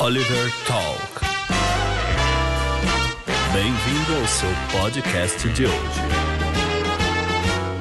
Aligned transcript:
Oliver 0.00 0.52
Talk. 0.64 1.26
Bem-vindo 3.52 4.20
ao 4.20 4.28
seu 4.28 4.48
podcast 4.70 5.48
de 5.48 5.64
hoje. 5.64 6.00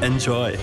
Enjoy! 0.03 0.53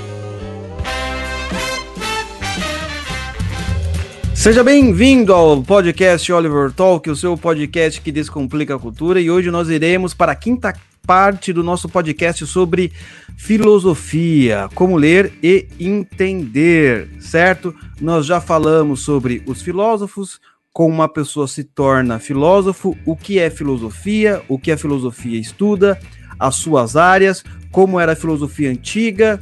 Seja 4.35 4.64
bem-vindo 4.64 5.32
ao 5.32 5.62
podcast 5.62 6.32
Oliver 6.32 6.72
Talk, 6.72 7.09
o 7.09 7.14
seu 7.14 7.39
podcast 7.39 8.00
que 8.00 8.11
descomplica 8.11 8.75
a 8.75 8.79
cultura. 8.79 9.21
E 9.21 9.30
hoje 9.30 9.48
nós 9.48 9.68
iremos 9.68 10.12
para 10.12 10.32
a 10.32 10.36
quinta 10.36 10.75
parte 11.07 11.52
do 11.52 11.62
nosso 11.62 11.89
podcast 11.89 12.45
sobre 12.46 12.91
filosofia, 13.36 14.68
como 14.75 14.96
ler 14.96 15.32
e 15.41 15.68
entender, 15.79 17.11
certo? 17.21 17.73
Nós 18.00 18.27
já 18.27 18.41
falamos 18.41 19.00
sobre 19.00 19.41
os 19.46 19.62
filósofos, 19.62 20.41
como 20.75 20.93
uma 20.93 21.09
pessoa 21.09 21.46
se 21.46 21.62
torna 21.62 22.18
filósofo, 22.18 22.99
o 23.07 23.14
que 23.14 23.39
é 23.39 23.49
filosofia, 23.49 24.43
o 24.49 24.58
que 24.58 24.72
a 24.72 24.76
filosofia 24.76 25.39
estuda, 25.39 25.96
as 26.36 26.57
suas 26.57 26.96
áreas, 26.96 27.44
como 27.71 28.00
era 28.00 28.12
a 28.12 28.16
filosofia 28.16 28.71
antiga 28.71 29.40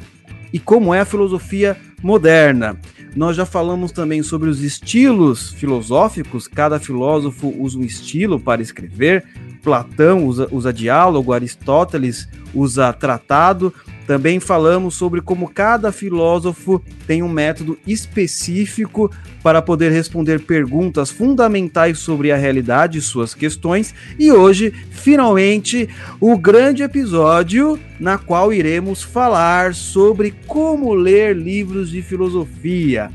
e 0.52 0.59
como 0.59 0.95
é 0.95 1.01
a 1.01 1.07
filosofia 1.07 1.74
moderna. 2.02 2.79
Nós 3.16 3.34
já 3.34 3.47
falamos 3.47 3.93
também 3.93 4.23
sobre 4.23 4.51
os 4.51 4.62
estilos 4.62 5.52
filosóficos, 5.52 6.47
cada 6.47 6.79
filósofo 6.79 7.49
usa 7.59 7.79
um 7.79 7.83
estilo 7.83 8.38
para 8.38 8.60
escrever. 8.60 9.24
Platão 9.62 10.27
usa, 10.27 10.48
usa 10.51 10.73
diálogo, 10.73 11.33
Aristóteles 11.33 12.29
usa 12.55 12.93
tratado. 12.93 13.73
Também 14.07 14.41
falamos 14.41 14.95
sobre 14.95 15.21
como 15.21 15.48
cada 15.48 15.93
filósofo 15.93 16.83
tem 17.07 17.23
um 17.23 17.29
método 17.29 17.79
específico 17.87 19.11
para 19.43 19.62
poder 19.62 19.93
responder 19.93 20.41
perguntas 20.41 21.11
fundamentais 21.11 21.98
sobre 22.01 22.33
a 22.33 22.37
realidade 22.37 22.98
e 22.98 23.02
suas 23.02 23.33
questões. 23.33 23.95
E 24.19 24.33
hoje, 24.33 24.73
finalmente, 24.90 25.88
o 26.21 26.37
grande 26.37 26.83
episódio 26.83 27.79
na 28.01 28.18
qual 28.18 28.52
iremos 28.52 29.02
falar 29.02 29.74
sobre 29.74 30.35
como 30.46 30.93
ler 30.93 31.37
livros 31.37 31.88
de 31.90 32.02
filosofia. 32.02 33.10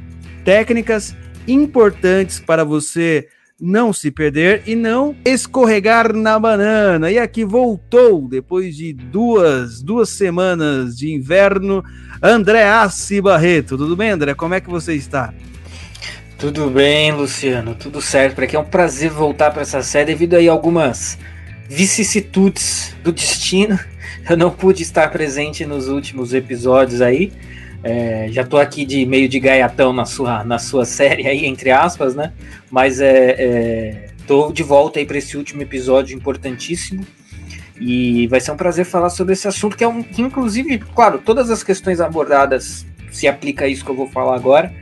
Técnicas 0.46 1.16
importantes 1.46 2.40
para 2.40 2.64
você 2.64 3.28
não 3.60 3.92
se 3.92 4.12
perder 4.12 4.62
e 4.68 4.76
não 4.76 5.16
escorregar 5.26 6.14
na 6.14 6.38
banana. 6.38 7.12
E 7.12 7.18
aqui 7.18 7.44
voltou, 7.44 8.28
depois 8.28 8.76
de 8.76 8.94
duas, 8.94 9.82
duas 9.82 10.10
semanas 10.10 10.96
de 10.96 11.12
inverno, 11.12 11.84
André 12.22 12.64
Assi 12.64 13.20
Barreto. 13.20 13.78
Tudo 13.78 13.96
bem, 13.96 14.12
André? 14.12 14.36
Como 14.36 14.54
é 14.54 14.62
que 14.62 14.70
você 14.70 14.94
está? 14.94 15.34
Tudo 16.38 16.70
bem, 16.70 17.12
Luciano, 17.12 17.74
tudo 17.74 18.00
certo. 18.00 18.36
Para 18.36 18.46
que 18.46 18.56
é 18.56 18.60
um 18.60 18.66
prazer 18.66 19.10
voltar 19.10 19.50
para 19.50 19.64
essa 19.64 19.82
série 19.82 20.06
devido 20.06 20.36
aí 20.36 20.48
a 20.48 20.52
algumas 20.52 21.18
vicissitudes 21.68 22.96
do 23.04 23.12
destino. 23.12 23.80
Eu 24.30 24.38
não 24.38 24.52
pude 24.52 24.84
estar 24.84 25.10
presente 25.10 25.66
nos 25.66 25.88
últimos 25.88 26.34
episódios 26.34 27.02
aí. 27.02 27.32
É, 27.90 28.28
já 28.32 28.44
tô 28.44 28.58
aqui 28.58 28.86
de 28.86 29.06
meio 29.06 29.30
de 29.30 29.40
gaiatão 29.40 29.94
na 29.94 30.04
sua, 30.04 30.44
na 30.44 30.60
sua 30.60 30.84
série 30.84 31.26
aí, 31.26 31.46
entre 31.46 31.72
aspas, 31.72 32.16
né? 32.16 32.34
Mas 32.70 33.00
é, 33.00 33.36
é 33.40 34.08
de 34.54 34.62
volta 34.62 35.00
aí 35.00 35.06
para 35.06 35.18
esse 35.18 35.38
último 35.38 35.62
episódio 35.62 36.14
importantíssimo. 36.14 37.08
E 37.80 38.28
vai 38.28 38.42
ser 38.42 38.52
um 38.52 38.58
prazer 38.58 38.84
falar 38.84 39.10
sobre 39.10 39.32
esse 39.32 39.48
assunto, 39.48 39.78
que 39.78 39.86
é 39.86 39.88
um 39.88 40.04
que, 40.04 40.22
inclusive, 40.22 40.80
claro, 40.80 41.20
todas 41.20 41.50
as 41.50 41.64
questões 41.64 42.02
abordadas 42.02 42.86
se 43.10 43.26
aplica 43.26 43.64
a 43.64 43.68
isso 43.70 43.86
que 43.86 43.92
eu 43.92 43.96
vou 43.96 44.10
falar 44.10 44.36
agora, 44.36 44.74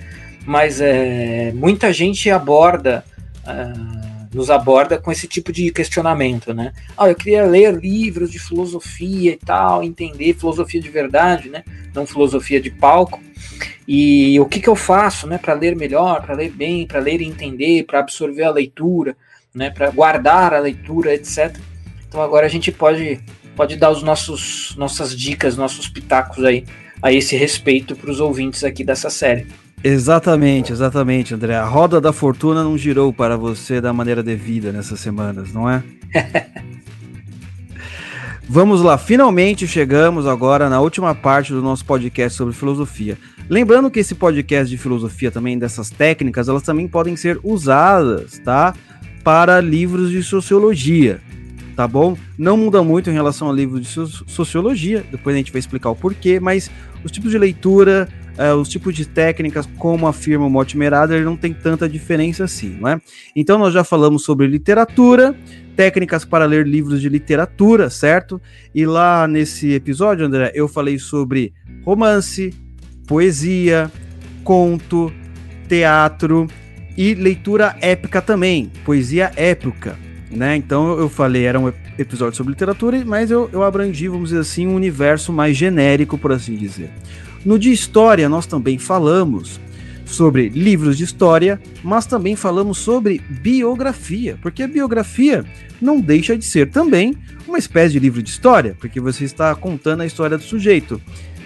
mas 0.44 0.82
é, 0.82 1.52
muita 1.54 1.94
gente 1.94 2.32
aborda. 2.32 3.06
Uh, 3.44 4.15
nos 4.36 4.50
aborda 4.50 4.98
com 4.98 5.10
esse 5.10 5.28
tipo 5.28 5.50
de 5.50 5.72
questionamento, 5.72 6.54
né? 6.54 6.74
Ah, 6.98 7.08
eu 7.08 7.16
queria 7.16 7.46
ler 7.46 7.74
livros 7.74 8.30
de 8.30 8.38
filosofia 8.38 9.32
e 9.32 9.38
tal, 9.38 9.82
entender 9.82 10.34
filosofia 10.34 10.82
de 10.82 10.90
verdade, 10.90 11.48
né? 11.50 11.64
Não 11.94 12.06
filosofia 12.06 12.60
de 12.60 12.70
palco. 12.70 13.24
E 13.88 14.38
o 14.42 14.46
que, 14.46 14.60
que 14.60 14.68
eu 14.68 14.76
faço, 14.76 15.26
né, 15.26 15.38
para 15.38 15.54
ler 15.54 15.74
melhor, 15.74 16.22
para 16.22 16.36
ler 16.36 16.52
bem, 16.52 16.86
para 16.86 17.00
ler 17.00 17.22
e 17.22 17.26
entender, 17.26 17.86
para 17.86 18.00
absorver 18.00 18.44
a 18.44 18.52
leitura, 18.52 19.16
né, 19.54 19.70
para 19.70 19.90
guardar 19.90 20.54
a 20.54 20.60
leitura, 20.60 21.14
etc. 21.14 21.56
Então 22.06 22.22
agora 22.22 22.46
a 22.46 22.50
gente 22.50 22.72
pode 22.72 23.22
pode 23.56 23.78
dar 23.78 23.90
os 23.90 24.04
nossos 24.04 24.76
nossas 24.76 25.18
dicas, 25.18 25.56
nossos 25.56 25.88
pitacos 25.88 26.44
aí 26.44 26.66
a 27.02 27.14
esse 27.14 27.38
respeito 27.38 27.96
para 27.96 28.12
os 28.12 28.20
ouvintes 28.20 28.66
aqui 28.66 28.84
dessa 28.84 29.10
série. 29.10 29.48
Exatamente, 29.88 30.72
exatamente, 30.72 31.36
André. 31.36 31.56
A 31.56 31.64
roda 31.64 32.02
da 32.02 32.12
fortuna 32.12 32.64
não 32.64 32.76
girou 32.76 33.14
para 33.14 33.38
você 33.38 33.80
da 33.80 33.94
maneira 33.94 34.24
devida 34.24 34.72
nessas 34.72 35.00
semanas, 35.00 35.54
não 35.54 35.70
é? 35.70 35.84
Vamos 38.50 38.82
lá, 38.82 38.98
finalmente 38.98 39.68
chegamos 39.68 40.26
agora 40.26 40.72
na 40.72 40.82
última 40.82 41.14
parte 41.14 41.54
do 41.54 41.62
nosso 41.62 41.86
podcast 41.86 42.36
sobre 42.36 42.56
filosofia. 42.56 43.16
Lembrando 43.48 43.92
que 43.92 44.00
esse 44.00 44.16
podcast 44.16 44.68
de 44.68 44.76
filosofia 44.76 45.30
também, 45.30 45.56
dessas 45.56 45.92
técnicas, 45.92 46.50
elas 46.50 46.64
também 46.64 46.88
podem 46.88 47.16
ser 47.16 47.40
usadas, 47.44 48.40
tá? 48.40 48.74
Para 49.24 49.62
livros 49.62 50.10
de 50.10 50.24
sociologia, 50.24 51.22
tá 51.76 51.88
bom? 51.88 52.18
Não 52.40 52.58
muda 52.58 52.82
muito 52.82 53.12
em 53.12 53.14
relação 53.14 53.52
a 53.52 53.54
livros 53.54 53.82
de 53.82 53.90
sociologia, 54.26 55.06
depois 55.12 55.36
a 55.36 55.38
gente 55.38 55.52
vai 55.52 55.60
explicar 55.60 55.92
o 55.92 55.96
porquê, 55.96 56.40
mas 56.40 56.72
os 57.04 57.12
tipos 57.12 57.30
de 57.30 57.38
leitura, 57.38 58.10
uh, 58.38 58.56
os 58.56 58.70
tipos 58.70 58.96
de 58.96 59.06
técnicas, 59.06 59.68
como 59.78 60.08
afirma 60.08 60.46
o 60.46 60.50
Mortimer 60.50 60.94
Adler, 60.94 61.24
não 61.24 61.38
tem 61.38 61.54
tanta 61.54 61.88
diferença 61.88 62.44
assim, 62.44 62.78
não 62.80 62.90
é? 62.90 63.02
Então 63.36 63.58
nós 63.58 63.74
já 63.74 63.84
falamos 63.84 64.24
sobre 64.24 64.48
literatura, 64.48 65.36
técnicas 65.76 66.24
para 66.24 66.46
ler 66.46 66.66
livros 66.66 67.02
de 67.02 67.10
literatura, 67.10 67.90
certo? 67.90 68.42
E 68.74 68.86
lá 68.86 69.28
nesse 69.28 69.72
episódio, 69.74 70.26
André, 70.26 70.52
eu 70.56 70.68
falei 70.68 70.98
sobre 70.98 71.54
romance, 71.84 72.54
poesia, 73.08 73.92
conto, 74.44 75.12
teatro 75.68 76.48
e 76.98 77.14
leitura 77.14 77.76
épica 77.82 78.22
também, 78.22 78.72
poesia 78.86 79.32
épica, 79.36 79.98
né? 80.32 80.56
Então 80.56 80.98
eu 80.98 81.10
falei, 81.10 81.44
era 81.44 81.60
um 81.60 81.72
episódio 81.98 82.36
sobre 82.36 82.52
literatura, 82.52 83.04
mas 83.06 83.32
eu, 83.32 83.50
eu 83.52 83.64
abrangi, 83.64 84.08
vamos 84.08 84.30
dizer 84.30 84.42
assim, 84.42 84.68
um 84.68 84.76
universo 84.76 85.34
mais 85.34 85.58
genérico, 85.58 86.18
por 86.18 86.32
assim 86.32 86.56
dizer. 86.56 86.90
No 87.46 87.60
de 87.60 87.72
história, 87.72 88.28
nós 88.28 88.48
também 88.48 88.80
falamos 88.80 89.60
sobre 90.06 90.50
livros 90.50 90.98
de 90.98 91.04
história, 91.04 91.62
mas 91.84 92.06
também 92.06 92.36
falamos 92.36 92.80
sobre 92.80 93.22
biografia, 93.30 94.38
porque 94.42 94.64
a 94.64 94.68
biografia 94.68 95.46
não 95.82 96.00
deixa 96.00 96.36
de 96.38 96.44
ser 96.44 96.70
também 96.70 97.16
uma 97.48 97.58
espécie 97.58 97.94
de 97.94 98.00
livro 98.00 98.22
de 98.24 98.30
história, 98.30 98.76
porque 98.80 99.00
você 99.00 99.24
está 99.24 99.54
contando 99.56 100.02
a 100.02 100.06
história 100.06 100.38
do 100.38 100.44
sujeito. 100.44 101.00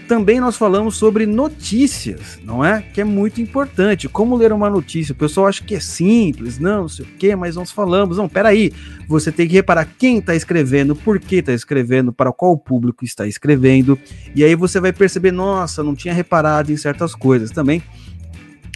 Também 0.09 0.40
nós 0.40 0.58
falamos 0.58 0.96
sobre 0.96 1.28
notícias, 1.28 2.40
não 2.44 2.66
é? 2.66 2.81
Que 2.81 3.02
é 3.02 3.03
muito 3.03 3.40
importante. 3.40 4.09
Como 4.09 4.36
ler 4.36 4.52
uma 4.52 4.68
notícia? 4.68 5.14
O 5.14 5.16
pessoal 5.16 5.46
acha 5.46 5.64
que 5.64 5.75
é 5.75 5.80
simples, 5.80 6.58
não, 6.58 6.81
não 6.81 6.90
sei 6.90 7.06
o 7.06 7.08
quê, 7.09 7.36
mas 7.36 7.56
nós 7.56 7.72
falamos. 7.72 8.18
Não, 8.18 8.28
peraí. 8.28 8.74
Você 9.08 9.31
tem 9.31 9.48
que 9.48 9.53
reparar 9.53 9.88
quem 10.00 10.18
está 10.18 10.34
escrevendo, 10.34 10.96
por 10.96 11.19
que 11.19 11.36
está 11.36 11.53
escrevendo, 11.53 12.12
para 12.12 12.34
qual 12.34 12.58
público 12.58 13.06
está 13.06 13.28
escrevendo. 13.28 14.00
E 14.34 14.44
aí 14.44 14.56
você 14.56 14.80
vai 14.80 14.92
perceber, 14.92 15.31
nossa, 15.31 15.84
não 15.84 15.94
tinha 15.94 16.12
reparado 16.12 16.72
em 16.72 16.78
certas 16.78 17.14
coisas 17.14 17.52
também. 17.52 17.84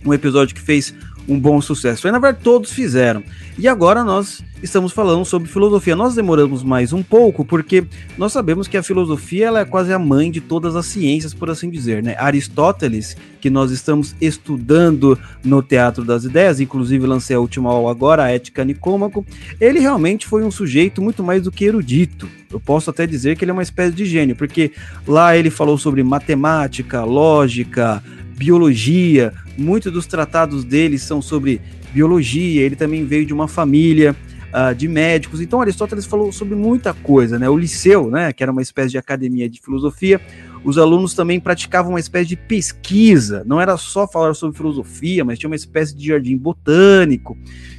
Um 0.05 0.13
episódio 0.13 0.53
que 0.53 0.61
fez 0.61 0.93
um 1.27 1.39
bom 1.39 1.61
sucesso. 1.61 2.07
E 2.07 2.11
na 2.11 2.19
verdade 2.19 2.43
todos 2.43 2.71
fizeram. 2.71 3.23
E 3.57 3.67
agora 3.67 4.03
nós 4.03 4.43
estamos 4.63 4.93
falando 4.93 5.25
sobre 5.25 5.49
filosofia. 5.49 5.95
Nós 5.95 6.15
demoramos 6.15 6.63
mais 6.63 6.93
um 6.93 7.03
pouco 7.03 7.43
porque 7.43 7.85
nós 8.17 8.31
sabemos 8.31 8.67
que 8.67 8.77
a 8.77 8.83
filosofia 8.83 9.47
ela 9.47 9.59
é 9.59 9.65
quase 9.65 9.91
a 9.91 9.99
mãe 9.99 10.31
de 10.31 10.39
todas 10.39 10.75
as 10.75 10.85
ciências, 10.85 11.33
por 11.33 11.49
assim 11.49 11.69
dizer, 11.69 12.01
né? 12.01 12.15
Aristóteles, 12.17 13.15
que 13.41 13.49
nós 13.49 13.71
estamos 13.71 14.15
estudando 14.21 15.19
no 15.43 15.61
Teatro 15.61 16.05
das 16.05 16.23
Ideias, 16.23 16.61
inclusive 16.61 17.05
lancei 17.05 17.35
a 17.35 17.39
última 17.39 17.69
aula 17.69 17.91
agora, 17.91 18.23
a 18.23 18.31
Ética 18.31 18.63
Nicômaco, 18.63 19.25
ele 19.59 19.79
realmente 19.79 20.25
foi 20.25 20.43
um 20.43 20.51
sujeito 20.51 21.01
muito 21.01 21.21
mais 21.21 21.43
do 21.43 21.51
que 21.51 21.65
erudito. 21.65 22.27
Eu 22.49 22.59
posso 22.59 22.89
até 22.89 23.05
dizer 23.05 23.35
que 23.35 23.43
ele 23.43 23.51
é 23.51 23.53
uma 23.53 23.63
espécie 23.63 23.93
de 23.93 24.05
gênio, 24.05 24.35
porque 24.35 24.71
lá 25.05 25.35
ele 25.35 25.49
falou 25.49 25.77
sobre 25.77 26.03
matemática, 26.03 27.03
lógica, 27.03 28.01
biologia. 28.43 29.33
Muitos 29.57 29.91
dos 29.91 30.05
tratados 30.05 30.65
dele 30.65 30.99
são 30.99 31.21
sobre 31.21 31.61
biologia. 31.93 32.61
Ele 32.61 32.75
também 32.75 33.05
veio 33.05 33.25
de 33.25 33.33
uma 33.33 33.47
família 33.47 34.13
uh, 34.53 34.75
de 34.75 34.87
médicos. 34.87 35.39
Então 35.39 35.61
Aristóteles 35.61 36.05
falou 36.05 36.31
sobre 36.31 36.53
muita 36.53 36.93
coisa, 36.93 37.39
né? 37.39 37.49
O 37.49 37.57
liceu, 37.57 38.09
né, 38.09 38.33
que 38.33 38.43
era 38.43 38.51
uma 38.51 38.61
espécie 38.61 38.91
de 38.91 38.97
academia 38.97 39.49
de 39.49 39.61
filosofia, 39.61 40.19
os 40.63 40.77
alunos 40.77 41.13
também 41.13 41.39
praticavam 41.39 41.93
uma 41.93 41.99
espécie 41.99 42.27
de 42.27 42.35
pesquisa. 42.35 43.43
Não 43.45 43.61
era 43.61 43.77
só 43.77 44.07
falar 44.07 44.33
sobre 44.33 44.57
filosofia, 44.57 45.23
mas 45.23 45.39
tinha 45.39 45.49
uma 45.49 45.55
espécie 45.55 45.95
de 45.95 46.07
jardim 46.07 46.37
botânico. 46.37 47.37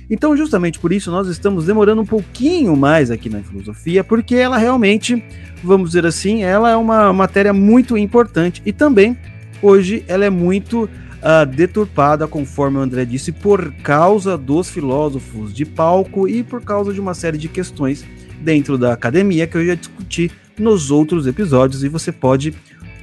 Então, 0.08 0.36
justamente 0.36 0.78
por 0.78 0.92
isso, 0.92 1.10
nós 1.10 1.28
estamos 1.28 1.64
demorando 1.64 2.02
um 2.02 2.06
pouquinho 2.06 2.76
mais 2.76 3.10
aqui 3.10 3.30
na 3.30 3.42
filosofia, 3.42 4.04
porque 4.04 4.34
ela 4.34 4.58
realmente, 4.58 5.22
vamos 5.62 5.90
dizer 5.90 6.04
assim, 6.04 6.42
ela 6.42 6.70
é 6.70 6.76
uma 6.76 7.10
matéria 7.10 7.54
muito 7.54 7.96
importante 7.96 8.62
e 8.66 8.72
também 8.72 9.16
hoje 9.62 10.04
ela 10.08 10.24
é 10.24 10.30
muito 10.30 10.84
uh, 10.84 11.46
deturpada, 11.46 12.28
conforme 12.28 12.78
o 12.78 12.80
André 12.80 13.04
disse, 13.04 13.32
por 13.32 13.72
causa 13.82 14.36
dos 14.36 14.68
filósofos 14.68 15.52
de 15.52 15.64
palco 15.64 16.28
e 16.28 16.42
por 16.42 16.62
causa 16.62 16.92
de 16.92 17.00
uma 17.00 17.14
série 17.14 17.38
de 17.38 17.48
questões 17.48 18.04
dentro 18.40 18.76
da 18.76 18.92
academia 18.92 19.46
que 19.46 19.56
eu 19.56 19.66
já 19.66 19.74
discuti 19.74 20.30
nos 20.58 20.90
outros 20.90 21.26
episódios 21.26 21.82
e 21.82 21.88
você 21.88 22.12
pode 22.12 22.54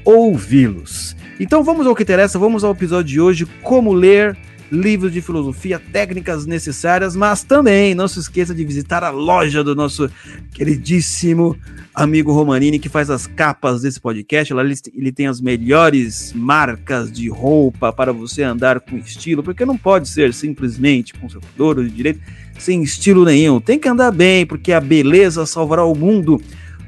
ouvi-los. 0.05 1.15
Então 1.39 1.63
vamos 1.63 1.87
ao 1.87 1.95
que 1.95 2.03
interessa, 2.03 2.37
vamos 2.37 2.63
ao 2.63 2.71
episódio 2.71 3.11
de 3.11 3.21
hoje, 3.21 3.45
como 3.61 3.93
ler 3.93 4.37
livros 4.71 5.11
de 5.11 5.21
filosofia, 5.21 5.79
técnicas 5.91 6.45
necessárias, 6.45 7.15
mas 7.15 7.43
também 7.43 7.93
não 7.93 8.07
se 8.07 8.19
esqueça 8.19 8.55
de 8.55 8.63
visitar 8.63 9.03
a 9.03 9.09
loja 9.09 9.63
do 9.63 9.75
nosso 9.75 10.09
queridíssimo 10.53 11.57
amigo 11.93 12.31
Romanini, 12.31 12.79
que 12.79 12.87
faz 12.87 13.09
as 13.09 13.27
capas 13.27 13.81
desse 13.81 13.99
podcast. 13.99 14.53
Lá 14.53 14.63
ele, 14.63 15.11
tem 15.11 15.27
as 15.27 15.41
melhores 15.41 16.31
marcas 16.33 17.11
de 17.11 17.27
roupa 17.29 17.91
para 17.91 18.13
você 18.13 18.43
andar 18.43 18.79
com 18.79 18.97
estilo, 18.97 19.43
porque 19.43 19.65
não 19.65 19.77
pode 19.77 20.07
ser 20.07 20.33
simplesmente 20.33 21.13
conservador 21.13 21.83
de 21.83 21.89
direito 21.89 22.21
sem 22.57 22.81
estilo 22.81 23.25
nenhum. 23.25 23.59
Tem 23.59 23.77
que 23.77 23.89
andar 23.89 24.11
bem, 24.11 24.45
porque 24.45 24.71
a 24.71 24.79
beleza 24.79 25.45
salvará 25.45 25.83
o 25.83 25.93
mundo 25.95 26.41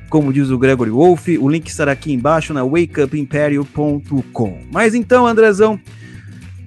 como 0.09 0.31
diz 0.31 0.49
o 0.51 0.57
Gregory 0.59 0.91
Wolf. 0.91 1.27
O 1.39 1.49
link 1.49 1.67
estará 1.67 1.91
aqui 1.91 2.13
embaixo 2.13 2.53
na 2.53 2.63
wakeupimperio.com. 2.63 4.59
Mas 4.71 4.93
então, 4.93 5.25
Andrezão, 5.25 5.79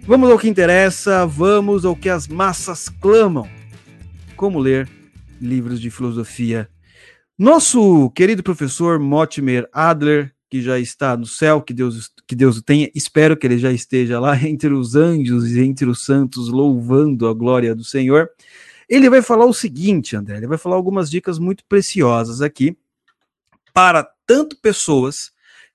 Vamos 0.06 0.30
ao 0.30 0.38
que 0.38 0.48
interessa, 0.48 1.26
vamos 1.26 1.84
ao 1.84 1.96
que 1.96 2.08
as 2.08 2.28
massas 2.28 2.88
clamam. 2.88 3.50
Como 4.36 4.60
ler 4.60 4.88
livros 5.40 5.80
de 5.80 5.90
filosofia. 5.90 6.70
Nosso 7.36 8.08
querido 8.10 8.40
professor 8.40 9.00
Mortimer 9.00 9.68
Adler, 9.72 10.32
que 10.48 10.62
já 10.62 10.78
está 10.78 11.16
no 11.16 11.26
céu, 11.26 11.60
que 11.60 11.74
Deus, 11.74 12.08
que 12.24 12.36
Deus 12.36 12.56
o 12.56 12.62
tenha, 12.62 12.88
espero 12.94 13.36
que 13.36 13.48
ele 13.48 13.58
já 13.58 13.72
esteja 13.72 14.20
lá 14.20 14.38
entre 14.46 14.72
os 14.72 14.94
anjos 14.94 15.50
e 15.50 15.60
entre 15.60 15.86
os 15.86 16.04
santos, 16.04 16.50
louvando 16.50 17.26
a 17.26 17.34
glória 17.34 17.74
do 17.74 17.82
Senhor. 17.82 18.30
Ele 18.88 19.10
vai 19.10 19.22
falar 19.22 19.46
o 19.46 19.52
seguinte, 19.52 20.14
André, 20.14 20.36
ele 20.36 20.46
vai 20.46 20.56
falar 20.56 20.76
algumas 20.76 21.10
dicas 21.10 21.36
muito 21.36 21.64
preciosas 21.64 22.40
aqui 22.40 22.78
para 23.74 24.08
tanto 24.24 24.56
pessoas 24.56 25.32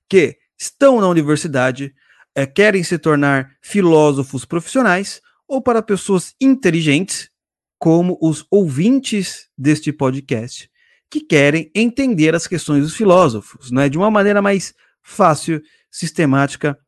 que 0.08 0.38
estão 0.58 1.02
na 1.02 1.08
universidade, 1.08 1.94
é, 2.34 2.46
querem 2.46 2.82
se 2.82 2.98
tornar 2.98 3.56
filósofos 3.60 4.44
profissionais 4.44 5.20
ou 5.46 5.60
para 5.60 5.82
pessoas 5.82 6.34
inteligentes, 6.40 7.30
como 7.78 8.16
os 8.20 8.46
ouvintes 8.50 9.48
deste 9.58 9.92
podcast, 9.92 10.70
que 11.10 11.20
querem 11.20 11.70
entender 11.74 12.34
as 12.34 12.46
questões 12.46 12.84
dos 12.84 12.94
filósofos, 12.94 13.70
né, 13.70 13.88
de 13.88 13.98
uma 13.98 14.10
maneira 14.10 14.40
mais 14.40 14.72
fácil, 15.02 15.60
sistemática, 15.90 16.78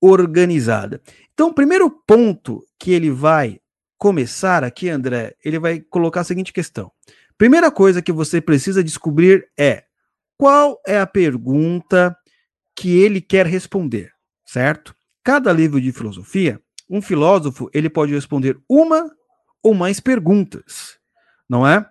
organizada. 0.00 1.02
Então, 1.34 1.48
o 1.48 1.54
primeiro 1.54 1.90
ponto 1.90 2.64
que 2.78 2.92
ele 2.92 3.10
vai 3.10 3.58
começar 3.98 4.62
aqui, 4.64 4.88
André, 4.88 5.34
ele 5.44 5.58
vai 5.58 5.80
colocar 5.80 6.20
a 6.20 6.24
seguinte 6.24 6.52
questão. 6.52 6.90
Primeira 7.36 7.70
coisa 7.70 8.00
que 8.00 8.12
você 8.12 8.40
precisa 8.40 8.82
descobrir 8.82 9.46
é 9.58 9.84
qual 10.38 10.80
é 10.86 10.98
a 10.98 11.06
pergunta 11.06 12.16
que 12.74 12.98
ele 12.98 13.20
quer 13.20 13.46
responder 13.46 14.15
certo? 14.46 14.94
Cada 15.22 15.52
livro 15.52 15.80
de 15.80 15.92
filosofia, 15.92 16.60
um 16.88 17.02
filósofo 17.02 17.68
ele 17.74 17.90
pode 17.90 18.14
responder 18.14 18.56
uma 18.68 19.10
ou 19.62 19.74
mais 19.74 19.98
perguntas, 19.98 20.96
não 21.48 21.66
é? 21.66 21.84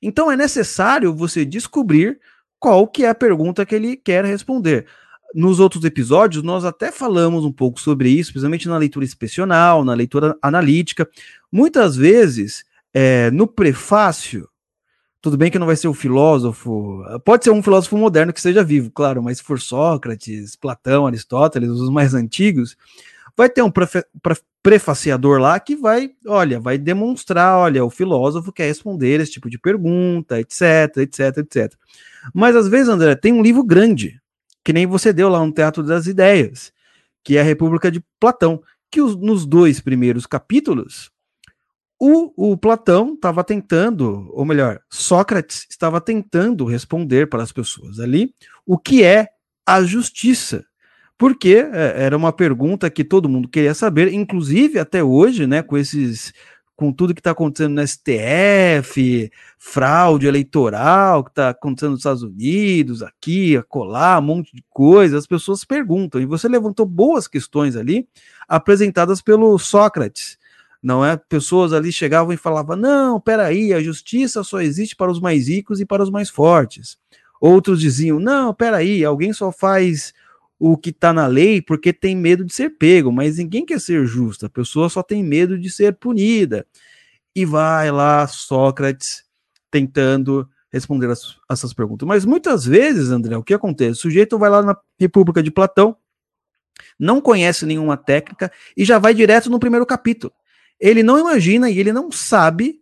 Então 0.00 0.30
é 0.30 0.36
necessário 0.36 1.14
você 1.14 1.44
descobrir 1.44 2.18
qual 2.58 2.86
que 2.86 3.04
é 3.04 3.08
a 3.08 3.14
pergunta 3.14 3.66
que 3.66 3.74
ele 3.74 3.96
quer 3.96 4.24
responder. 4.24 4.86
Nos 5.34 5.60
outros 5.60 5.84
episódios, 5.84 6.42
nós 6.42 6.64
até 6.64 6.90
falamos 6.90 7.44
um 7.44 7.52
pouco 7.52 7.80
sobre 7.80 8.08
isso, 8.10 8.32
principalmente 8.32 8.68
na 8.68 8.78
leitura 8.78 9.04
excepcional, 9.04 9.84
na 9.84 9.94
leitura 9.94 10.36
analítica. 10.42 11.08
Muitas 11.52 11.96
vezes, 11.96 12.64
é, 12.92 13.30
no 13.30 13.46
prefácio, 13.46 14.48
tudo 15.20 15.36
bem 15.36 15.50
que 15.50 15.58
não 15.58 15.66
vai 15.66 15.76
ser 15.76 15.88
o 15.88 15.94
filósofo, 15.94 17.04
pode 17.24 17.44
ser 17.44 17.50
um 17.50 17.62
filósofo 17.62 17.96
moderno 17.96 18.32
que 18.32 18.38
esteja 18.38 18.64
vivo, 18.64 18.90
claro, 18.90 19.22
mas 19.22 19.38
se 19.38 19.44
for 19.44 19.60
Sócrates, 19.60 20.56
Platão, 20.56 21.06
Aristóteles, 21.06 21.68
os 21.68 21.90
mais 21.90 22.14
antigos, 22.14 22.76
vai 23.36 23.48
ter 23.48 23.62
um 23.62 23.72
prefaciador 24.62 25.38
lá 25.38 25.60
que 25.60 25.76
vai, 25.76 26.10
olha, 26.26 26.58
vai 26.58 26.78
demonstrar, 26.78 27.58
olha, 27.58 27.84
o 27.84 27.90
filósofo 27.90 28.52
quer 28.52 28.66
responder 28.66 29.20
esse 29.20 29.32
tipo 29.32 29.50
de 29.50 29.58
pergunta, 29.58 30.40
etc, 30.40 30.96
etc, 30.98 31.38
etc. 31.38 31.74
Mas 32.34 32.56
às 32.56 32.68
vezes, 32.68 32.88
André, 32.88 33.14
tem 33.14 33.32
um 33.32 33.42
livro 33.42 33.62
grande, 33.62 34.20
que 34.64 34.72
nem 34.72 34.86
você 34.86 35.12
deu 35.12 35.28
lá 35.28 35.44
no 35.44 35.52
Teatro 35.52 35.82
das 35.82 36.06
Ideias, 36.06 36.72
que 37.22 37.36
é 37.36 37.40
a 37.40 37.44
República 37.44 37.90
de 37.90 38.02
Platão, 38.18 38.62
que 38.90 39.00
os, 39.00 39.16
nos 39.16 39.46
dois 39.46 39.80
primeiros 39.80 40.26
capítulos 40.26 41.10
o, 42.00 42.52
o 42.52 42.56
Platão 42.56 43.12
estava 43.12 43.44
tentando, 43.44 44.30
ou 44.32 44.42
melhor, 44.42 44.80
Sócrates 44.88 45.66
estava 45.68 46.00
tentando 46.00 46.64
responder 46.64 47.28
para 47.28 47.42
as 47.42 47.52
pessoas 47.52 48.00
ali 48.00 48.34
o 48.64 48.78
que 48.78 49.04
é 49.04 49.28
a 49.66 49.82
justiça. 49.82 50.64
Porque 51.18 51.56
é, 51.70 52.04
era 52.04 52.16
uma 52.16 52.32
pergunta 52.32 52.88
que 52.88 53.04
todo 53.04 53.28
mundo 53.28 53.46
queria 53.46 53.74
saber, 53.74 54.10
inclusive 54.14 54.78
até 54.78 55.04
hoje, 55.04 55.46
né, 55.46 55.62
com 55.62 55.76
esses 55.76 56.32
com 56.74 56.90
tudo 56.90 57.12
que 57.12 57.20
está 57.20 57.32
acontecendo 57.32 57.74
no 57.74 57.86
STF, 57.86 59.30
fraude 59.58 60.26
eleitoral 60.26 61.22
que 61.22 61.28
está 61.28 61.50
acontecendo 61.50 61.90
nos 61.90 62.00
Estados 62.00 62.22
Unidos, 62.22 63.02
aqui, 63.02 63.54
acolá, 63.54 64.18
um 64.18 64.22
monte 64.22 64.56
de 64.56 64.64
coisa, 64.70 65.18
as 65.18 65.26
pessoas 65.26 65.62
perguntam. 65.62 66.18
E 66.18 66.24
você 66.24 66.48
levantou 66.48 66.86
boas 66.86 67.28
questões 67.28 67.76
ali, 67.76 68.08
apresentadas 68.48 69.20
pelo 69.20 69.58
Sócrates 69.58 70.39
não 70.82 71.04
é? 71.04 71.16
Pessoas 71.16 71.72
ali 71.72 71.92
chegavam 71.92 72.32
e 72.32 72.36
falavam: 72.36 72.76
não, 72.76 73.20
peraí, 73.20 73.72
a 73.72 73.82
justiça 73.82 74.42
só 74.42 74.60
existe 74.60 74.96
para 74.96 75.10
os 75.10 75.20
mais 75.20 75.48
ricos 75.48 75.80
e 75.80 75.86
para 75.86 76.02
os 76.02 76.10
mais 76.10 76.30
fortes. 76.30 76.98
Outros 77.40 77.80
diziam: 77.80 78.18
não, 78.18 78.54
peraí, 78.54 79.04
alguém 79.04 79.32
só 79.32 79.52
faz 79.52 80.14
o 80.58 80.76
que 80.76 80.90
está 80.90 81.12
na 81.12 81.26
lei 81.26 81.62
porque 81.62 81.92
tem 81.92 82.14
medo 82.16 82.44
de 82.44 82.52
ser 82.54 82.70
pego, 82.70 83.12
mas 83.12 83.38
ninguém 83.38 83.64
quer 83.64 83.80
ser 83.80 84.04
justo, 84.06 84.46
a 84.46 84.50
pessoa 84.50 84.88
só 84.88 85.02
tem 85.02 85.22
medo 85.22 85.58
de 85.58 85.70
ser 85.70 85.94
punida. 85.96 86.66
E 87.34 87.44
vai 87.44 87.90
lá 87.90 88.26
Sócrates 88.26 89.24
tentando 89.70 90.48
responder 90.72 91.08
as, 91.10 91.36
essas 91.50 91.72
perguntas. 91.72 92.06
Mas 92.06 92.24
muitas 92.24 92.64
vezes, 92.64 93.10
André, 93.10 93.36
o 93.36 93.42
que 93.42 93.54
acontece? 93.54 93.92
O 93.92 94.02
sujeito 94.02 94.38
vai 94.38 94.50
lá 94.50 94.62
na 94.62 94.76
República 94.98 95.42
de 95.42 95.50
Platão, 95.50 95.96
não 96.98 97.20
conhece 97.20 97.64
nenhuma 97.64 97.96
técnica 97.96 98.50
e 98.76 98.84
já 98.84 98.98
vai 98.98 99.14
direto 99.14 99.48
no 99.48 99.60
primeiro 99.60 99.86
capítulo 99.86 100.32
ele 100.80 101.02
não 101.02 101.18
imagina 101.18 101.68
e 101.70 101.78
ele 101.78 101.92
não 101.92 102.10
sabe 102.10 102.80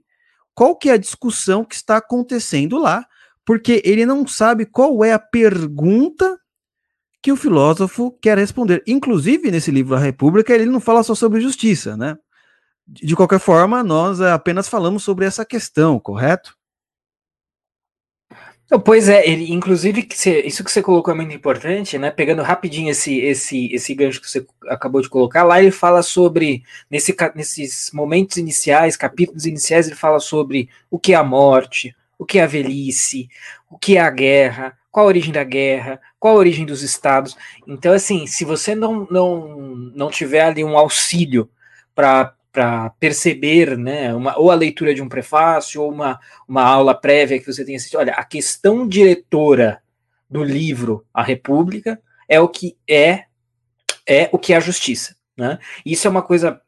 qual 0.55 0.77
que 0.77 0.91
é 0.91 0.93
a 0.93 0.99
discussão 0.99 1.65
que 1.65 1.75
está 1.75 1.96
acontecendo 1.99 2.79
lá, 2.79 3.06
porque 3.44 3.81
ele 3.84 4.05
não 4.05 4.27
sabe 4.27 4.67
qual 4.67 5.05
é 5.05 5.13
a 5.13 5.19
pergunta 5.19 6.39
que 7.22 7.32
o 7.32 7.37
filósofo 7.37 8.13
quer 8.20 8.37
responder. 8.39 8.82
Inclusive, 8.87 9.51
nesse 9.51 9.70
livro 9.70 9.94
A 9.94 9.99
República, 9.99 10.53
ele 10.53 10.67
não 10.67 10.81
fala 10.81 11.03
só 11.03 11.15
sobre 11.15 11.41
justiça, 11.41 11.96
né? 11.96 12.17
De 12.87 13.15
qualquer 13.15 13.39
forma, 13.39 13.82
nós 13.82 14.20
apenas 14.20 14.69
falamos 14.69 15.03
sobre 15.03 15.27
essa 15.27 15.44
questão, 15.44 15.99
correto? 16.01 16.57
Pois 18.84 19.08
é, 19.08 19.27
ele, 19.27 19.51
inclusive, 19.51 20.03
que 20.03 20.17
você, 20.19 20.43
isso 20.43 20.63
que 20.63 20.70
você 20.70 20.82
colocou 20.82 21.15
é 21.15 21.17
muito 21.17 21.34
importante, 21.34 21.96
né? 21.96 22.10
Pegando 22.10 22.43
rapidinho 22.43 22.91
esse, 22.91 23.19
esse, 23.19 23.72
esse 23.72 23.94
gancho 23.94 24.20
que 24.20 24.31
você 24.31 24.46
acabou 24.69 25.01
de 25.01 25.08
colocar, 25.08 25.43
lá 25.43 25.58
ele 25.58 25.70
fala 25.70 26.03
sobre, 26.03 26.63
nesse, 26.91 27.17
nesses 27.34 27.91
momentos 27.94 28.37
iniciais, 28.37 28.94
capítulos 28.94 29.46
iniciais, 29.46 29.87
ele 29.87 29.96
fala 29.96 30.20
sobre 30.20 30.69
o 30.91 30.98
que 30.98 31.15
é 31.15 31.17
a 31.17 31.25
morte, 31.25 31.96
o 32.19 32.27
que 32.27 32.39
é 32.39 32.43
a 32.43 32.46
velhice, 32.46 33.31
o 33.70 33.79
que 33.79 33.96
é 33.96 34.01
a 34.01 34.10
guerra, 34.10 34.77
qual 34.91 35.06
a 35.06 35.08
origem 35.08 35.32
da 35.32 35.44
guerra, 35.44 35.98
qual 36.20 36.34
a 36.34 36.39
origem 36.39 36.67
dos 36.67 36.82
estados. 36.82 37.34
Então, 37.67 37.94
assim, 37.94 38.27
se 38.27 38.44
você 38.44 38.75
não, 38.75 39.06
não, 39.10 39.56
não 39.94 40.10
tiver 40.10 40.43
ali 40.43 40.63
um 40.63 40.77
auxílio 40.77 41.48
para 41.94 42.34
para 42.52 42.90
perceber, 42.98 43.76
né, 43.76 44.14
uma, 44.14 44.38
ou 44.38 44.50
a 44.50 44.55
leitura 44.55 44.94
de 44.94 45.02
um 45.02 45.08
prefácio, 45.08 45.82
ou 45.82 45.93
uma, 45.93 46.19
uma 46.46 46.62
aula 46.62 46.94
prévia 46.94 47.38
que 47.38 47.46
você 47.46 47.64
tenha 47.64 47.76
assistido. 47.76 48.00
Olha, 48.00 48.14
a 48.14 48.24
questão 48.24 48.86
diretora 48.86 49.82
do 50.28 50.43
livro 50.43 51.05
A 51.12 51.22
República 51.22 52.00
é 52.28 52.40
o 52.40 52.48
que 52.48 52.76
é 52.88 53.24
é 54.06 54.28
o 54.32 54.38
que 54.38 54.55
é 54.55 54.56
a 54.56 54.60
justiça, 54.60 55.14
né? 55.36 55.58
Isso 55.84 56.06
é 56.06 56.10
uma 56.10 56.22
coisa 56.22 56.60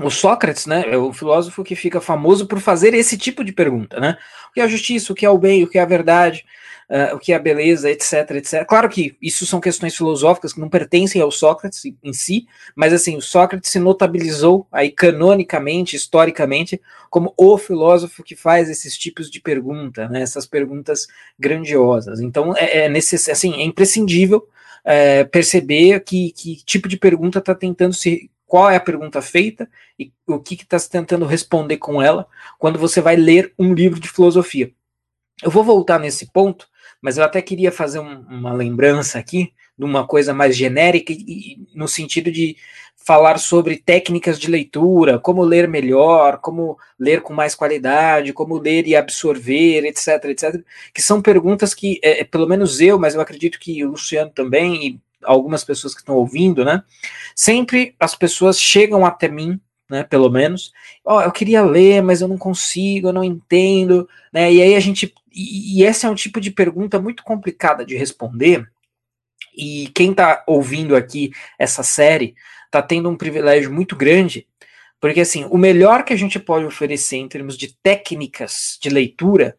o 0.00 0.10
Sócrates, 0.10 0.66
né, 0.66 0.84
é 0.86 0.96
o 0.96 1.12
filósofo 1.12 1.62
que 1.62 1.76
fica 1.76 2.00
famoso 2.00 2.46
por 2.46 2.60
fazer 2.60 2.94
esse 2.94 3.18
tipo 3.18 3.44
de 3.44 3.52
pergunta, 3.52 4.00
né? 4.00 4.16
O 4.48 4.52
que 4.54 4.60
é 4.60 4.64
a 4.64 4.68
justiça, 4.68 5.12
o 5.12 5.16
que 5.16 5.26
é 5.26 5.30
o 5.30 5.36
bem, 5.36 5.62
o 5.62 5.68
que 5.68 5.78
é 5.78 5.82
a 5.82 5.86
verdade, 5.86 6.46
uh, 6.88 7.14
o 7.14 7.18
que 7.18 7.32
é 7.32 7.36
a 7.36 7.38
beleza, 7.38 7.90
etc, 7.90 8.30
etc. 8.32 8.64
Claro 8.66 8.88
que 8.88 9.16
isso 9.20 9.44
são 9.44 9.60
questões 9.60 9.94
filosóficas 9.94 10.54
que 10.54 10.60
não 10.60 10.70
pertencem 10.70 11.20
ao 11.20 11.30
Sócrates 11.30 11.82
em 12.02 12.12
si, 12.12 12.46
mas 12.74 12.92
assim, 12.94 13.16
o 13.16 13.20
Sócrates 13.20 13.70
se 13.70 13.78
notabilizou 13.78 14.66
aí 14.72 14.90
canonicamente, 14.90 15.94
historicamente, 15.94 16.80
como 17.10 17.34
o 17.36 17.58
filósofo 17.58 18.22
que 18.22 18.34
faz 18.34 18.70
esses 18.70 18.96
tipos 18.96 19.30
de 19.30 19.40
pergunta, 19.40 20.08
né? 20.08 20.22
Essas 20.22 20.46
perguntas 20.46 21.06
grandiosas. 21.38 22.20
Então, 22.20 22.56
é, 22.56 22.86
é 22.86 22.98
assim, 23.30 23.60
é 23.60 23.62
imprescindível 23.62 24.46
é, 24.84 25.24
perceber 25.24 26.00
que, 26.00 26.32
que 26.32 26.64
tipo 26.64 26.88
de 26.88 26.96
pergunta 26.96 27.38
está 27.38 27.54
tentando 27.54 27.92
se 27.92 28.30
qual 28.52 28.68
é 28.68 28.76
a 28.76 28.80
pergunta 28.80 29.22
feita 29.22 29.66
e 29.98 30.12
o 30.26 30.38
que 30.38 30.52
está 30.52 30.78
tentando 30.78 31.24
responder 31.24 31.78
com 31.78 32.02
ela 32.02 32.26
quando 32.58 32.78
você 32.78 33.00
vai 33.00 33.16
ler 33.16 33.54
um 33.58 33.72
livro 33.72 33.98
de 33.98 34.10
filosofia. 34.10 34.70
Eu 35.42 35.50
vou 35.50 35.64
voltar 35.64 35.98
nesse 35.98 36.30
ponto, 36.30 36.68
mas 37.00 37.16
eu 37.16 37.24
até 37.24 37.40
queria 37.40 37.72
fazer 37.72 37.98
um, 37.98 38.20
uma 38.28 38.52
lembrança 38.52 39.18
aqui 39.18 39.54
de 39.78 39.86
uma 39.86 40.06
coisa 40.06 40.34
mais 40.34 40.54
genérica, 40.54 41.14
e, 41.14 41.66
no 41.74 41.88
sentido 41.88 42.30
de 42.30 42.54
falar 42.94 43.38
sobre 43.38 43.78
técnicas 43.78 44.38
de 44.38 44.50
leitura, 44.50 45.18
como 45.18 45.42
ler 45.42 45.66
melhor, 45.66 46.36
como 46.36 46.76
ler 47.00 47.22
com 47.22 47.32
mais 47.32 47.54
qualidade, 47.54 48.34
como 48.34 48.58
ler 48.58 48.86
e 48.86 48.94
absorver, 48.94 49.86
etc, 49.86 50.26
etc, 50.26 50.62
que 50.92 51.00
são 51.00 51.22
perguntas 51.22 51.72
que, 51.72 51.98
é, 52.02 52.20
é, 52.20 52.24
pelo 52.24 52.46
menos 52.46 52.82
eu, 52.82 52.98
mas 52.98 53.14
eu 53.14 53.22
acredito 53.22 53.58
que 53.58 53.82
o 53.82 53.92
Luciano 53.92 54.30
também 54.30 54.86
e 54.88 55.00
algumas 55.24 55.64
pessoas 55.64 55.94
que 55.94 56.00
estão 56.00 56.16
ouvindo, 56.16 56.64
né, 56.64 56.82
sempre 57.34 57.94
as 57.98 58.14
pessoas 58.14 58.60
chegam 58.60 59.04
até 59.04 59.28
mim, 59.28 59.60
né, 59.88 60.02
pelo 60.04 60.30
menos, 60.30 60.72
ó, 61.04 61.18
oh, 61.18 61.22
eu 61.22 61.32
queria 61.32 61.62
ler, 61.62 62.02
mas 62.02 62.20
eu 62.20 62.28
não 62.28 62.38
consigo, 62.38 63.08
eu 63.08 63.12
não 63.12 63.24
entendo, 63.24 64.08
né, 64.32 64.52
e 64.52 64.62
aí 64.62 64.74
a 64.74 64.80
gente, 64.80 65.12
e, 65.32 65.80
e 65.80 65.84
esse 65.84 66.06
é 66.06 66.10
um 66.10 66.14
tipo 66.14 66.40
de 66.40 66.50
pergunta 66.50 67.00
muito 67.00 67.22
complicada 67.22 67.84
de 67.84 67.96
responder, 67.96 68.66
e 69.54 69.90
quem 69.94 70.12
está 70.12 70.42
ouvindo 70.46 70.96
aqui 70.96 71.32
essa 71.58 71.82
série 71.82 72.34
está 72.64 72.80
tendo 72.80 73.10
um 73.10 73.16
privilégio 73.16 73.72
muito 73.72 73.94
grande, 73.94 74.46
porque 74.98 75.20
assim, 75.20 75.46
o 75.50 75.58
melhor 75.58 76.04
que 76.04 76.12
a 76.12 76.16
gente 76.16 76.38
pode 76.38 76.64
oferecer 76.64 77.16
em 77.16 77.28
termos 77.28 77.58
de 77.58 77.76
técnicas 77.82 78.78
de 78.80 78.88
leitura 78.88 79.56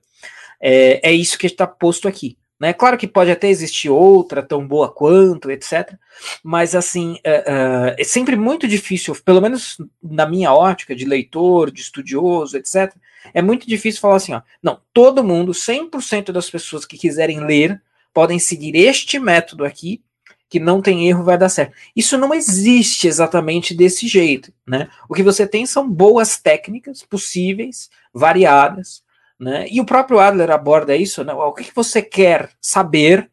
é, 0.60 1.10
é 1.10 1.12
isso 1.12 1.38
que 1.38 1.46
está 1.46 1.68
posto 1.68 2.08
aqui. 2.08 2.38
Né? 2.64 2.72
Claro 2.72 2.98
que 2.98 3.10
pode 3.10 3.30
até 3.30 3.50
existir 3.50 3.90
outra 3.90 4.42
tão 4.42 4.66
boa 4.66 4.90
quanto, 4.90 5.52
etc. 5.52 5.98
Mas 6.42 6.74
assim, 6.74 7.20
é, 7.22 7.96
é, 8.00 8.04
sempre 8.06 8.38
muito 8.38 8.66
difícil, 8.66 9.14
pelo 9.26 9.42
menos 9.42 9.78
na 10.02 10.26
minha 10.26 10.54
ótica 10.54 10.96
de 10.96 11.04
leitor, 11.04 11.70
de 11.70 11.82
estudioso, 11.82 12.56
etc. 12.56 12.96
É 13.34 13.42
muito 13.42 13.68
difícil 13.68 14.00
falar 14.00 14.16
assim, 14.16 14.34
ó, 14.34 14.42
não, 14.64 14.80
todo 14.94 15.26
mundo, 15.26 15.52
100% 15.52 16.32
das 16.32 16.50
pessoas 16.50 16.86
que 16.86 16.98
quiserem 16.98 17.46
ler, 17.46 17.82
podem 18.14 18.40
seguir 18.40 18.78
este 18.78 19.20
método 19.20 19.66
aqui, 19.66 20.02
que 20.48 20.58
não 20.58 20.82
tem 20.82 21.10
erro, 21.10 21.26
vai 21.26 21.38
dar 21.38 21.50
certo. 21.50 21.76
Isso 21.94 22.18
não 22.18 22.34
existe 22.34 23.10
exatamente 23.10 23.76
desse 23.76 24.08
jeito, 24.08 24.54
né? 24.66 24.88
O 25.10 25.14
que 25.14 25.22
você 25.22 25.46
tem 25.46 25.66
são 25.66 25.90
boas 25.90 26.38
técnicas 26.38 27.04
possíveis, 27.04 27.90
variadas, 28.14 29.03
né? 29.44 29.68
E 29.70 29.82
o 29.82 29.86
próprio 29.86 30.20
Adler 30.20 30.50
aborda 30.50 30.96
isso, 30.96 31.24
né? 31.24 31.34
O 31.34 31.52
que, 31.52 31.66
que 31.66 31.76
você 31.76 32.02
quer 32.02 32.50
saber 32.62 33.30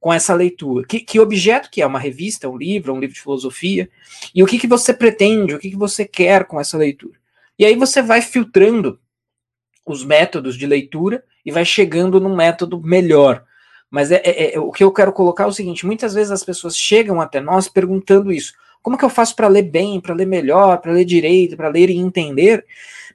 com 0.00 0.12
essa 0.12 0.34
leitura? 0.34 0.86
Que, 0.86 1.00
que, 1.00 1.20
objeto 1.20 1.70
que 1.70 1.82
é? 1.82 1.86
Uma 1.86 1.98
revista, 1.98 2.48
um 2.48 2.56
livro, 2.56 2.92
um 2.92 2.98
livro 2.98 3.14
de 3.14 3.20
filosofia? 3.20 3.88
E 4.34 4.42
o 4.42 4.46
que, 4.46 4.58
que 4.58 4.66
você 4.66 4.94
pretende, 4.94 5.54
o 5.54 5.58
que, 5.58 5.70
que 5.70 5.76
você 5.76 6.04
quer 6.04 6.46
com 6.46 6.58
essa 6.58 6.78
leitura? 6.78 7.18
E 7.58 7.64
aí 7.64 7.76
você 7.76 8.00
vai 8.00 8.22
filtrando 8.22 8.98
os 9.84 10.04
métodos 10.04 10.56
de 10.56 10.66
leitura 10.66 11.22
e 11.44 11.52
vai 11.52 11.64
chegando 11.64 12.18
num 12.18 12.34
método 12.34 12.80
melhor. 12.80 13.44
Mas 13.90 14.10
é, 14.10 14.22
é, 14.24 14.54
é, 14.54 14.60
o 14.60 14.70
que 14.70 14.84
eu 14.84 14.92
quero 14.92 15.12
colocar 15.12 15.44
é 15.44 15.48
o 15.48 15.52
seguinte: 15.52 15.84
muitas 15.84 16.14
vezes 16.14 16.30
as 16.30 16.44
pessoas 16.44 16.76
chegam 16.76 17.20
até 17.20 17.40
nós 17.40 17.68
perguntando 17.68 18.32
isso. 18.32 18.54
Como 18.82 18.96
que 18.96 19.04
eu 19.04 19.10
faço 19.10 19.36
para 19.36 19.48
ler 19.48 19.64
bem, 19.64 20.00
para 20.00 20.14
ler 20.14 20.26
melhor, 20.26 20.78
para 20.78 20.92
ler 20.92 21.04
direito, 21.04 21.56
para 21.56 21.68
ler 21.68 21.90
e 21.90 21.98
entender? 21.98 22.64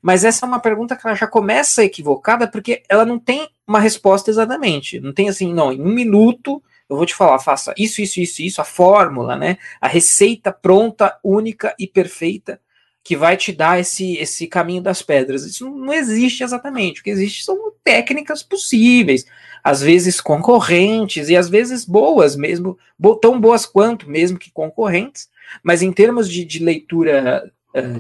Mas 0.06 0.24
essa 0.24 0.46
é 0.46 0.48
uma 0.48 0.60
pergunta 0.60 0.96
que 0.96 1.08
ela 1.08 1.16
já 1.16 1.26
começa 1.26 1.84
equivocada 1.84 2.48
porque 2.48 2.84
ela 2.88 3.04
não 3.04 3.18
tem 3.18 3.50
uma 3.66 3.80
resposta 3.80 4.30
exatamente. 4.30 5.00
Não 5.00 5.12
tem 5.12 5.28
assim, 5.28 5.52
não, 5.52 5.74
em 5.74 5.82
um 5.82 5.92
minuto 5.92 6.62
eu 6.88 6.96
vou 6.96 7.08
te 7.08 7.16
falar, 7.16 7.40
faça 7.40 7.74
isso, 7.76 8.04
isso, 8.04 8.20
isso, 8.20 8.44
isso, 8.44 8.62
a 8.62 8.64
fórmula, 8.64 9.36
né? 9.36 9.58
A 9.82 9.88
receita 9.88 10.52
pronta, 10.52 11.18
única 11.24 11.74
e 11.80 11.88
perfeita 11.88 12.62
que 13.04 13.18
vai 13.18 13.36
te 13.36 13.52
dar 13.52 13.80
esse, 13.80 14.16
esse 14.18 14.46
caminho 14.46 14.84
das 14.84 15.02
pedras. 15.02 15.44
Isso 15.44 15.68
não 15.68 15.92
existe 15.92 16.44
exatamente. 16.44 17.02
O 17.02 17.04
que 17.04 17.10
existe 17.10 17.44
são 17.44 17.74
técnicas 17.84 18.44
possíveis, 18.44 19.26
às 19.64 19.82
vezes 19.82 20.22
concorrentes 20.22 21.30
e 21.30 21.36
às 21.36 21.50
vezes 21.50 21.84
boas 21.84 22.36
mesmo, 22.36 22.78
tão 23.20 23.42
boas 23.42 23.66
quanto 23.66 24.08
mesmo 24.08 24.38
que 24.38 24.52
concorrentes, 24.52 25.28
mas 25.64 25.82
em 25.82 25.92
termos 25.92 26.30
de, 26.30 26.46
de 26.46 26.64
leitura, 26.64 27.52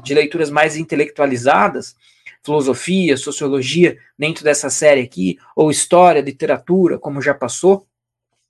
de 0.03 0.13
leituras 0.13 0.49
mais 0.49 0.75
intelectualizadas, 0.77 1.95
filosofia, 2.43 3.17
sociologia, 3.17 3.97
dentro 4.17 4.43
dessa 4.43 4.69
série 4.69 5.01
aqui, 5.01 5.37
ou 5.55 5.71
história, 5.71 6.21
literatura, 6.21 6.99
como 6.99 7.21
já 7.21 7.33
passou, 7.33 7.87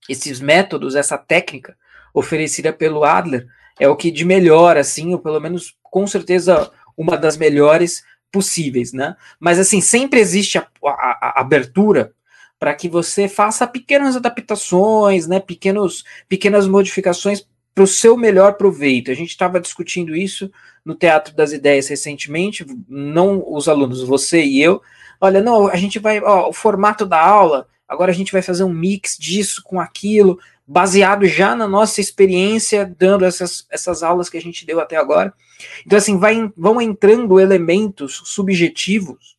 esses 0.10 0.39
métodos, 0.39 0.96
essa 0.96 1.17
técnica 1.17 1.77
oferecida 2.13 2.72
pelo 2.72 3.03
Adler, 3.03 3.48
é 3.79 3.88
o 3.88 3.96
que 3.96 4.12
de 4.12 4.24
melhor, 4.24 4.77
assim, 4.77 5.13
ou 5.13 5.20
pelo 5.20 5.39
menos 5.39 5.75
com 5.84 6.05
certeza 6.05 6.72
uma 6.96 7.17
das 7.17 7.38
melhores 7.38 8.03
possíveis, 8.32 8.94
né? 8.94 9.15
Mas 9.39 9.60
assim, 9.60 9.82
sempre 9.82 10.20
existe 10.20 10.58
a, 10.58 10.67
a, 10.84 11.34
a 11.38 11.41
abertura 11.41 12.13
para 12.60 12.74
que 12.74 12.88
você 12.88 13.27
faça 13.27 13.67
pequenas 13.67 14.15
adaptações, 14.15 15.27
né, 15.27 15.39
pequenos, 15.39 16.03
pequenas 16.27 16.67
modificações 16.67 17.46
para 17.75 17.84
o 17.84 17.88
seu 17.88 18.15
melhor 18.15 18.53
proveito. 18.53 19.12
A 19.12 19.13
gente 19.13 19.29
estava 19.29 19.60
discutindo 19.60 20.15
isso 20.15 20.50
no 20.84 20.96
Teatro 20.96 21.36
das 21.36 21.51
Ideias 21.51 21.89
recentemente, 21.89 22.65
não 22.88 23.44
os 23.46 23.67
alunos, 23.67 24.01
você 24.01 24.41
e 24.41 24.62
eu. 24.62 24.82
Olha, 25.20 25.41
não, 25.41 25.67
a 25.67 25.75
gente 25.75 26.00
vai, 26.00 26.22
ó, 26.22 26.48
o 26.48 26.53
formato 26.53 27.05
da 27.05 27.22
aula, 27.22 27.67
agora 27.88 28.12
a 28.12 28.15
gente 28.15 28.32
vai 28.32 28.41
fazer 28.41 28.63
um 28.63 28.74
mix 28.74 29.17
disso 29.17 29.62
com 29.63 29.79
aquilo, 29.79 30.39
baseado 30.65 31.25
já 31.25 31.55
na 31.55 31.67
nossa 31.67 32.00
experiência 32.00 32.96
dando 32.98 33.25
essas, 33.25 33.67
essas 33.70 34.01
aulas 34.01 34.29
que 34.29 34.38
a 34.38 34.41
gente 34.41 34.65
deu 34.65 34.79
até 34.79 34.96
agora. 34.96 35.34
Então, 35.86 35.98
assim, 35.98 36.17
vai, 36.17 36.50
vão 36.55 36.82
entrando 36.82 37.39
elementos 37.39 38.22
subjetivos 38.25 39.36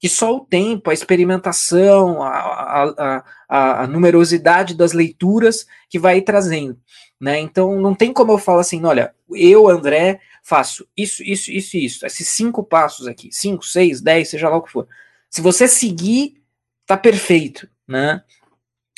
que 0.00 0.08
só 0.08 0.34
o 0.34 0.40
tempo, 0.40 0.88
a 0.88 0.94
experimentação, 0.94 2.22
a, 2.22 3.22
a, 3.46 3.82
a, 3.82 3.86
numerosidade 3.86 4.74
das 4.74 4.94
leituras 4.94 5.66
que 5.90 5.98
vai 5.98 6.22
trazendo. 6.22 6.78
Né? 7.20 7.38
Então 7.38 7.78
não 7.78 7.94
tem 7.94 8.12
como 8.12 8.32
eu 8.32 8.38
falar 8.38 8.62
assim, 8.62 8.82
olha, 8.84 9.14
eu, 9.30 9.68
André, 9.68 10.20
faço 10.42 10.88
isso, 10.96 11.22
isso, 11.22 11.50
isso 11.50 11.76
e 11.76 11.84
isso, 11.84 12.06
esses 12.06 12.28
cinco 12.28 12.64
passos 12.64 13.06
aqui, 13.06 13.28
cinco, 13.30 13.64
seis, 13.64 14.00
dez, 14.00 14.30
seja 14.30 14.48
lá 14.48 14.56
o 14.56 14.62
que 14.62 14.72
for. 14.72 14.88
Se 15.28 15.42
você 15.42 15.68
seguir, 15.68 16.42
tá 16.86 16.96
perfeito, 16.96 17.68
né? 17.86 18.22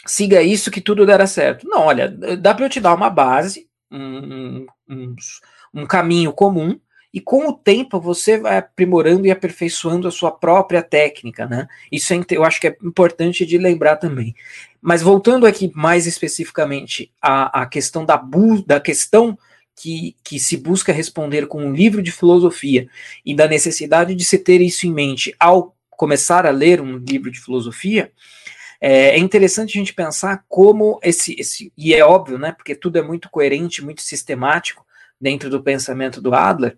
Siga 0.07 0.41
isso 0.43 0.71
que 0.71 0.81
tudo 0.81 1.05
dará 1.05 1.27
certo. 1.27 1.67
Não, 1.69 1.81
olha, 1.81 2.09
dá 2.09 2.55
para 2.55 2.65
eu 2.65 2.71
te 2.71 2.81
dar 2.81 2.95
uma 2.95 3.11
base, 3.11 3.69
um, 3.91 4.67
um, 4.89 5.17
um 5.75 5.87
caminho 5.87 6.33
comum, 6.33 6.79
e 7.13 7.21
com 7.21 7.49
o 7.49 7.53
tempo 7.53 8.01
você 8.01 8.39
vai 8.39 8.59
aprimorando 8.59 9.27
e 9.27 9.31
aperfeiçoando 9.31 10.09
a 10.09 10.11
sua 10.11 10.31
própria 10.31 10.83
técnica, 10.83 11.47
né? 11.47 11.69
Isso 11.91 12.15
é, 12.15 12.21
eu 12.31 12.43
acho 12.43 12.61
que 12.61 12.69
é 12.69 12.77
importante 12.83 13.45
de 13.45 13.59
lembrar 13.59 13.97
também. 13.97 14.35
Mas 14.81 15.03
voltando 15.03 15.47
aqui 15.47 15.71
mais 15.75 16.07
especificamente 16.07 17.13
à, 17.21 17.63
à 17.63 17.67
questão 17.67 18.05
da, 18.05 18.21
da 18.67 18.81
questão 18.81 19.39
que, 19.77 20.17
que 20.25 20.39
se 20.39 20.57
busca 20.57 20.93
responder 20.93 21.47
com 21.47 21.65
um 21.65 21.73
livro 21.73 22.03
de 22.03 22.11
filosofia 22.11 22.89
e 23.25 23.35
da 23.35 23.47
necessidade 23.47 24.15
de 24.15 24.25
se 24.25 24.39
ter 24.39 24.61
isso 24.61 24.87
em 24.87 24.93
mente 24.93 25.35
ao 25.39 25.77
começar 25.91 26.47
a 26.47 26.51
ler 26.51 26.81
um 26.81 26.97
livro 26.97 27.31
de 27.31 27.41
filosofia, 27.41 28.11
é, 28.81 29.11
é 29.11 29.19
interessante 29.19 29.77
a 29.77 29.81
gente 29.81 29.95
pensar 29.95 30.45
como 30.49 30.99
esse, 31.03 31.37
esse, 31.39 31.73
e 31.77 31.95
é 31.95 32.05
óbvio, 32.05 32.39
né, 32.39 32.51
porque 32.51 32.75
tudo 32.75 32.99
é 32.99 33.03
muito 33.03 33.31
coerente, 33.31 33.85
muito 33.85 34.03
sistemático 34.03 34.85
dentro 35.21 35.49
do 35.49 35.63
pensamento 35.63 36.21
do 36.21 36.35
Adler, 36.35 36.77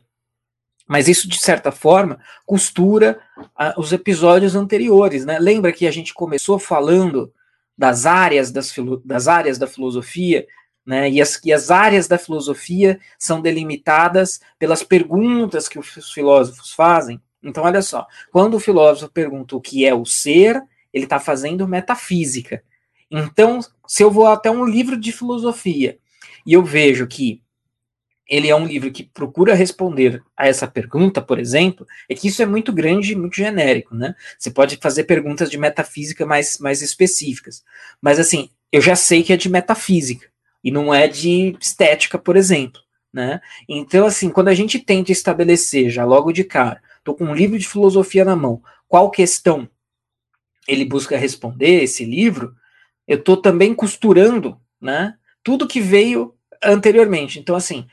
mas 0.86 1.08
isso, 1.08 1.28
de 1.28 1.38
certa 1.38 1.72
forma, 1.72 2.18
costura 2.44 3.18
uh, 3.38 3.80
os 3.80 3.92
episódios 3.92 4.54
anteriores. 4.54 5.24
Né? 5.24 5.38
Lembra 5.38 5.72
que 5.72 5.86
a 5.86 5.90
gente 5.90 6.12
começou 6.12 6.58
falando 6.58 7.32
das 7.76 8.06
áreas, 8.06 8.50
das, 8.50 8.72
das 9.04 9.26
áreas 9.28 9.58
da 9.58 9.66
filosofia, 9.66 10.46
né? 10.84 11.10
e, 11.10 11.20
as, 11.20 11.40
e 11.44 11.52
as 11.52 11.70
áreas 11.70 12.06
da 12.06 12.18
filosofia 12.18 13.00
são 13.18 13.40
delimitadas 13.40 14.40
pelas 14.58 14.82
perguntas 14.82 15.68
que 15.68 15.78
os 15.78 16.12
filósofos 16.12 16.72
fazem. 16.72 17.20
Então, 17.42 17.64
olha 17.64 17.82
só, 17.82 18.06
quando 18.30 18.54
o 18.54 18.60
filósofo 18.60 19.12
pergunta 19.12 19.56
o 19.56 19.60
que 19.60 19.84
é 19.84 19.94
o 19.94 20.04
ser, 20.04 20.62
ele 20.92 21.04
está 21.04 21.18
fazendo 21.18 21.68
metafísica. 21.68 22.62
Então, 23.10 23.60
se 23.86 24.02
eu 24.02 24.10
vou 24.10 24.26
até 24.26 24.50
um 24.50 24.64
livro 24.64 24.96
de 24.98 25.12
filosofia 25.12 25.98
e 26.46 26.52
eu 26.52 26.62
vejo 26.62 27.06
que 27.06 27.42
ele 28.28 28.48
é 28.48 28.56
um 28.56 28.66
livro 28.66 28.90
que 28.90 29.02
procura 29.02 29.54
responder 29.54 30.22
a 30.36 30.46
essa 30.46 30.66
pergunta, 30.66 31.20
por 31.20 31.38
exemplo, 31.38 31.86
é 32.08 32.14
que 32.14 32.28
isso 32.28 32.42
é 32.42 32.46
muito 32.46 32.72
grande 32.72 33.12
e 33.12 33.16
muito 33.16 33.36
genérico, 33.36 33.94
né? 33.94 34.14
Você 34.38 34.50
pode 34.50 34.78
fazer 34.80 35.04
perguntas 35.04 35.50
de 35.50 35.58
metafísica 35.58 36.24
mais, 36.24 36.58
mais 36.58 36.80
específicas. 36.80 37.62
Mas, 38.00 38.18
assim, 38.18 38.48
eu 38.72 38.80
já 38.80 38.96
sei 38.96 39.22
que 39.22 39.32
é 39.32 39.36
de 39.36 39.50
metafísica 39.50 40.28
e 40.62 40.70
não 40.70 40.92
é 40.92 41.06
de 41.06 41.56
estética, 41.60 42.18
por 42.18 42.36
exemplo, 42.36 42.80
né? 43.12 43.40
Então, 43.68 44.06
assim, 44.06 44.30
quando 44.30 44.48
a 44.48 44.54
gente 44.54 44.78
tenta 44.78 45.12
estabelecer 45.12 45.90
já 45.90 46.04
logo 46.04 46.32
de 46.32 46.44
cara, 46.44 46.82
estou 46.98 47.14
com 47.14 47.26
um 47.26 47.34
livro 47.34 47.58
de 47.58 47.68
filosofia 47.68 48.24
na 48.24 48.34
mão, 48.34 48.62
qual 48.88 49.10
questão 49.10 49.68
ele 50.66 50.84
busca 50.86 51.18
responder, 51.18 51.82
esse 51.82 52.06
livro, 52.06 52.54
eu 53.06 53.18
estou 53.18 53.36
também 53.36 53.74
costurando, 53.74 54.58
né? 54.80 55.14
Tudo 55.42 55.68
que 55.68 55.78
veio 55.78 56.34
anteriormente. 56.62 57.38
Então, 57.38 57.54
assim, 57.54 57.86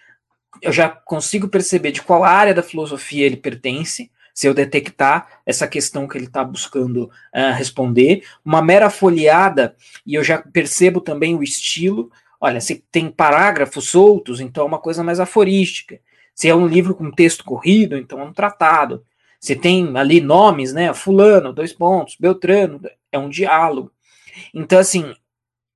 eu 0.62 0.72
já 0.72 0.90
consigo 0.90 1.48
perceber 1.48 1.92
de 1.92 2.02
qual 2.02 2.24
área 2.24 2.54
da 2.54 2.64
filosofia 2.64 3.26
ele 3.26 3.38
pertence, 3.38 4.12
se 4.34 4.48
eu 4.48 4.54
detectar 4.54 5.42
essa 5.46 5.68
questão 5.68 6.08
que 6.08 6.18
ele 6.18 6.26
está 6.26 6.44
buscando 6.44 7.04
uh, 7.06 7.54
responder. 7.56 8.24
Uma 8.44 8.62
mera 8.62 8.90
folheada, 8.90 9.76
e 10.06 10.16
eu 10.16 10.24
já 10.24 10.38
percebo 10.40 11.02
também 11.02 11.36
o 11.36 11.44
estilo. 11.44 12.10
Olha, 12.40 12.60
se 12.60 12.84
tem 12.92 13.10
parágrafos 13.10 13.90
soltos, 13.90 14.40
então 14.40 14.64
é 14.64 14.68
uma 14.68 14.80
coisa 14.80 15.04
mais 15.04 15.20
aforística. 15.20 16.00
Se 16.34 16.48
é 16.48 16.56
um 16.56 16.66
livro 16.66 16.96
com 16.96 17.12
texto 17.12 17.44
corrido, 17.44 17.98
então 17.98 18.20
é 18.20 18.24
um 18.24 18.34
tratado. 18.34 19.06
Se 19.40 19.56
tem 19.56 19.96
ali 19.98 20.22
nomes, 20.22 20.74
né? 20.74 20.94
Fulano, 20.94 21.54
dois 21.54 21.74
pontos, 21.74 22.16
Beltrano, 22.20 22.82
é 23.12 23.20
um 23.20 23.30
diálogo. 23.30 23.92
Então, 24.54 24.80
assim, 24.80 25.14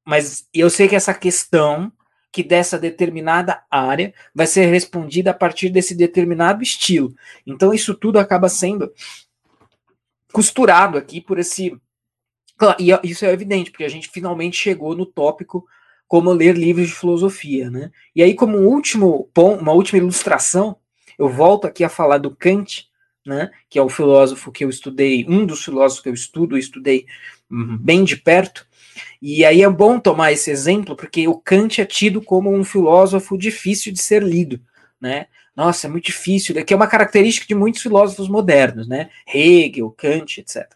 mas 0.05 0.47
eu 0.53 0.69
sei 0.69 0.87
que 0.87 0.95
essa 0.95 1.13
questão 1.13 1.91
que 2.35 2.43
dessa 2.43 2.77
determinada 2.77 3.63
área 3.71 4.13
vai 4.33 4.45
ser 4.45 4.65
respondida 4.65 5.31
a 5.31 5.33
partir 5.33 5.69
desse 5.69 5.95
determinado 5.95 6.61
estilo. 6.61 7.15
Então 7.47 7.73
isso 7.73 7.95
tudo 7.95 8.19
acaba 8.19 8.49
sendo 8.49 8.91
costurado 10.33 10.97
aqui 10.97 11.21
por 11.21 11.39
esse. 11.39 11.79
E 12.77 13.09
isso 13.09 13.23
é 13.23 13.31
evidente, 13.31 13.71
porque 13.71 13.85
a 13.85 13.89
gente 13.89 14.09
finalmente 14.09 14.57
chegou 14.57 14.97
no 14.97 15.05
tópico 15.05 15.65
como 16.09 16.29
ler 16.33 16.57
livros 16.57 16.89
de 16.89 16.95
filosofia, 16.95 17.71
né? 17.71 17.89
E 18.13 18.21
aí, 18.21 18.35
como 18.35 18.57
último 18.57 19.29
ponto, 19.33 19.61
uma 19.61 19.71
última 19.71 19.99
ilustração, 19.99 20.75
eu 21.17 21.29
volto 21.29 21.65
aqui 21.65 21.85
a 21.85 21.89
falar 21.89 22.17
do 22.17 22.35
Kant, 22.35 22.89
né? 23.25 23.49
Que 23.69 23.79
é 23.79 23.81
o 23.81 23.87
filósofo 23.87 24.51
que 24.51 24.65
eu 24.65 24.69
estudei, 24.69 25.25
um 25.29 25.45
dos 25.45 25.63
filósofos 25.63 26.03
que 26.03 26.09
eu 26.09 26.13
estudo, 26.13 26.55
eu 26.55 26.59
estudei 26.59 27.05
hum, 27.49 27.77
bem 27.77 28.03
de 28.03 28.17
perto, 28.17 28.67
e 29.21 29.43
aí 29.45 29.61
é 29.61 29.69
bom 29.69 29.99
tomar 29.99 30.31
esse 30.31 30.51
exemplo, 30.51 30.95
porque 30.95 31.27
o 31.27 31.39
Kant 31.39 31.81
é 31.81 31.85
tido 31.85 32.21
como 32.21 32.53
um 32.53 32.63
filósofo 32.63 33.37
difícil 33.37 33.91
de 33.91 34.01
ser 34.01 34.23
lido, 34.23 34.59
né? 34.99 35.27
Nossa, 35.55 35.87
é 35.87 35.89
muito 35.89 36.05
difícil, 36.05 36.63
que 36.65 36.73
é 36.73 36.75
uma 36.75 36.87
característica 36.87 37.47
de 37.47 37.55
muitos 37.55 37.81
filósofos 37.81 38.27
modernos, 38.27 38.87
né? 38.87 39.09
Hegel, 39.25 39.89
Kant, 39.91 40.39
etc. 40.39 40.67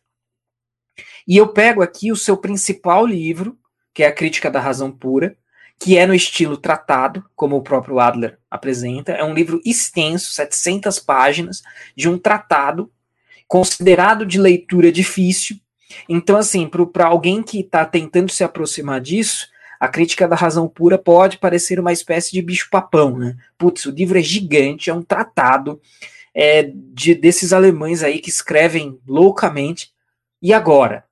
E 1.27 1.38
eu 1.38 1.49
pego 1.49 1.81
aqui 1.81 2.11
o 2.11 2.15
seu 2.15 2.38
principal 2.38 3.05
livro, 3.05 3.57
que 3.93 4.03
é 4.03 4.07
a 4.07 4.13
Crítica 4.13 4.49
da 4.49 4.59
Razão 4.59 4.91
Pura, 4.91 5.35
que 5.77 5.97
é 5.97 6.05
no 6.05 6.13
estilo 6.13 6.57
tratado, 6.57 7.23
como 7.35 7.55
o 7.55 7.61
próprio 7.61 7.99
Adler 7.99 8.38
apresenta. 8.49 9.13
É 9.13 9.23
um 9.23 9.33
livro 9.33 9.61
extenso, 9.65 10.33
700 10.33 10.99
páginas, 10.99 11.61
de 11.95 12.09
um 12.09 12.17
tratado 12.17 12.91
considerado 13.47 14.25
de 14.25 14.39
leitura 14.39 14.91
difícil, 14.91 15.57
então, 16.08 16.38
assim, 16.38 16.67
para 16.67 17.08
alguém 17.08 17.41
que 17.41 17.62
está 17.62 17.86
tentando 17.86 18.31
se 18.31 18.43
aproximar 18.43 19.01
disso, 19.01 19.48
a 19.79 19.88
crítica 19.88 20.27
da 20.27 20.36
razão 20.36 20.67
pura 20.67 20.98
pode 20.98 21.38
parecer 21.38 21.79
uma 21.79 21.93
espécie 21.93 22.31
de 22.31 22.41
bicho-papão, 22.41 23.17
né? 23.17 23.38
Putz, 23.58 23.86
o 23.86 23.91
livro 23.91 24.19
é 24.19 24.22
gigante, 24.22 24.89
é 24.89 24.93
um 24.93 25.01
tratado 25.01 25.79
é, 26.36 26.72
de, 26.74 27.15
desses 27.15 27.53
alemães 27.53 28.03
aí 28.03 28.19
que 28.19 28.29
escrevem 28.29 29.00
loucamente. 29.08 29.91
E 30.41 30.53
agora? 30.53 31.05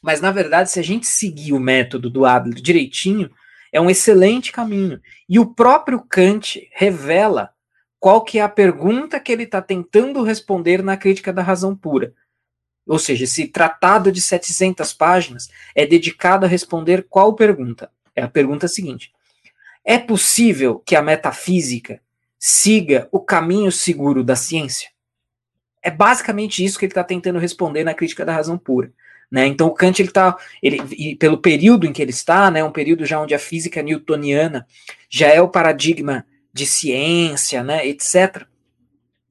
Mas, 0.00 0.20
na 0.20 0.30
verdade, 0.30 0.70
se 0.70 0.78
a 0.78 0.82
gente 0.82 1.06
seguir 1.06 1.52
o 1.52 1.60
método 1.60 2.08
do 2.08 2.24
Adler 2.24 2.60
direitinho, 2.60 3.30
é 3.72 3.80
um 3.80 3.90
excelente 3.90 4.52
caminho. 4.52 5.00
E 5.28 5.38
o 5.38 5.46
próprio 5.46 6.00
Kant 6.00 6.68
revela 6.72 7.50
qual 7.98 8.24
que 8.24 8.38
é 8.38 8.42
a 8.42 8.48
pergunta 8.48 9.20
que 9.20 9.30
ele 9.30 9.42
está 9.42 9.60
tentando 9.60 10.22
responder 10.22 10.82
na 10.82 10.96
crítica 10.96 11.32
da 11.32 11.42
razão 11.42 11.76
pura. 11.76 12.14
Ou 12.90 12.98
seja, 12.98 13.22
esse 13.22 13.46
tratado 13.46 14.10
de 14.10 14.20
700 14.20 14.92
páginas 14.92 15.48
é 15.76 15.86
dedicado 15.86 16.44
a 16.44 16.48
responder 16.48 17.06
qual 17.08 17.36
pergunta? 17.36 17.88
É 18.16 18.22
a 18.22 18.28
pergunta 18.28 18.66
seguinte: 18.66 19.12
É 19.84 19.96
possível 19.96 20.80
que 20.84 20.96
a 20.96 21.02
metafísica 21.02 22.02
siga 22.36 23.08
o 23.12 23.20
caminho 23.20 23.70
seguro 23.70 24.24
da 24.24 24.34
ciência? 24.34 24.90
É 25.80 25.88
basicamente 25.88 26.64
isso 26.64 26.80
que 26.80 26.84
ele 26.84 26.90
está 26.90 27.04
tentando 27.04 27.38
responder 27.38 27.84
na 27.84 27.94
crítica 27.94 28.24
da 28.24 28.34
razão 28.34 28.58
pura. 28.58 28.92
Né? 29.30 29.46
Então 29.46 29.68
o 29.68 29.74
Kant 29.74 30.02
ele 30.02 30.08
está, 30.08 30.36
ele, 30.60 31.14
pelo 31.14 31.38
período 31.38 31.86
em 31.86 31.92
que 31.92 32.02
ele 32.02 32.10
está, 32.10 32.50
né, 32.50 32.64
um 32.64 32.72
período 32.72 33.06
já 33.06 33.20
onde 33.20 33.32
a 33.32 33.38
física 33.38 33.80
newtoniana 33.80 34.66
já 35.08 35.28
é 35.28 35.40
o 35.40 35.48
paradigma 35.48 36.26
de 36.52 36.66
ciência, 36.66 37.62
né, 37.62 37.86
etc. 37.86 38.44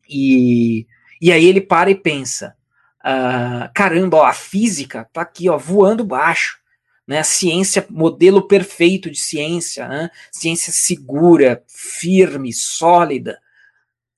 E, 0.07 0.87
e 1.21 1.29
aí 1.33 1.45
ele 1.45 1.59
para 1.59 1.91
e 1.91 1.95
pensa: 1.95 2.55
Uh, 3.05 3.71
caramba, 3.73 4.17
ó, 4.17 4.25
a 4.25 4.33
física 4.33 5.09
tá 5.13 5.21
aqui, 5.21 5.49
ó, 5.49 5.57
voando 5.57 6.03
baixo. 6.03 6.59
Né, 7.07 7.23
ciência, 7.23 7.87
modelo 7.89 8.47
perfeito 8.47 9.09
de 9.09 9.17
ciência, 9.17 9.87
né, 9.87 10.11
ciência 10.31 10.71
segura, 10.71 11.63
firme, 11.67 12.53
sólida. 12.53 13.39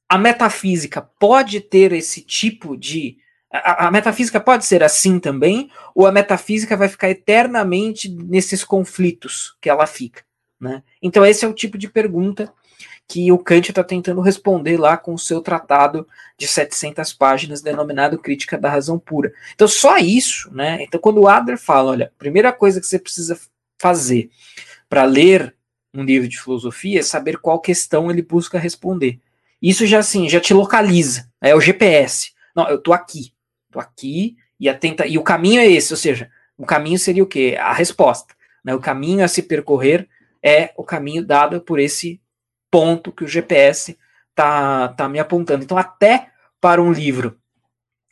A 0.09 0.17
metafísica 0.17 1.01
pode 1.01 1.61
ter 1.61 1.93
esse 1.93 2.21
tipo 2.21 2.75
de. 2.75 3.17
A, 3.49 3.87
a, 3.87 3.91
metafísica 3.91 4.41
pode 4.41 4.65
ser 4.65 4.83
assim 4.83 5.19
também, 5.19 5.71
ou 5.95 6.05
a 6.05 6.11
metafísica 6.11 6.75
vai 6.75 6.89
ficar 6.89 7.09
eternamente 7.09 8.09
nesses 8.09 8.61
conflitos 8.61 9.55
que 9.61 9.69
ela 9.69 9.87
fica. 9.87 10.23
Né? 10.59 10.83
Então, 11.01 11.25
esse 11.25 11.45
é 11.45 11.47
o 11.47 11.53
tipo 11.53 11.77
de 11.77 11.87
pergunta 11.87 12.53
que 13.11 13.29
o 13.29 13.37
Kant 13.37 13.69
está 13.69 13.83
tentando 13.83 14.21
responder 14.21 14.77
lá 14.77 14.95
com 14.95 15.13
o 15.13 15.19
seu 15.19 15.41
tratado 15.41 16.07
de 16.37 16.47
700 16.47 17.11
páginas 17.11 17.61
denominado 17.61 18.17
Crítica 18.17 18.57
da 18.57 18.69
Razão 18.69 18.97
Pura. 18.97 19.33
Então, 19.53 19.67
só 19.67 19.97
isso, 19.97 20.49
né? 20.53 20.81
Então, 20.81 20.97
quando 20.97 21.19
o 21.19 21.27
Adler 21.27 21.57
fala, 21.57 21.91
olha, 21.91 22.05
a 22.05 22.17
primeira 22.17 22.53
coisa 22.53 22.79
que 22.79 22.87
você 22.87 22.97
precisa 22.97 23.37
fazer 23.77 24.29
para 24.87 25.03
ler 25.03 25.53
um 25.93 26.05
livro 26.05 26.25
de 26.25 26.39
filosofia 26.39 27.01
é 27.01 27.03
saber 27.03 27.37
qual 27.39 27.59
questão 27.59 28.09
ele 28.09 28.21
busca 28.21 28.57
responder. 28.57 29.19
Isso 29.61 29.85
já 29.85 29.99
assim, 29.99 30.29
já 30.29 30.39
te 30.39 30.53
localiza, 30.53 31.29
é 31.41 31.53
o 31.53 31.59
GPS. 31.59 32.31
Não, 32.55 32.69
eu 32.69 32.77
tô 32.77 32.93
aqui, 32.93 33.33
tô 33.69 33.77
aqui 33.77 34.37
e 34.57 34.69
atenta 34.69 35.05
e 35.05 35.17
o 35.17 35.23
caminho 35.23 35.59
é 35.59 35.69
esse, 35.69 35.91
ou 35.91 35.97
seja, 35.97 36.31
o 36.57 36.65
caminho 36.65 36.97
seria 36.97 37.23
o 37.23 37.27
quê? 37.27 37.57
A 37.59 37.73
resposta, 37.73 38.33
né? 38.63 38.73
O 38.73 38.79
caminho 38.79 39.21
a 39.21 39.27
se 39.27 39.43
percorrer 39.43 40.07
é 40.41 40.71
o 40.77 40.83
caminho 40.85 41.25
dado 41.25 41.59
por 41.59 41.77
esse 41.77 42.21
ponto 42.71 43.11
que 43.11 43.23
o 43.23 43.27
GPS 43.27 43.97
tá, 44.33 44.87
tá 44.87 45.07
me 45.07 45.19
apontando. 45.19 45.63
Então, 45.63 45.77
até 45.77 46.29
para 46.59 46.81
um 46.81 46.91
livro, 46.91 47.37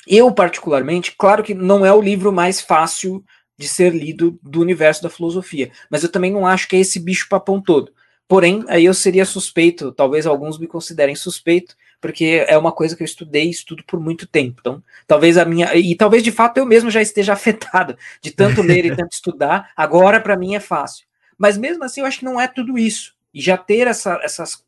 eu 0.05 0.31
particularmente, 0.31 1.15
claro 1.17 1.43
que 1.43 1.53
não 1.53 1.85
é 1.85 1.93
o 1.93 2.01
livro 2.01 2.31
mais 2.31 2.61
fácil 2.61 3.23
de 3.57 3.67
ser 3.67 3.93
lido 3.93 4.39
do 4.43 4.61
universo 4.61 5.01
da 5.03 5.09
filosofia, 5.09 5.71
mas 5.89 6.03
eu 6.03 6.11
também 6.11 6.31
não 6.31 6.45
acho 6.45 6.67
que 6.67 6.75
é 6.75 6.79
esse 6.79 6.99
bicho-papão 6.99 7.61
todo. 7.61 7.91
Porém, 8.27 8.63
aí 8.67 8.85
eu 8.85 8.93
seria 8.93 9.25
suspeito, 9.25 9.91
talvez 9.91 10.27
alguns 10.27 10.59
me 10.59 10.67
considerem 10.67 11.15
suspeito, 11.15 11.75
porque 11.99 12.45
é 12.47 12.57
uma 12.57 12.71
coisa 12.71 12.95
que 12.95 13.03
eu 13.03 13.05
estudei 13.05 13.47
e 13.47 13.49
estudo 13.49 13.83
por 13.85 13.99
muito 13.99 14.27
tempo. 14.27 14.57
Então, 14.59 14.83
talvez 15.07 15.37
a 15.37 15.43
minha. 15.43 15.75
E 15.75 15.95
talvez 15.95 16.23
de 16.23 16.31
fato 16.31 16.57
eu 16.57 16.65
mesmo 16.65 16.89
já 16.89 17.01
esteja 17.01 17.33
afetado 17.33 17.97
de 18.21 18.31
tanto 18.31 18.61
ler 18.61 18.85
e 18.85 18.95
tanto 18.95 19.13
estudar, 19.13 19.71
agora 19.75 20.19
para 20.21 20.37
mim 20.37 20.55
é 20.55 20.59
fácil. 20.59 21.05
Mas 21.37 21.57
mesmo 21.57 21.83
assim, 21.83 22.01
eu 22.01 22.05
acho 22.05 22.19
que 22.19 22.25
não 22.25 22.39
é 22.39 22.47
tudo 22.47 22.77
isso. 22.77 23.13
E 23.33 23.41
já 23.41 23.57
ter 23.57 23.87
essa, 23.87 24.19
essas 24.23 24.63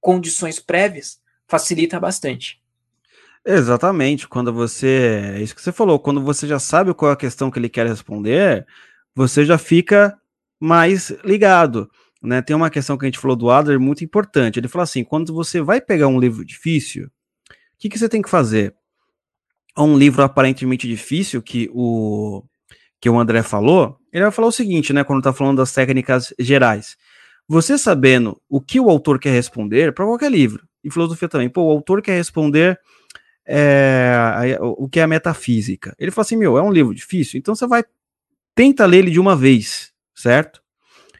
condições 0.00 0.60
prévias 0.60 1.20
facilita 1.46 1.98
bastante. 1.98 2.60
Exatamente, 3.44 4.28
quando 4.28 4.52
você. 4.52 5.34
É 5.36 5.40
isso 5.40 5.54
que 5.54 5.62
você 5.62 5.72
falou, 5.72 5.98
quando 5.98 6.22
você 6.22 6.46
já 6.46 6.58
sabe 6.58 6.92
qual 6.92 7.10
é 7.10 7.14
a 7.14 7.16
questão 7.16 7.50
que 7.50 7.58
ele 7.58 7.68
quer 7.68 7.86
responder, 7.86 8.66
você 9.14 9.44
já 9.44 9.56
fica 9.56 10.18
mais 10.60 11.10
ligado. 11.24 11.90
Né? 12.22 12.42
Tem 12.42 12.54
uma 12.54 12.70
questão 12.70 12.98
que 12.98 13.04
a 13.04 13.08
gente 13.08 13.18
falou 13.18 13.36
do 13.36 13.50
Adler 13.50 13.80
muito 13.80 14.04
importante. 14.04 14.58
Ele 14.58 14.68
fala 14.68 14.82
assim: 14.82 15.04
quando 15.04 15.32
você 15.32 15.60
vai 15.60 15.80
pegar 15.80 16.08
um 16.08 16.20
livro 16.20 16.44
difícil, 16.44 17.06
o 17.06 17.10
que, 17.78 17.88
que 17.88 17.98
você 17.98 18.08
tem 18.08 18.20
que 18.20 18.28
fazer? 18.28 18.74
Um 19.76 19.96
livro 19.96 20.22
aparentemente 20.22 20.88
difícil 20.88 21.40
que 21.40 21.70
o 21.72 22.44
que 23.00 23.08
o 23.08 23.18
André 23.18 23.44
falou, 23.44 23.96
ele 24.12 24.24
vai 24.24 24.32
falar 24.32 24.48
o 24.48 24.52
seguinte, 24.52 24.92
né? 24.92 25.04
Quando 25.04 25.20
está 25.20 25.32
falando 25.32 25.58
das 25.58 25.72
técnicas 25.72 26.34
gerais. 26.38 26.96
Você 27.48 27.78
sabendo 27.78 28.40
o 28.48 28.60
que 28.60 28.78
o 28.78 28.90
autor 28.90 29.18
quer 29.18 29.30
responder, 29.30 29.92
para 29.92 30.04
qualquer 30.04 30.30
livro, 30.30 30.68
e 30.84 30.90
filosofia 30.90 31.28
também, 31.28 31.48
pô, 31.48 31.62
o 31.62 31.70
autor 31.70 32.02
quer 32.02 32.16
responder 32.16 32.78
é, 33.46 34.58
o 34.60 34.86
que 34.86 35.00
é 35.00 35.02
a 35.02 35.08
metafísica. 35.08 35.94
Ele 35.98 36.10
fala 36.10 36.26
assim: 36.26 36.36
meu, 36.36 36.58
é 36.58 36.62
um 36.62 36.70
livro 36.70 36.94
difícil, 36.94 37.38
então 37.38 37.54
você 37.54 37.66
vai, 37.66 37.82
tenta 38.54 38.84
ler 38.84 38.98
ele 38.98 39.10
de 39.10 39.18
uma 39.18 39.34
vez, 39.34 39.90
certo? 40.14 40.62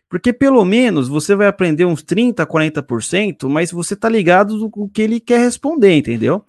Porque 0.08 0.32
pelo 0.32 0.64
menos 0.64 1.08
você 1.08 1.34
vai 1.34 1.46
aprender 1.46 1.86
uns 1.86 2.02
30, 2.02 2.46
40%, 2.46 3.48
mas 3.48 3.70
você 3.70 3.96
tá 3.96 4.08
ligado 4.08 4.58
do 4.58 4.88
que 4.88 5.02
ele 5.02 5.20
quer 5.20 5.38
responder, 5.38 5.96
entendeu? 5.96 6.44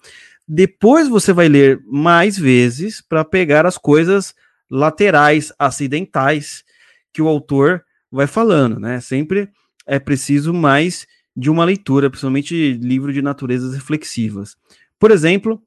Depois 0.46 1.08
você 1.08 1.32
vai 1.32 1.48
ler 1.48 1.80
mais 1.86 2.38
vezes 2.38 3.00
para 3.00 3.24
pegar 3.24 3.64
as 3.64 3.78
coisas 3.78 4.34
laterais, 4.70 5.52
acidentais 5.58 6.64
que 7.12 7.22
o 7.22 7.28
autor 7.28 7.84
vai 8.10 8.26
falando, 8.26 8.78
né? 8.78 9.00
Sempre 9.00 9.48
é 9.90 9.98
preciso 9.98 10.54
mais 10.54 11.04
de 11.36 11.50
uma 11.50 11.64
leitura, 11.64 12.08
principalmente 12.08 12.74
livro 12.74 13.12
de 13.12 13.20
naturezas 13.20 13.74
reflexivas. 13.74 14.56
Por 15.00 15.10
exemplo, 15.10 15.60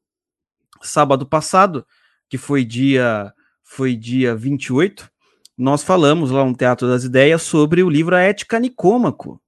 sábado 0.82 1.26
passado, 1.26 1.86
que 2.30 2.38
foi 2.38 2.64
dia 2.64 3.34
foi 3.62 3.98
dia 3.98 4.34
28, 4.34 5.12
nós 5.58 5.84
falamos 5.84 6.32
lá 6.32 6.46
no 6.46 6.56
Teatro 6.56 6.88
das 6.88 7.04
Ideias 7.04 7.42
sobre 7.42 7.84
o 7.84 7.90
livro 7.90 8.16
A 8.16 8.22
Ética 8.22 8.60
Nicômaco, 8.60 9.42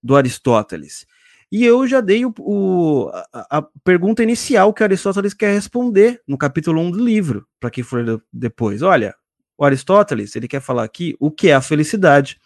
do 0.00 0.14
Aristóteles. 0.14 1.04
E 1.50 1.64
eu 1.64 1.84
já 1.84 2.00
dei 2.00 2.24
o, 2.24 2.32
o 2.38 3.10
a, 3.32 3.58
a, 3.58 3.62
pergunta 3.82 4.22
inicial 4.22 4.72
que 4.72 4.84
Aristóteles 4.84 5.34
quer 5.34 5.54
responder 5.54 6.22
no 6.24 6.38
capítulo 6.38 6.80
1 6.82 6.90
do 6.92 7.04
livro, 7.04 7.48
para 7.58 7.70
quem 7.70 7.82
for 7.82 8.22
depois. 8.32 8.80
Olha, 8.80 9.12
o 9.56 9.64
Aristóteles, 9.64 10.36
ele 10.36 10.46
quer 10.46 10.60
falar 10.60 10.84
aqui 10.84 11.16
o 11.18 11.32
que 11.32 11.48
é 11.48 11.54
a 11.54 11.60
felicidade 11.60 12.38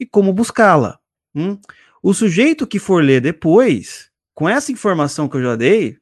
e 0.00 0.06
como 0.06 0.32
buscá-la. 0.32 0.98
Hum? 1.34 1.60
O 2.02 2.14
sujeito 2.14 2.66
que 2.66 2.78
for 2.78 3.04
ler 3.04 3.20
depois, 3.20 4.10
com 4.34 4.48
essa 4.48 4.72
informação 4.72 5.28
que 5.28 5.36
eu 5.36 5.42
já 5.42 5.54
dei, 5.54 5.98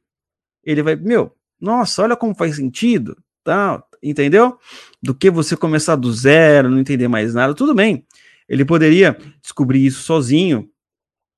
ele 0.63 0.81
vai, 0.81 0.95
meu, 0.95 1.35
nossa, 1.59 2.01
olha 2.01 2.15
como 2.15 2.33
faz 2.33 2.55
sentido, 2.55 3.17
tá? 3.43 3.83
Entendeu? 4.01 4.57
Do 5.03 5.13
que 5.13 5.29
você 5.29 5.57
começar 5.57 5.97
do 5.97 6.11
zero, 6.13 6.69
não 6.69 6.79
entender 6.79 7.09
mais 7.09 7.33
nada, 7.33 7.53
tudo 7.53 7.75
bem. 7.75 8.05
Ele 8.47 8.63
poderia 8.63 9.17
descobrir 9.41 9.85
isso 9.85 10.01
sozinho, 10.03 10.69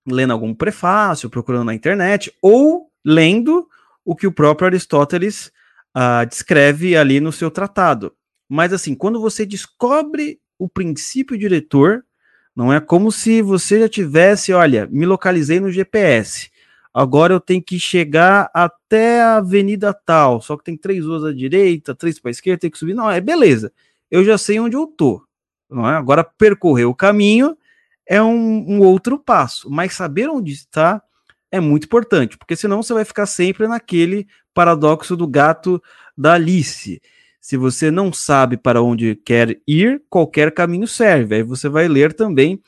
lendo 0.08 0.32
algum 0.32 0.54
prefácio, 0.54 1.30
procurando 1.30 1.66
na 1.66 1.74
internet, 1.74 2.32
ou 2.42 2.92
lendo 3.04 3.68
o 4.06 4.16
que 4.16 4.28
o 4.28 4.32
próprio 4.32 4.68
Aristóteles 4.68 5.52
uh, 5.98 6.26
descreve 6.28 6.96
ali 6.96 7.20
no 7.20 7.32
seu 7.32 7.50
tratado. 7.50 8.14
Mas 8.48 8.74
assim, 8.74 8.94
quando 8.94 9.20
você 9.20 9.46
descobre 9.46 10.40
o 10.60 10.70
princípio 10.70 11.38
diretor, 11.38 12.06
não 12.56 12.72
é 12.72 12.80
como 12.80 13.12
se 13.12 13.42
você 13.42 13.80
já 13.80 13.90
tivesse, 13.90 14.54
olha, 14.54 14.88
me 14.92 15.06
localizei 15.06 15.60
no 15.60 15.72
GPS. 15.72 16.52
Agora 16.94 17.34
eu 17.34 17.40
tenho 17.40 17.64
que 17.64 17.80
chegar 17.80 18.50
até 18.54 19.22
a 19.22 19.38
avenida 19.38 19.94
tal, 19.94 20.42
só 20.42 20.58
que 20.58 20.64
tem 20.64 20.76
três 20.76 21.06
ruas 21.06 21.24
à 21.24 21.34
direita, 21.34 21.96
três 21.96 22.20
para 22.20 22.30
a 22.30 22.32
esquerda, 22.32 22.60
tem 22.60 22.70
que 22.70 22.78
subir. 22.78 22.94
Não, 22.94 23.10
é 23.10 23.22
beleza. 23.22 23.72
Eu 24.10 24.26
já 24.26 24.38
sei 24.38 24.60
onde 24.60 24.76
eu 24.76 24.86
tô. 24.86 25.26
Não 25.70 25.90
é? 25.90 25.96
Agora 25.96 26.24
percorrer 26.24 26.86
o 26.86 26.94
caminho 26.94 27.58
é 28.06 28.22
um, 28.22 28.66
um 28.68 28.80
outro 28.82 29.18
passo, 29.18 29.70
mas 29.70 29.94
saber 29.94 30.30
onde 30.30 30.52
está 30.52 31.02
é 31.50 31.60
muito 31.60 31.86
importante, 31.86 32.38
porque 32.38 32.56
senão 32.56 32.82
você 32.82 32.94
vai 32.94 33.06
ficar 33.06 33.26
sempre 33.26 33.68
naquele 33.68 34.28
paradoxo 34.54 35.16
do 35.16 35.28
gato 35.28 35.82
da 36.18 36.34
Alice. 36.34 37.02
Se 37.42 37.58
você 37.58 37.90
não 37.90 38.14
sabe 38.14 38.56
para 38.56 38.84
onde 38.84 39.16
quer 39.16 39.60
ir, 39.68 40.04
qualquer 40.08 40.54
caminho 40.54 40.88
serve. 40.88 41.36
Aí 41.36 41.44
você 41.44 41.68
vai 41.68 41.88
ler 41.88 42.14
também 42.14 42.62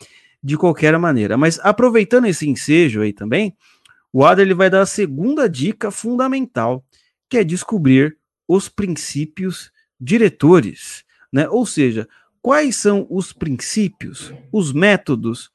de 0.44 0.58
qualquer 0.58 0.98
maneira. 0.98 1.38
Mas 1.38 1.60
aproveitando 1.62 2.26
esse 2.26 2.50
ensejo 2.50 3.02
aí 3.02 3.14
também, 3.14 3.56
o 4.12 4.26
Adler 4.26 4.48
ele 4.48 4.56
vai 4.56 4.72
dar 4.72 4.82
a 4.82 4.88
segunda 4.88 5.48
dica 5.48 5.92
fundamental, 5.92 6.84
que 7.30 7.38
é 7.38 7.44
descobrir 7.44 8.18
os 8.48 8.68
princípios 8.68 9.72
diretores, 10.02 11.04
né? 11.32 11.48
Ou 11.48 11.66
seja, 11.66 12.08
quais 12.42 12.76
são 12.76 13.08
os 13.10 13.32
princípios, 13.32 14.34
os 14.52 14.74
métodos 14.74 15.52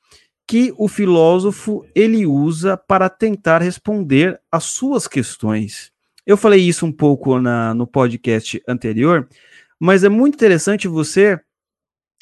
que 0.46 0.72
o 0.78 0.88
filósofo 0.88 1.85
ele 1.94 2.24
usa 2.24 2.76
para 2.76 3.11
tentar 3.11 3.61
responder 3.61 4.40
às 4.50 4.64
suas 4.64 5.07
questões. 5.07 5.92
Eu 6.28 6.36
falei 6.36 6.60
isso 6.60 6.84
um 6.84 6.92
pouco 6.92 7.40
na, 7.40 7.72
no 7.72 7.86
podcast 7.86 8.62
anterior, 8.68 9.26
mas 9.80 10.04
é 10.04 10.10
muito 10.10 10.34
interessante 10.34 10.86
você 10.86 11.40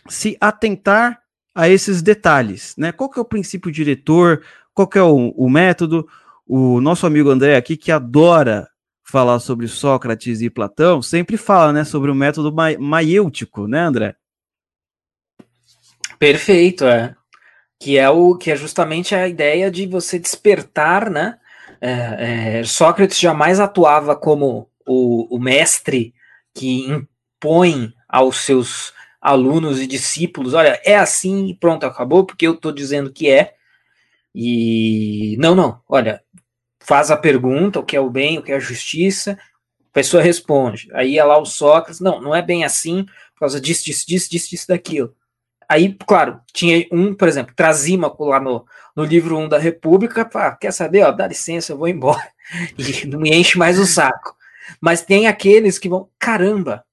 se 0.09 0.37
atentar 0.41 1.21
a 1.53 1.69
esses 1.69 2.03
detalhes, 2.03 2.73
né? 2.79 2.93
Qual 2.93 3.11
que 3.11 3.19
é 3.19 3.23
o 3.23 3.25
princípio 3.25 3.73
diretor? 3.73 4.45
Qual 4.73 4.87
que 4.87 4.97
é 4.97 5.03
o, 5.03 5.31
o 5.31 5.51
método? 5.51 6.07
O 6.47 6.81
nosso 6.81 7.05
amigo 7.05 7.31
André 7.31 7.57
aqui, 7.57 7.77
que 7.77 7.91
adora 7.91 8.69
falar 9.03 9.41
sobre 9.41 9.67
Sócrates 9.67 10.41
e 10.41 10.49
Platão, 10.49 11.03
sempre 11.03 11.37
fala, 11.37 11.73
né, 11.73 11.83
sobre 11.83 12.09
o 12.09 12.15
método 12.15 12.53
ma 12.53 12.79
maiêutico, 12.79 13.67
né, 13.67 13.81
André? 13.81 14.15
Perfeito, 16.17 16.85
é. 16.85 17.17
Que 17.81 17.99
é 17.99 18.09
o 18.09 18.37
que 18.37 18.53
é 18.53 18.57
justamente 18.57 19.17
a 19.17 19.27
ideia 19.27 19.69
de 19.69 19.85
você 19.85 20.17
despertar, 20.17 21.11
né, 21.11 21.41
é, 21.87 22.59
é, 22.59 22.65
Sócrates 22.65 23.19
jamais 23.19 23.61
atuava 23.61 24.17
como 24.17 24.69
o, 24.85 25.37
o, 25.37 25.39
mestre 25.39 26.13
que 26.53 26.85
impõe 26.89 27.93
aos 28.09 28.39
seus 28.39 28.93
alunos 29.21 29.81
e 29.81 29.87
discípulos: 29.87 30.53
olha, 30.53 30.81
é 30.85 30.97
assim 30.97 31.47
e 31.47 31.55
pronto, 31.55 31.87
acabou, 31.87 32.25
porque 32.25 32.47
eu 32.47 32.55
estou 32.55 32.73
dizendo 32.73 33.13
que 33.13 33.31
é. 33.31 33.55
E 34.35 35.37
não, 35.39 35.55
não, 35.55 35.81
olha, 35.89 36.21
faz 36.81 37.11
a 37.11 37.17
pergunta: 37.17 37.79
o 37.79 37.85
que 37.85 37.97
é 37.97 38.01
o 38.01 38.11
bem, 38.11 38.39
o 38.39 38.43
que 38.43 38.51
é 38.51 38.57
a 38.57 38.61
justiça, 38.61 39.39
a 39.89 39.93
pessoa 39.93 40.23
responde. 40.23 40.89
Aí 40.93 41.13
ia 41.13 41.25
lá 41.25 41.39
o 41.39 41.47
Sócrates: 41.47 42.01
não, 42.01 42.21
não 42.21 42.35
é 42.35 42.43
bem 42.43 42.65
assim, 42.65 43.05
por 43.35 43.41
causa 43.41 43.61
disso, 43.61 43.85
disso, 43.85 44.05
disso, 44.09 44.29
disso, 44.29 44.51
disso 44.51 44.69
daquilo. 44.69 45.15
Aí, 45.69 45.97
claro, 46.07 46.41
tinha 46.53 46.87
um, 46.93 47.15
por 47.15 47.29
exemplo, 47.29 47.55
Trasímaco 47.55 48.25
lá 48.25 48.41
no, 48.41 48.65
no 48.97 49.05
livro 49.05 49.37
1 49.37 49.51
da 49.51 49.59
República, 49.59 50.25
pá, 50.25 50.57
quer 50.57 50.73
saber, 50.73 51.03
ó, 51.03 51.13
dá 51.13 51.27
licença, 51.27 51.73
eu 51.73 51.77
vou 51.77 51.87
embora. 51.87 52.27
E 52.79 53.07
não 53.07 53.21
me 53.21 53.31
enche 53.31 53.59
mais 53.59 53.79
o 53.79 53.85
saco. 53.85 54.35
Mas 54.81 55.03
tem 55.03 55.27
aqueles 55.27 55.79
que 55.79 55.89
vão, 55.89 56.09
caramba, 56.19 56.85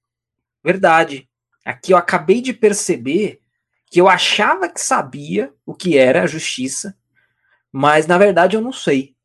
verdade. 0.63 1.29
Aqui 1.63 1.93
eu 1.93 1.97
acabei 1.97 2.41
de 2.41 2.53
perceber 2.53 3.39
que 3.89 4.01
eu 4.01 4.09
achava 4.09 4.67
que 4.67 4.81
sabia 4.81 5.53
o 5.65 5.73
que 5.73 5.97
era 5.97 6.23
a 6.23 6.27
justiça, 6.27 6.97
mas 7.71 8.07
na 8.07 8.17
verdade 8.17 8.57
eu 8.57 8.61
não 8.61 8.73
sei. 8.73 9.15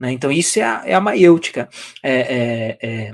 Né? 0.00 0.12
Então 0.12 0.32
isso 0.32 0.58
é 0.58 0.62
a, 0.62 0.82
é 0.86 0.94
a 0.94 1.00
maiêutica. 1.00 1.68
É, 2.02 2.14
é, 2.14 2.78
é... 2.82 3.12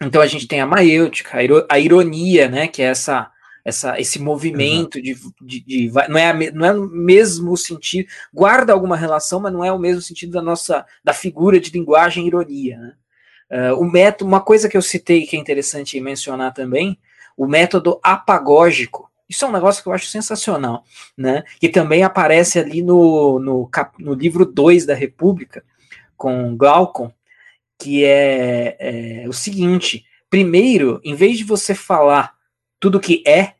Então 0.00 0.20
a 0.20 0.26
gente 0.26 0.46
tem 0.46 0.60
a 0.60 0.66
maiêutica, 0.66 1.38
a 1.68 1.78
ironia, 1.78 2.48
né, 2.48 2.68
que 2.68 2.82
é 2.82 2.86
essa 2.86 3.30
essa, 3.64 3.98
esse 3.98 4.20
movimento 4.20 5.00
de, 5.00 5.16
de, 5.40 5.60
de, 5.64 5.92
não 6.08 6.18
é 6.18 6.28
a, 6.28 6.52
não 6.52 6.66
é 6.66 6.72
o 6.72 6.86
mesmo 6.86 7.56
sentido, 7.56 8.08
guarda 8.32 8.72
alguma 8.72 8.96
relação, 8.96 9.40
mas 9.40 9.52
não 9.52 9.64
é 9.64 9.72
o 9.72 9.78
mesmo 9.78 10.02
sentido 10.02 10.32
da 10.32 10.42
nossa 10.42 10.84
da 11.02 11.14
figura 11.14 11.58
de 11.58 11.70
linguagem 11.70 12.26
ironia. 12.26 12.78
Né? 12.78 12.92
Uh, 13.50 13.80
o 13.80 13.90
método, 13.90 14.28
uma 14.28 14.40
coisa 14.40 14.68
que 14.68 14.76
eu 14.76 14.82
citei 14.82 15.26
que 15.26 15.36
é 15.36 15.38
interessante 15.38 15.98
mencionar 16.00 16.52
também, 16.52 16.98
o 17.36 17.46
método 17.46 17.98
apagógico. 18.02 19.10
Isso 19.28 19.44
é 19.44 19.48
um 19.48 19.52
negócio 19.52 19.82
que 19.82 19.88
eu 19.88 19.92
acho 19.92 20.06
sensacional, 20.08 20.84
né? 21.16 21.42
Que 21.58 21.68
também 21.70 22.02
aparece 22.02 22.58
ali 22.58 22.82
no, 22.82 23.38
no, 23.38 23.66
cap, 23.68 24.02
no 24.02 24.12
livro 24.12 24.44
2 24.44 24.84
da 24.84 24.94
República, 24.94 25.64
com 26.14 26.54
Glaucon, 26.54 27.10
que 27.78 28.04
é, 28.04 28.76
é 29.24 29.28
o 29.28 29.32
seguinte: 29.32 30.04
primeiro, 30.28 31.00
em 31.02 31.14
vez 31.14 31.38
de 31.38 31.44
você 31.44 31.74
falar 31.74 32.33
tudo 32.84 33.00
que 33.00 33.24
é, 33.26 33.54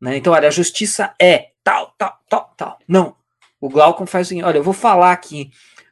né? 0.00 0.16
Então, 0.16 0.32
olha, 0.32 0.46
a 0.46 0.52
justiça 0.52 1.12
é 1.20 1.50
tal, 1.64 1.92
tal, 1.98 2.16
tal, 2.28 2.54
tal. 2.56 2.78
Não. 2.86 3.16
O 3.60 3.68
Glaucon 3.68 4.06
faz 4.06 4.28
assim, 4.28 4.40
olha, 4.40 4.58
eu 4.58 4.62
vou 4.62 4.72
falar 4.72 5.10
aqui 5.10 5.50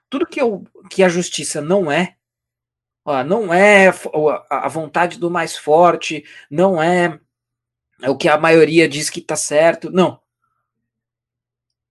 tudo 0.09 0.25
que, 0.25 0.41
eu, 0.41 0.63
que 0.89 1.03
a 1.03 1.09
justiça 1.09 1.61
não 1.61 1.91
é, 1.91 2.15
ó, 3.05 3.25
não 3.25 3.53
é 3.53 3.93
a 4.49 4.69
vontade 4.69 5.19
do 5.19 5.29
mais 5.29 5.57
forte, 5.57 6.25
não 6.49 6.81
é, 6.81 7.19
é 8.01 8.09
o 8.09 8.17
que 8.17 8.29
a 8.29 8.39
maioria 8.39 8.89
diz 8.89 9.11
que 9.11 9.19
está 9.19 9.35
certo, 9.35 9.91
não. 9.91 10.21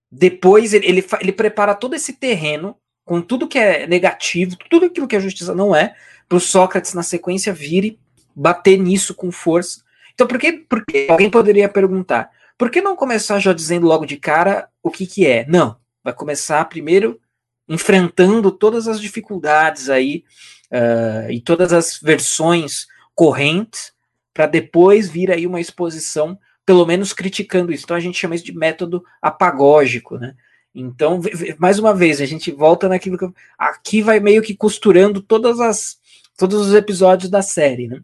Depois 0.10 0.74
ele, 0.74 0.88
ele, 0.88 1.06
ele 1.20 1.34
prepara 1.34 1.76
todo 1.76 1.94
esse 1.94 2.14
terreno 2.14 2.80
com 3.04 3.22
tudo 3.22 3.50
que 3.50 3.60
é 3.60 3.86
negativo, 3.86 4.56
tudo 4.70 4.86
aquilo 4.86 5.10
que 5.10 5.18
a 5.18 5.20
justiça 5.20 5.54
não 5.54 5.76
é, 5.76 5.94
para 6.30 6.38
o 6.38 6.40
Sócrates 6.40 6.94
na 6.94 7.04
sequência 7.04 7.52
vir 7.52 7.84
e 7.84 8.00
bater 8.34 8.78
nisso 8.78 9.14
com 9.14 9.30
força 9.30 9.83
então, 10.14 10.28
por 10.28 10.40
que, 10.40 10.54
por 10.54 10.86
que 10.86 11.08
alguém 11.10 11.30
poderia 11.30 11.68
perguntar? 11.68 12.30
Por 12.58 12.70
que 12.70 12.82
não 12.82 12.96
começar 12.96 13.40
já 13.40 13.52
dizendo 13.54 13.88
logo 13.88 14.06
de 14.06 14.18
cara 14.18 14.70
o 14.82 14.92
que, 14.92 15.08
que 15.08 15.26
é? 15.26 15.46
Não, 15.48 15.76
vai 16.04 16.14
começar 16.14 16.64
primeiro 16.66 17.20
enfrentando 17.68 18.52
todas 18.52 18.88
as 18.88 19.00
dificuldades 19.00 19.90
aí 19.90 20.24
uh, 20.72 21.32
e 21.32 21.42
todas 21.42 21.74
as 21.74 22.00
versões 22.00 22.88
correntes 23.16 23.94
para 24.34 24.46
depois 24.46 25.10
vir 25.10 25.32
aí 25.32 25.48
uma 25.48 25.62
exposição, 25.62 26.38
pelo 26.66 26.86
menos 26.86 27.14
criticando 27.14 27.72
isso. 27.72 27.84
Então 27.86 27.98
a 27.98 28.00
gente 28.00 28.18
chama 28.18 28.36
isso 28.36 28.46
de 28.46 28.56
método 28.56 29.04
apagógico, 29.22 30.18
né? 30.18 30.36
Então, 30.76 31.22
mais 31.60 31.78
uma 31.78 31.94
vez, 31.94 32.20
a 32.20 32.26
gente 32.26 32.52
volta 32.52 32.90
naquilo 32.90 33.18
que 33.18 33.30
aqui 33.58 34.02
vai 34.02 34.20
meio 34.20 34.42
que 34.42 34.56
costurando 34.56 35.22
todas 35.22 35.60
as 35.60 35.98
todos 36.36 36.68
os 36.68 36.74
episódios 36.74 37.30
da 37.30 37.44
série, 37.44 37.88
né? 37.88 38.02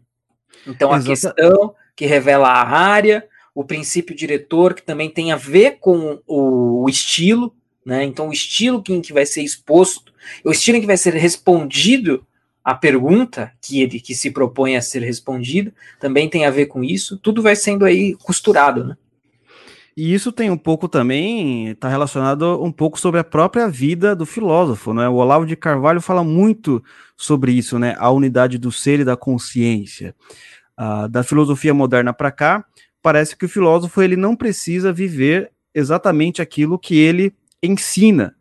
Então 0.66 0.92
a 0.92 1.02
questão 1.02 1.74
que 2.00 2.06
revela 2.06 2.48
a 2.48 2.66
área, 2.66 3.22
o 3.54 3.62
princípio 3.62 4.16
diretor, 4.16 4.72
que 4.72 4.82
também 4.82 5.10
tem 5.10 5.32
a 5.32 5.36
ver 5.36 5.72
com 5.80 6.18
o, 6.26 6.86
estilo, 6.88 7.54
né? 7.84 8.04
Então, 8.04 8.30
o 8.30 8.32
estilo 8.32 8.82
que, 8.82 8.98
que 9.02 9.12
vai 9.12 9.26
ser 9.26 9.42
exposto, 9.42 10.10
o 10.42 10.50
estilo 10.50 10.78
em 10.78 10.80
que 10.80 10.86
vai 10.86 10.96
ser 10.96 11.12
respondido 11.12 12.24
a 12.64 12.74
pergunta 12.74 13.52
que 13.60 13.82
ele 13.82 14.00
que 14.00 14.14
se 14.14 14.30
propõe 14.30 14.76
a 14.76 14.80
ser 14.80 15.02
respondida, 15.02 15.74
também 16.00 16.26
tem 16.26 16.46
a 16.46 16.50
ver 16.50 16.66
com 16.66 16.82
isso. 16.82 17.18
Tudo 17.18 17.42
vai 17.42 17.54
sendo 17.54 17.84
aí 17.84 18.14
costurado, 18.14 18.82
né? 18.82 18.96
E 19.94 20.14
isso 20.14 20.32
tem 20.32 20.50
um 20.50 20.56
pouco 20.56 20.88
também, 20.88 21.68
está 21.68 21.90
relacionado 21.90 22.64
um 22.64 22.72
pouco 22.72 22.98
sobre 22.98 23.20
a 23.20 23.24
própria 23.24 23.68
vida 23.68 24.16
do 24.16 24.24
filósofo, 24.24 24.94
né? 24.94 25.06
O 25.06 25.16
Olavo 25.16 25.44
de 25.44 25.54
Carvalho 25.54 26.00
fala 26.00 26.24
muito 26.24 26.82
sobre 27.14 27.52
isso, 27.52 27.78
né? 27.78 27.94
A 27.98 28.10
unidade 28.10 28.56
do 28.56 28.72
ser 28.72 29.00
e 29.00 29.04
da 29.04 29.18
consciência 29.18 30.14
uh, 30.80 31.08
da 31.08 31.22
filosofia 31.22 31.74
moderna 31.74 32.12
para 32.12 32.32
cá, 32.32 32.64
parece 33.02 33.36
que 33.36 33.44
o 33.44 33.48
filósofo 33.48 34.00
ele 34.00 34.16
não 34.16 34.34
precisa 34.34 34.92
viver 34.92 35.52
exatamente 35.74 36.40
aquilo 36.40 36.78
que 36.78 36.96
ele 36.96 37.34
ensina, 37.62 38.34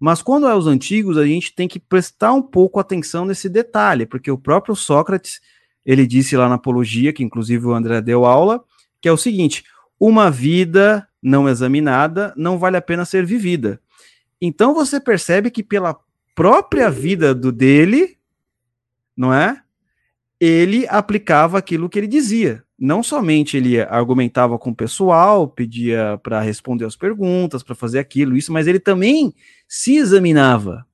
Mas 0.00 0.20
quando 0.20 0.48
é 0.48 0.54
os 0.54 0.66
antigos, 0.66 1.16
a 1.16 1.24
gente 1.24 1.54
tem 1.54 1.68
que 1.68 1.78
prestar 1.78 2.32
um 2.32 2.42
pouco 2.42 2.80
atenção 2.80 3.24
nesse 3.24 3.48
detalhe, 3.48 4.06
porque 4.06 4.30
o 4.30 4.38
próprio 4.38 4.74
Sócrates, 4.74 5.40
ele 5.86 6.06
disse 6.06 6.36
lá 6.36 6.48
na 6.48 6.56
Apologia, 6.56 7.12
que 7.12 7.22
inclusive 7.22 7.66
o 7.66 7.72
André 7.72 8.00
deu 8.00 8.24
aula, 8.24 8.64
que 9.00 9.08
é 9.08 9.12
o 9.12 9.16
seguinte: 9.16 9.62
uma 10.00 10.28
vida 10.28 11.06
não 11.22 11.48
examinada 11.48 12.34
não 12.36 12.58
vale 12.58 12.76
a 12.76 12.82
pena 12.82 13.04
ser 13.04 13.24
vivida. 13.24 13.80
Então 14.40 14.74
você 14.74 14.98
percebe 14.98 15.52
que 15.52 15.62
pela 15.62 15.96
própria 16.34 16.90
vida 16.90 17.32
do 17.32 17.52
dele, 17.52 18.18
não 19.16 19.32
é? 19.32 19.62
Ele 20.44 20.88
aplicava 20.88 21.56
aquilo 21.56 21.88
que 21.88 21.96
ele 21.96 22.08
dizia. 22.08 22.64
Não 22.76 23.00
somente 23.00 23.56
ele 23.56 23.80
argumentava 23.80 24.58
com 24.58 24.70
o 24.70 24.74
pessoal, 24.74 25.46
pedia 25.46 26.18
para 26.20 26.40
responder 26.40 26.84
as 26.84 26.96
perguntas, 26.96 27.62
para 27.62 27.76
fazer 27.76 28.00
aquilo, 28.00 28.36
isso, 28.36 28.52
mas 28.52 28.66
ele 28.66 28.80
também 28.80 29.32
se 29.68 29.94
examinava. 29.94 30.84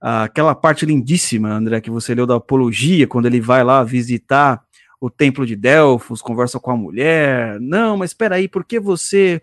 Aquela 0.00 0.54
parte 0.54 0.86
lindíssima, 0.86 1.50
André, 1.50 1.78
que 1.82 1.90
você 1.90 2.14
leu 2.14 2.24
da 2.24 2.36
Apologia, 2.36 3.06
quando 3.06 3.26
ele 3.26 3.38
vai 3.38 3.62
lá 3.62 3.84
visitar 3.84 4.62
o 4.98 5.10
templo 5.10 5.44
de 5.44 5.56
Delfos, 5.56 6.22
conversa 6.22 6.58
com 6.58 6.70
a 6.70 6.76
mulher. 6.76 7.60
Não, 7.60 7.98
mas 7.98 8.12
espera 8.12 8.36
aí, 8.36 8.48
por 8.48 8.64
que 8.64 8.80
você 8.80 9.42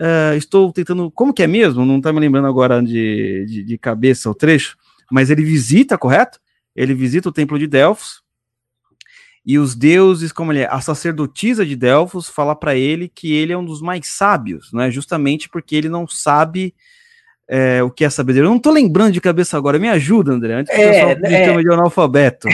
Uh, 0.00 0.34
estou 0.34 0.72
tentando. 0.72 1.10
Como 1.10 1.34
que 1.34 1.42
é 1.42 1.46
mesmo? 1.46 1.84
Não 1.84 1.98
está 1.98 2.10
me 2.10 2.18
lembrando 2.18 2.48
agora 2.48 2.82
de, 2.82 3.44
de, 3.46 3.62
de, 3.62 3.76
cabeça 3.76 4.30
o 4.30 4.34
trecho, 4.34 4.78
mas 5.12 5.28
ele 5.28 5.44
visita, 5.44 5.98
correto? 5.98 6.40
Ele 6.74 6.94
visita 6.94 7.28
o 7.28 7.32
templo 7.32 7.58
de 7.58 7.66
Delfos 7.66 8.22
e 9.44 9.58
os 9.58 9.74
deuses, 9.74 10.32
como 10.32 10.52
ele 10.52 10.60
é, 10.60 10.68
a 10.70 10.80
sacerdotisa 10.80 11.64
de 11.64 11.74
Delfos, 11.74 12.28
fala 12.28 12.54
para 12.54 12.74
ele 12.74 13.08
que 13.08 13.34
ele 13.34 13.52
é 13.52 13.58
um 13.58 13.64
dos 13.64 13.80
mais 13.80 14.06
sábios, 14.06 14.72
né? 14.72 14.90
Justamente 14.90 15.48
porque 15.48 15.74
ele 15.74 15.88
não 15.88 16.06
sabe 16.06 16.74
é, 17.48 17.82
o 17.82 17.90
que 17.90 18.04
é 18.04 18.10
sabedoria. 18.10 18.46
Eu 18.46 18.52
não 18.52 18.58
tô 18.58 18.70
lembrando 18.70 19.12
de 19.12 19.20
cabeça 19.20 19.56
agora, 19.56 19.78
me 19.78 19.88
ajuda, 19.88 20.32
André, 20.32 20.54
antes 20.54 20.72
que 20.72 20.80
é, 20.80 20.86
o 20.86 21.16
pessoal 21.16 21.32
é... 21.32 21.44
chama 21.46 21.62
de 21.62 21.72
analfabeto. 21.72 22.48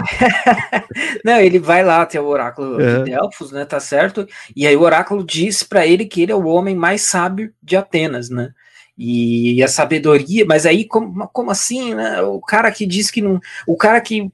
não, 1.25 1.39
ele 1.39 1.59
vai 1.59 1.85
lá 1.85 2.03
até 2.03 2.21
o 2.21 2.27
oráculo 2.27 2.81
é. 2.81 2.99
de 2.99 3.11
Delfos, 3.11 3.51
né, 3.51 3.65
tá 3.65 3.81
certo? 3.81 4.27
E 4.55 4.67
aí 4.67 4.77
o 4.77 4.83
oráculo 4.83 5.25
diz 5.25 5.65
para 5.65 5.87
ele 5.87 6.07
que 6.07 6.23
ele 6.23 6.33
é 6.33 6.37
o 6.37 6.47
homem 6.47 6.77
mais 6.77 7.03
sábio 7.03 7.53
de 7.63 7.77
Atenas, 7.77 8.31
né? 8.31 8.51
E 8.97 9.63
a 9.63 9.69
sabedoria, 9.69 10.47
mas 10.47 10.65
aí 10.65 10.87
como, 10.87 11.29
como 11.29 11.51
assim, 11.51 11.95
né? 11.95 12.23
O 12.23 12.41
cara 12.41 12.71
que 12.71 12.87
diz 12.87 13.11
que 13.11 13.21
não, 13.21 13.39
o 13.67 13.77
cara 13.77 14.01
que, 14.01 14.31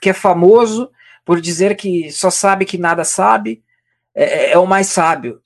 que 0.00 0.08
é 0.08 0.14
famoso 0.14 0.88
por 1.24 1.40
dizer 1.40 1.76
que 1.76 2.10
só 2.10 2.30
sabe 2.30 2.64
que 2.64 2.78
nada 2.78 3.04
sabe, 3.04 3.62
é, 4.14 4.24
é, 4.24 4.52
é 4.52 4.58
o 4.58 4.66
mais 4.66 4.88
sábio. 4.88 5.40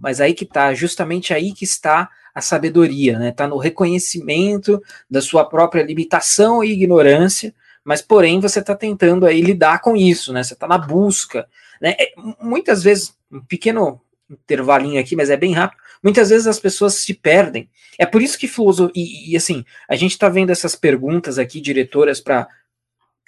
Mas 0.00 0.20
aí 0.20 0.34
que 0.34 0.44
tá, 0.44 0.72
justamente 0.74 1.34
aí 1.34 1.52
que 1.52 1.64
está 1.64 2.08
a 2.34 2.40
sabedoria, 2.40 3.18
né? 3.18 3.30
Está 3.30 3.46
no 3.48 3.56
reconhecimento 3.56 4.82
da 5.10 5.22
sua 5.22 5.44
própria 5.44 5.82
limitação 5.82 6.62
e 6.62 6.72
ignorância, 6.72 7.54
mas 7.82 8.02
porém 8.02 8.40
você 8.40 8.60
está 8.60 8.74
tentando 8.74 9.24
aí 9.24 9.40
lidar 9.40 9.80
com 9.80 9.96
isso, 9.96 10.32
né? 10.32 10.42
Você 10.42 10.52
está 10.52 10.68
na 10.68 10.76
busca, 10.76 11.48
né? 11.80 11.94
É, 11.98 12.12
muitas 12.40 12.82
vezes, 12.82 13.16
um 13.32 13.40
pequeno 13.40 14.00
intervalinho 14.28 15.00
aqui, 15.00 15.16
mas 15.16 15.30
é 15.30 15.36
bem 15.36 15.52
rápido. 15.52 15.80
Muitas 16.02 16.28
vezes 16.28 16.46
as 16.46 16.60
pessoas 16.60 16.94
se 16.94 17.14
perdem. 17.14 17.70
É 17.98 18.04
por 18.04 18.20
isso 18.20 18.38
que 18.38 18.46
filosofia 18.46 18.92
e, 18.94 19.32
e 19.32 19.36
assim 19.36 19.64
a 19.88 19.96
gente 19.96 20.12
está 20.12 20.28
vendo 20.28 20.50
essas 20.50 20.76
perguntas 20.76 21.38
aqui 21.38 21.60
diretoras 21.60 22.20
para 22.20 22.46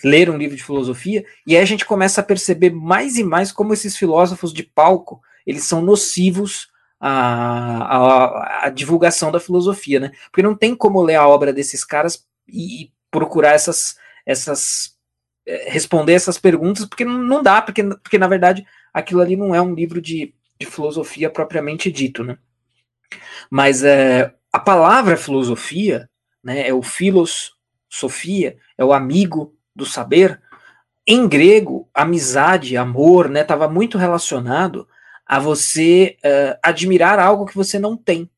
ler 0.02 0.30
um 0.30 0.36
livro 0.36 0.56
de 0.56 0.62
filosofia 0.62 1.24
e 1.46 1.56
aí 1.56 1.62
a 1.62 1.66
gente 1.66 1.84
começa 1.84 2.20
a 2.20 2.24
perceber 2.24 2.70
mais 2.70 3.16
e 3.16 3.24
mais 3.24 3.50
como 3.50 3.72
esses 3.72 3.96
filósofos 3.96 4.52
de 4.52 4.62
palco 4.62 5.20
eles 5.46 5.64
são 5.64 5.80
nocivos 5.80 6.68
a, 7.00 7.96
a, 7.96 8.66
a, 8.66 8.70
divulgação 8.70 9.30
da 9.30 9.38
filosofia, 9.38 10.00
né? 10.00 10.12
Porque 10.30 10.42
não 10.42 10.54
tem 10.54 10.74
como 10.74 11.00
ler 11.00 11.14
a 11.14 11.28
obra 11.28 11.52
desses 11.52 11.84
caras 11.84 12.26
e, 12.46 12.82
e 12.82 12.92
procurar 13.10 13.52
essas, 13.52 13.96
essas 14.26 14.96
é, 15.46 15.70
responder 15.70 16.12
essas 16.12 16.38
perguntas, 16.38 16.84
porque 16.84 17.04
não 17.04 17.42
dá, 17.42 17.62
porque, 17.62 17.82
porque 17.82 18.18
na 18.18 18.28
verdade 18.28 18.66
aquilo 18.92 19.20
ali 19.20 19.36
não 19.36 19.54
é 19.54 19.62
um 19.62 19.74
livro 19.74 20.00
de, 20.00 20.34
de 20.58 20.66
filosofia 20.66 21.30
propriamente 21.30 21.90
dito, 21.90 22.22
né? 22.24 22.36
Mas 23.50 23.82
é, 23.82 24.34
a 24.52 24.58
palavra 24.58 25.16
filosofia, 25.16 26.10
né, 26.42 26.68
é 26.68 26.74
o 26.74 26.82
filos, 26.82 27.56
sofia, 27.88 28.58
é 28.76 28.84
o 28.84 28.92
amigo 28.92 29.56
do 29.78 29.86
saber. 29.86 30.42
Em 31.06 31.26
grego, 31.26 31.88
amizade, 31.94 32.76
amor, 32.76 33.30
né, 33.30 33.40
estava 33.40 33.68
muito 33.68 33.96
relacionado 33.96 34.86
a 35.24 35.38
você 35.38 36.18
uh, 36.18 36.58
admirar 36.62 37.18
algo 37.18 37.46
que 37.46 37.54
você 37.54 37.78
não 37.78 37.96
tem. 37.96 38.28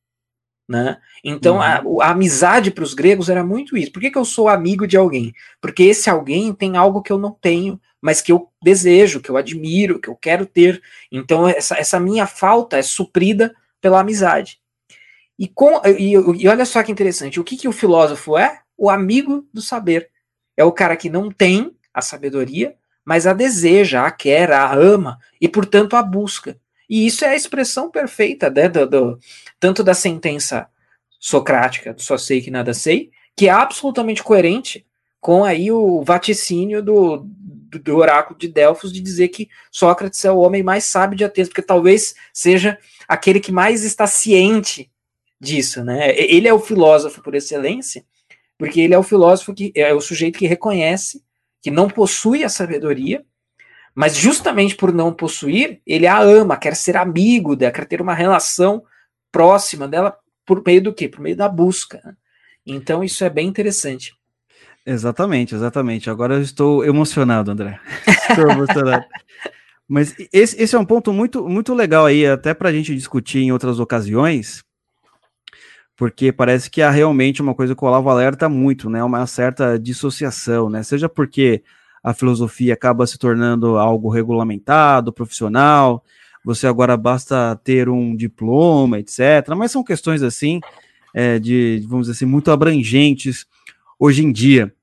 Né? 0.69 0.97
Então, 1.21 1.55
uhum. 1.55 2.01
a, 2.01 2.05
a, 2.05 2.11
amizade 2.11 2.71
para 2.71 2.83
os 2.83 2.93
gregos 2.93 3.27
era 3.27 3.43
muito 3.43 3.75
isso. 3.75 3.91
Por 3.91 3.99
que, 3.99 4.11
que 4.11 4.17
eu 4.17 4.23
sou 4.23 4.47
amigo 4.47 4.87
de 4.87 4.95
alguém? 4.95 5.33
Porque 5.59 5.83
esse 5.83 6.09
alguém 6.09 6.53
tem 6.53 6.77
algo 6.77 7.01
que 7.01 7.11
eu 7.11 7.17
não 7.17 7.31
tenho, 7.31 7.81
mas 7.99 8.21
que 8.21 8.31
eu 8.31 8.49
desejo, 8.63 9.19
que 9.19 9.29
eu 9.29 9.35
admiro, 9.35 9.99
que 9.99 10.07
eu 10.07 10.15
quero 10.15 10.45
ter. 10.45 10.81
Então, 11.11 11.47
essa, 11.47 11.75
essa 11.75 11.99
minha 11.99 12.25
falta 12.25 12.77
é 12.77 12.81
suprida 12.81 13.53
pela 13.81 13.99
amizade. 13.99 14.61
E, 15.37 15.47
com, 15.47 15.81
e, 15.85 16.13
e 16.13 16.47
olha 16.47 16.65
só 16.65 16.83
que 16.83 16.91
interessante: 16.91 17.39
o 17.39 17.43
que, 17.43 17.57
que 17.57 17.67
o 17.67 17.73
filósofo 17.73 18.37
é? 18.37 18.61
O 18.77 18.89
amigo 18.89 19.45
do 19.53 19.61
saber. 19.61 20.09
É 20.55 20.63
o 20.63 20.71
cara 20.71 20.95
que 20.95 21.09
não 21.09 21.31
tem 21.31 21.75
a 21.93 22.01
sabedoria, 22.01 22.75
mas 23.03 23.25
a 23.25 23.33
deseja, 23.33 24.05
a 24.05 24.11
quer, 24.11 24.51
a 24.51 24.73
ama 24.73 25.19
e, 25.39 25.47
portanto, 25.47 25.95
a 25.95 26.03
busca. 26.03 26.57
E 26.89 27.05
isso 27.05 27.23
é 27.23 27.29
a 27.29 27.35
expressão 27.35 27.89
perfeita 27.89 28.49
né, 28.49 28.67
do, 28.67 28.87
do, 28.87 29.19
tanto 29.59 29.83
da 29.83 29.93
sentença 29.93 30.67
socrática, 31.19 31.93
do 31.93 32.01
só 32.01 32.17
sei 32.17 32.41
que 32.41 32.51
nada 32.51 32.73
sei, 32.73 33.11
que 33.35 33.47
é 33.47 33.51
absolutamente 33.51 34.23
coerente 34.23 34.85
com 35.19 35.43
aí 35.45 35.71
o 35.71 36.03
vaticínio 36.03 36.81
do, 36.83 37.25
do, 37.25 37.79
do, 37.79 37.95
oráculo 37.95 38.37
de 38.37 38.47
Delfos 38.47 38.91
de 38.91 38.99
dizer 38.99 39.27
que 39.29 39.47
Sócrates 39.71 40.25
é 40.25 40.31
o 40.31 40.39
homem 40.39 40.63
mais 40.63 40.83
sábio 40.83 41.17
de 41.17 41.23
Atenas, 41.23 41.47
porque 41.47 41.61
talvez 41.61 42.15
seja 42.33 42.77
aquele 43.07 43.39
que 43.39 43.51
mais 43.51 43.83
está 43.83 44.07
ciente 44.07 44.91
disso, 45.39 45.83
né? 45.83 46.13
Ele 46.17 46.47
é 46.47 46.53
o 46.53 46.59
filósofo 46.59 47.21
por 47.21 47.35
excelência, 47.35 48.03
porque 48.61 48.79
ele 48.79 48.93
é 48.93 48.97
o 48.97 49.03
filósofo 49.03 49.55
que 49.55 49.71
é 49.75 49.91
o 49.91 49.99
sujeito 49.99 50.37
que 50.37 50.45
reconhece 50.45 51.23
que 51.61 51.71
não 51.71 51.87
possui 51.87 52.43
a 52.43 52.49
sabedoria 52.49 53.25
mas 53.93 54.15
justamente 54.15 54.75
por 54.75 54.93
não 54.93 55.13
possuir, 55.13 55.81
ele 55.85 56.07
a 56.07 56.19
ama, 56.19 56.57
quer 56.57 56.75
ser 56.75 56.95
amigo 56.95 57.55
dela, 57.55 57.71
quer 57.71 57.85
ter 57.85 58.01
uma 58.01 58.13
relação 58.13 58.83
próxima 59.31 59.87
dela 59.87 60.15
por 60.45 60.63
meio 60.65 60.81
do 60.81 60.93
quê? 60.93 61.09
Por 61.09 61.19
meio 61.19 61.35
da 61.35 61.49
busca. 61.49 62.01
Né? 62.03 62.13
Então 62.65 63.03
isso 63.03 63.23
é 63.23 63.29
bem 63.29 63.47
interessante. 63.47 64.13
Exatamente, 64.85 65.53
exatamente. 65.53 66.09
Agora 66.09 66.35
eu 66.35 66.41
estou 66.41 66.85
emocionado, 66.85 67.51
André. 67.51 67.79
estou 68.29 68.49
emocionado. 68.49 69.05
Mas 69.87 70.15
esse, 70.31 70.61
esse, 70.61 70.75
é 70.75 70.79
um 70.79 70.85
ponto 70.85 71.11
muito, 71.11 71.47
muito 71.47 71.73
legal 71.73 72.05
aí, 72.05 72.25
até 72.25 72.53
para 72.53 72.69
a 72.69 72.73
gente 72.73 72.95
discutir 72.95 73.39
em 73.39 73.51
outras 73.51 73.77
ocasiões, 73.77 74.63
porque 76.01 76.31
parece 76.31 76.67
que 76.67 76.81
há 76.81 76.89
realmente 76.89 77.43
uma 77.43 77.53
coisa 77.53 77.75
que 77.75 77.85
o 77.85 77.87
Olavo 77.87 78.09
alerta 78.09 78.49
muito, 78.49 78.89
né? 78.89 79.03
Uma 79.03 79.27
certa 79.27 79.77
dissociação, 79.77 80.67
né? 80.67 80.81
Seja 80.81 81.07
porque 81.07 81.61
a 82.03 82.11
filosofia 82.11 82.73
acaba 82.73 83.05
se 83.05 83.19
tornando 83.19 83.77
algo 83.77 84.09
regulamentado, 84.09 85.13
profissional. 85.13 86.03
Você 86.43 86.65
agora 86.65 86.97
basta 86.97 87.55
ter 87.63 87.87
um 87.87 88.15
diploma, 88.15 88.97
etc. 88.97 89.49
Mas 89.55 89.71
são 89.71 89.83
questões 89.83 90.23
assim, 90.23 90.59
é, 91.13 91.37
de, 91.37 91.85
vamos 91.87 92.07
dizer 92.07 92.17
assim, 92.17 92.25
muito 92.25 92.49
abrangentes 92.49 93.45
hoje 93.99 94.25
em 94.25 94.31
dia. 94.31 94.73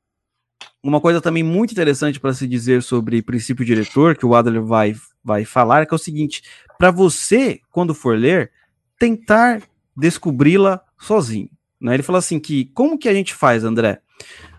Uma 0.80 1.00
coisa 1.00 1.20
também 1.20 1.42
muito 1.42 1.72
interessante 1.72 2.20
para 2.20 2.32
se 2.32 2.46
dizer 2.46 2.80
sobre 2.80 3.22
princípio 3.22 3.64
diretor, 3.64 4.16
que 4.16 4.24
o 4.24 4.36
Adler 4.36 4.62
vai, 4.62 4.94
vai 5.24 5.44
falar, 5.44 5.84
que 5.84 5.92
é 5.92 5.96
o 5.96 5.98
seguinte: 5.98 6.44
para 6.78 6.92
você, 6.92 7.58
quando 7.72 7.92
for 7.92 8.16
ler, 8.16 8.52
tentar 8.96 9.60
descobri-la 9.96 10.80
sozinho. 10.98 11.50
Né? 11.80 11.94
Ele 11.94 12.02
fala 12.02 12.18
assim 12.18 12.38
que 12.38 12.66
como 12.74 12.98
que 12.98 13.08
a 13.08 13.14
gente 13.14 13.34
faz, 13.34 13.64
André? 13.64 14.00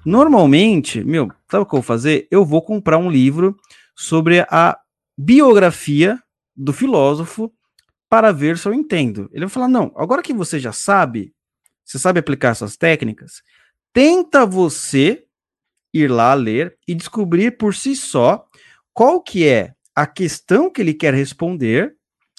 Normalmente, 0.05 1.03
meu, 1.03 1.31
sabe 1.49 1.63
o 1.63 1.65
que 1.65 1.75
eu 1.75 1.79
vou 1.79 1.83
fazer? 1.83 2.27
Eu 2.31 2.45
vou 2.45 2.61
comprar 2.61 2.97
um 2.97 3.09
livro 3.09 3.57
sobre 3.95 4.45
a 4.49 4.79
biografia 5.17 6.21
do 6.55 6.71
filósofo 6.71 7.53
para 8.09 8.31
ver 8.31 8.57
se 8.57 8.67
eu 8.67 8.73
entendo. 8.73 9.29
Ele 9.31 9.45
vai 9.45 9.49
falar: 9.49 9.67
não, 9.67 9.91
agora 9.95 10.21
que 10.21 10.33
você 10.33 10.59
já 10.59 10.71
sabe, 10.71 11.33
você 11.83 11.99
sabe 11.99 12.19
aplicar 12.19 12.49
essas 12.49 12.77
técnicas, 12.77 13.43
tenta 13.93 14.45
você 14.45 15.25
ir 15.93 16.09
lá 16.09 16.33
ler 16.33 16.77
e 16.87 16.95
descobrir 16.95 17.57
por 17.57 17.75
si 17.75 17.95
só 17.95 18.45
qual 18.93 19.21
que 19.21 19.47
é 19.47 19.73
a 19.95 20.05
questão 20.07 20.69
que 20.69 20.81
ele 20.81 20.93
quer 20.93 21.13
responder 21.13 21.95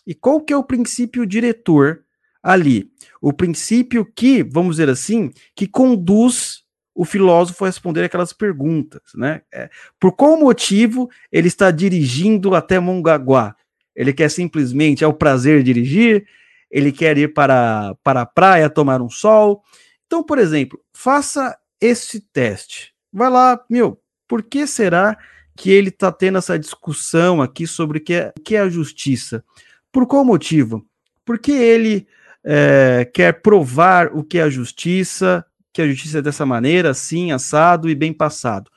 e 0.07 0.15
qual 0.15 0.41
que 0.41 0.53
é 0.53 0.57
o 0.57 0.65
princípio 0.65 1.27
diretor 1.27 2.05
ali. 2.43 2.91
O 3.21 3.33
princípio 3.33 4.05
que, 4.05 4.43
vamos 4.43 4.77
dizer 4.77 4.89
assim, 4.89 5.31
que 5.55 5.67
conduz 5.67 6.63
o 6.95 7.05
filósofo 7.05 7.65
responder 7.65 8.05
aquelas 8.05 8.33
perguntas, 8.33 9.03
né? 9.15 9.43
É, 9.53 9.71
por 9.99 10.13
qual 10.13 10.39
motivo 10.39 11.09
ele 11.31 11.49
está 11.49 11.71
dirigindo 11.71 12.55
até 12.55 12.79
Mongaguá? 12.79 13.55
Ele 13.95 14.13
quer 14.13 14.31
simplesmente, 14.31 15.05
é 15.05 15.07
o 15.07 15.15
prazer 15.15 15.63
dirigir, 15.63 16.27
ele 16.71 16.93
quer 16.93 17.17
ir 17.19 17.33
para, 17.33 17.95
para 18.03 18.23
a 18.23 18.27
praia 18.27 18.71
tomar 18.71 19.03
um 19.03 19.11
sol. 19.11 19.63
Então, 20.07 20.23
por 20.23 20.39
exemplo, 20.39 20.81
faça 20.93 21.57
esse 21.81 22.21
teste. 22.21 22.95
Vai 23.13 23.31
lá, 23.31 23.63
meu, 23.69 24.01
por 24.29 24.43
que 24.43 24.67
será 24.67 25.17
que 25.57 25.71
ele 25.71 25.89
está 25.89 26.13
tendo 26.13 26.39
essa 26.39 26.59
discussão 26.59 27.43
aqui 27.43 27.67
sobre 27.67 27.99
o 27.99 28.01
que 28.01 28.15
é, 28.15 28.33
que 28.45 28.57
é 28.57 28.61
a 28.61 28.69
justiça? 28.69 29.45
Por 29.93 30.07
qual 30.07 30.25
motivo? 30.25 30.87
Porque 31.25 31.53
ele 31.53 32.07
é, 32.45 33.09
quer 33.13 33.41
provar 33.43 34.09
o 34.17 34.25
que 34.25 34.39
é 34.39 34.43
a 34.43 34.51
justiça, 34.51 35.45
que 35.73 35.83
a 35.83 35.89
justiça 35.89 36.19
é 36.19 36.23
dessa 36.23 36.45
maneira, 36.47 36.91
assim, 36.91 37.33
assado 37.33 37.89
e 37.89 37.95
bem 37.95 38.13
passado. 38.13 38.71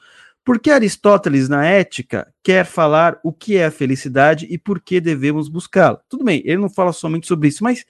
Porque 0.44 0.70
Aristóteles, 0.70 1.48
na 1.48 1.66
ética, 1.66 2.32
quer 2.44 2.66
falar 2.66 3.18
o 3.24 3.32
que 3.32 3.56
é 3.56 3.66
a 3.66 3.72
felicidade 3.72 4.46
e 4.50 4.58
por 4.58 4.82
que 4.82 5.00
devemos 5.00 5.48
buscá-la. 5.48 6.02
Tudo 6.10 6.26
bem, 6.26 6.42
ele 6.44 6.58
não 6.58 6.70
fala 6.70 6.92
somente 6.92 7.28
sobre 7.28 7.48
isso, 7.48 7.64
mas 7.64 7.86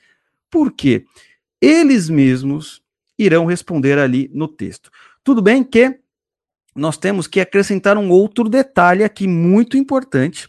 por 0.51 0.71
quê? 0.71 1.03
Eles 1.59 2.09
mesmos 2.09 2.81
irão 3.17 3.45
responder 3.45 3.97
ali 3.97 4.29
no 4.33 4.47
texto. 4.47 4.91
Tudo 5.23 5.41
bem 5.41 5.63
que 5.63 5.99
nós 6.75 6.97
temos 6.97 7.25
que 7.25 7.39
acrescentar 7.39 7.97
um 7.97 8.09
outro 8.09 8.47
detalhe 8.47 9.03
aqui 9.03 9.27
muito 9.27 9.77
importante 9.77 10.47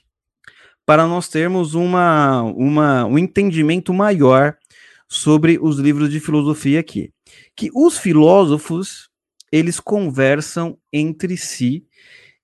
para 0.86 1.06
nós 1.06 1.28
termos 1.28 1.74
uma, 1.74 2.42
uma, 2.42 3.06
um 3.06 3.18
entendimento 3.18 3.94
maior 3.94 4.56
sobre 5.08 5.58
os 5.60 5.78
livros 5.78 6.10
de 6.10 6.20
filosofia 6.20 6.80
aqui. 6.80 7.12
Que 7.56 7.70
os 7.74 7.98
filósofos, 7.98 9.08
eles 9.50 9.78
conversam 9.80 10.78
entre 10.92 11.36
si 11.36 11.86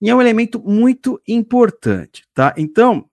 e 0.00 0.08
é 0.08 0.14
um 0.14 0.20
elemento 0.20 0.58
muito 0.60 1.20
importante, 1.28 2.24
tá? 2.32 2.54
Então, 2.56 3.04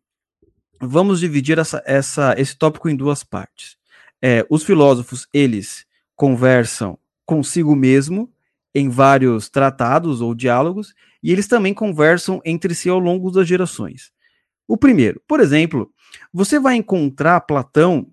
vamos 0.79 1.19
dividir 1.19 1.60
essa, 1.60 1.83
essa, 1.86 2.33
esse 2.38 2.57
tópico 2.57 2.88
em 2.88 2.95
duas 2.95 3.23
partes. 3.23 3.75
É, 4.21 4.45
os 4.49 4.63
filósofos, 4.63 5.27
eles 5.33 5.86
conversam 6.15 6.97
consigo 7.25 7.75
mesmo 7.75 8.31
em 8.73 8.89
vários 8.89 9.49
tratados 9.49 10.21
ou 10.21 10.33
diálogos, 10.33 10.93
e 11.21 11.31
eles 11.31 11.47
também 11.47 11.73
conversam 11.73 12.41
entre 12.45 12.73
si 12.73 12.88
ao 12.88 12.99
longo 12.99 13.29
das 13.31 13.47
gerações. 13.47 14.12
O 14.67 14.77
primeiro, 14.77 15.21
por 15.27 15.39
exemplo, 15.39 15.91
você 16.31 16.60
vai 16.60 16.75
encontrar 16.75 17.41
Platão, 17.41 18.07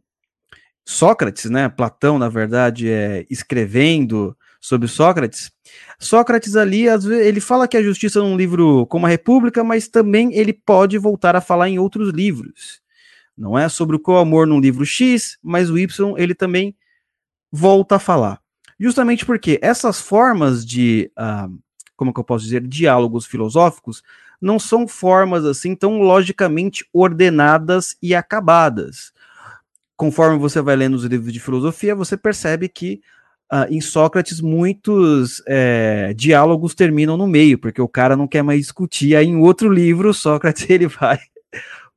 Sócrates, 0.84 1.50
né? 1.50 1.68
Platão, 1.68 2.18
na 2.18 2.28
verdade, 2.28 2.90
é 2.90 3.26
escrevendo 3.30 4.36
sobre 4.60 4.88
Sócrates. 4.88 5.50
Sócrates 5.98 6.56
ali, 6.56 6.84
vezes, 6.84 7.04
ele 7.06 7.40
fala 7.40 7.68
que 7.68 7.76
a 7.76 7.82
justiça 7.82 8.18
é 8.18 8.22
um 8.22 8.36
livro 8.36 8.86
como 8.86 9.06
a 9.06 9.08
República, 9.08 9.64
mas 9.64 9.88
também 9.88 10.34
ele 10.34 10.52
pode 10.52 10.98
voltar 10.98 11.36
a 11.36 11.40
falar 11.40 11.68
em 11.68 11.78
outros 11.78 12.10
livros. 12.10 12.80
Não 13.36 13.58
é 13.58 13.68
sobre 13.68 13.96
o 13.96 13.98
que 13.98 14.10
o 14.10 14.16
amor 14.16 14.46
num 14.46 14.60
livro 14.60 14.84
X, 14.84 15.38
mas 15.42 15.70
o 15.70 15.78
Y 15.78 16.14
ele 16.16 16.34
também 16.34 16.76
volta 17.50 17.96
a 17.96 17.98
falar. 17.98 18.40
Justamente 18.78 19.24
porque 19.24 19.58
essas 19.62 20.00
formas 20.00 20.64
de, 20.64 21.10
uh, 21.18 21.52
como 21.96 22.12
que 22.12 22.20
eu 22.20 22.24
posso 22.24 22.44
dizer, 22.44 22.66
diálogos 22.66 23.26
filosóficos, 23.26 24.02
não 24.40 24.58
são 24.58 24.86
formas 24.86 25.44
assim 25.44 25.74
tão 25.74 26.00
logicamente 26.00 26.86
ordenadas 26.92 27.96
e 28.02 28.14
acabadas. 28.14 29.12
Conforme 29.96 30.38
você 30.38 30.60
vai 30.60 30.76
lendo 30.76 30.94
os 30.94 31.04
livros 31.04 31.32
de 31.32 31.40
filosofia, 31.40 31.94
você 31.94 32.16
percebe 32.16 32.68
que 32.68 33.00
uh, 33.52 33.72
em 33.72 33.80
Sócrates 33.80 34.40
muitos 34.40 35.42
é, 35.46 36.12
diálogos 36.14 36.74
terminam 36.74 37.16
no 37.16 37.26
meio, 37.26 37.58
porque 37.58 37.80
o 37.80 37.88
cara 37.88 38.16
não 38.16 38.26
quer 38.26 38.42
mais 38.42 38.60
discutir. 38.60 39.14
Aí 39.14 39.26
em 39.26 39.36
outro 39.36 39.68
livro, 39.68 40.12
Sócrates 40.12 40.66
ele 40.70 40.86
vai 40.86 41.18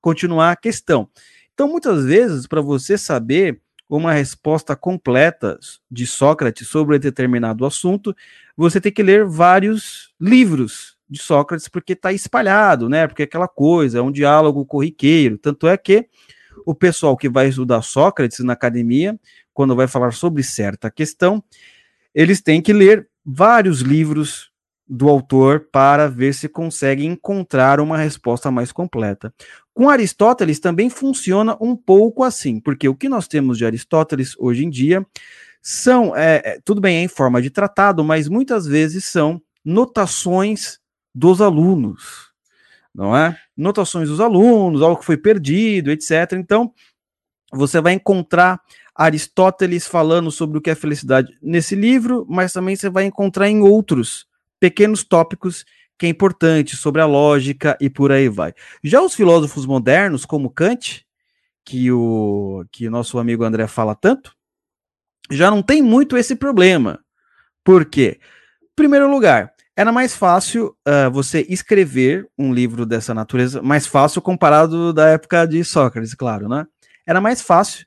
continuar 0.01 0.51
a 0.51 0.55
questão. 0.55 1.09
Então, 1.53 1.67
muitas 1.67 2.05
vezes, 2.05 2.45
para 2.45 2.61
você 2.61 2.97
saber 2.97 3.59
uma 3.89 4.11
resposta 4.11 4.75
completa 4.75 5.57
de 5.89 6.05
Sócrates 6.05 6.67
sobre 6.67 6.99
determinado 6.99 7.65
assunto, 7.65 8.15
você 8.55 8.81
tem 8.81 8.91
que 8.91 9.01
ler 9.01 9.25
vários 9.25 10.13
livros 10.19 10.97
de 11.09 11.19
Sócrates, 11.19 11.69
porque 11.69 11.93
está 11.93 12.11
espalhado, 12.11 12.89
né? 12.89 13.07
Porque 13.07 13.23
é 13.23 13.25
aquela 13.25 13.47
coisa, 13.47 13.99
é 13.99 14.01
um 14.01 14.11
diálogo 14.11 14.65
corriqueiro. 14.65 15.37
Tanto 15.37 15.67
é 15.67 15.77
que 15.77 16.07
o 16.65 16.73
pessoal 16.75 17.15
que 17.15 17.29
vai 17.29 17.47
estudar 17.47 17.81
Sócrates 17.81 18.39
na 18.39 18.53
academia, 18.53 19.19
quando 19.53 19.75
vai 19.75 19.87
falar 19.87 20.13
sobre 20.13 20.43
certa 20.43 20.89
questão, 20.91 21.43
eles 22.13 22.41
têm 22.41 22.61
que 22.61 22.73
ler 22.73 23.07
vários 23.25 23.81
livros 23.81 24.51
do 24.87 25.09
autor 25.09 25.67
para 25.71 26.07
ver 26.07 26.33
se 26.33 26.47
consegue 26.47 27.05
encontrar 27.05 27.79
uma 27.79 27.97
resposta 27.97 28.49
mais 28.49 28.71
completa. 28.71 29.33
Com 29.73 29.89
Aristóteles 29.89 30.59
também 30.59 30.89
funciona 30.89 31.57
um 31.59 31.75
pouco 31.75 32.23
assim, 32.23 32.59
porque 32.59 32.87
o 32.87 32.95
que 32.95 33.09
nós 33.09 33.27
temos 33.27 33.57
de 33.57 33.65
Aristóteles 33.65 34.35
hoje 34.39 34.65
em 34.65 34.69
dia 34.69 35.05
são, 35.61 36.15
é, 36.15 36.41
é, 36.45 36.59
tudo 36.63 36.79
bem, 36.79 36.97
é 36.97 37.03
em 37.03 37.07
forma 37.07 37.41
de 37.41 37.49
tratado, 37.49 38.03
mas 38.03 38.29
muitas 38.29 38.65
vezes 38.65 39.05
são 39.05 39.41
notações 39.63 40.79
dos 41.13 41.41
alunos, 41.41 42.26
não 42.97 43.15
é? 43.15 43.39
Notações 43.55 44.09
dos 44.09 44.19
alunos, 44.19 44.81
algo 44.81 44.99
que 44.99 45.05
foi 45.05 45.15
perdido, 45.15 45.91
etc. 45.91 46.33
Então, 46.33 46.73
você 47.53 47.79
vai 47.79 47.93
encontrar 47.93 48.59
Aristóteles 48.95 49.85
falando 49.85 50.31
sobre 50.31 50.57
o 50.57 50.61
que 50.61 50.71
é 50.71 50.75
felicidade 50.75 51.37
nesse 51.39 51.75
livro, 51.75 52.25
mas 52.27 52.51
também 52.51 52.75
você 52.75 52.89
vai 52.89 53.05
encontrar 53.05 53.47
em 53.47 53.61
outros 53.61 54.25
pequenos 54.59 55.03
tópicos 55.03 55.63
que 55.99 56.07
é 56.07 56.09
importante 56.09 56.75
sobre 56.75 56.99
a 56.99 57.05
lógica 57.05 57.77
e 57.79 57.87
por 57.87 58.11
aí 58.11 58.27
vai. 58.27 58.53
Já 58.83 58.99
os 59.01 59.13
filósofos 59.13 59.67
modernos, 59.67 60.25
como 60.25 60.49
Kant, 60.49 61.05
que 61.63 61.91
o 61.91 62.65
que 62.71 62.89
nosso 62.89 63.19
amigo 63.19 63.43
André 63.43 63.67
fala 63.67 63.93
tanto, 63.93 64.35
já 65.29 65.51
não 65.51 65.61
tem 65.61 65.83
muito 65.83 66.17
esse 66.17 66.35
problema. 66.35 66.99
Por 67.63 67.85
quê? 67.85 68.19
Primeiro 68.75 69.09
lugar, 69.09 69.53
era 69.77 69.91
mais 69.91 70.15
fácil 70.15 70.75
uh, 70.87 71.11
você 71.11 71.45
escrever 71.47 72.27
um 72.35 72.51
livro 72.51 72.83
dessa 72.83 73.13
natureza, 73.13 73.61
mais 73.61 73.85
fácil 73.85 74.23
comparado 74.23 74.91
da 74.91 75.09
época 75.09 75.45
de 75.45 75.63
Sócrates, 75.63 76.15
claro, 76.15 76.49
né? 76.49 76.65
Era 77.05 77.21
mais 77.21 77.43
fácil 77.43 77.85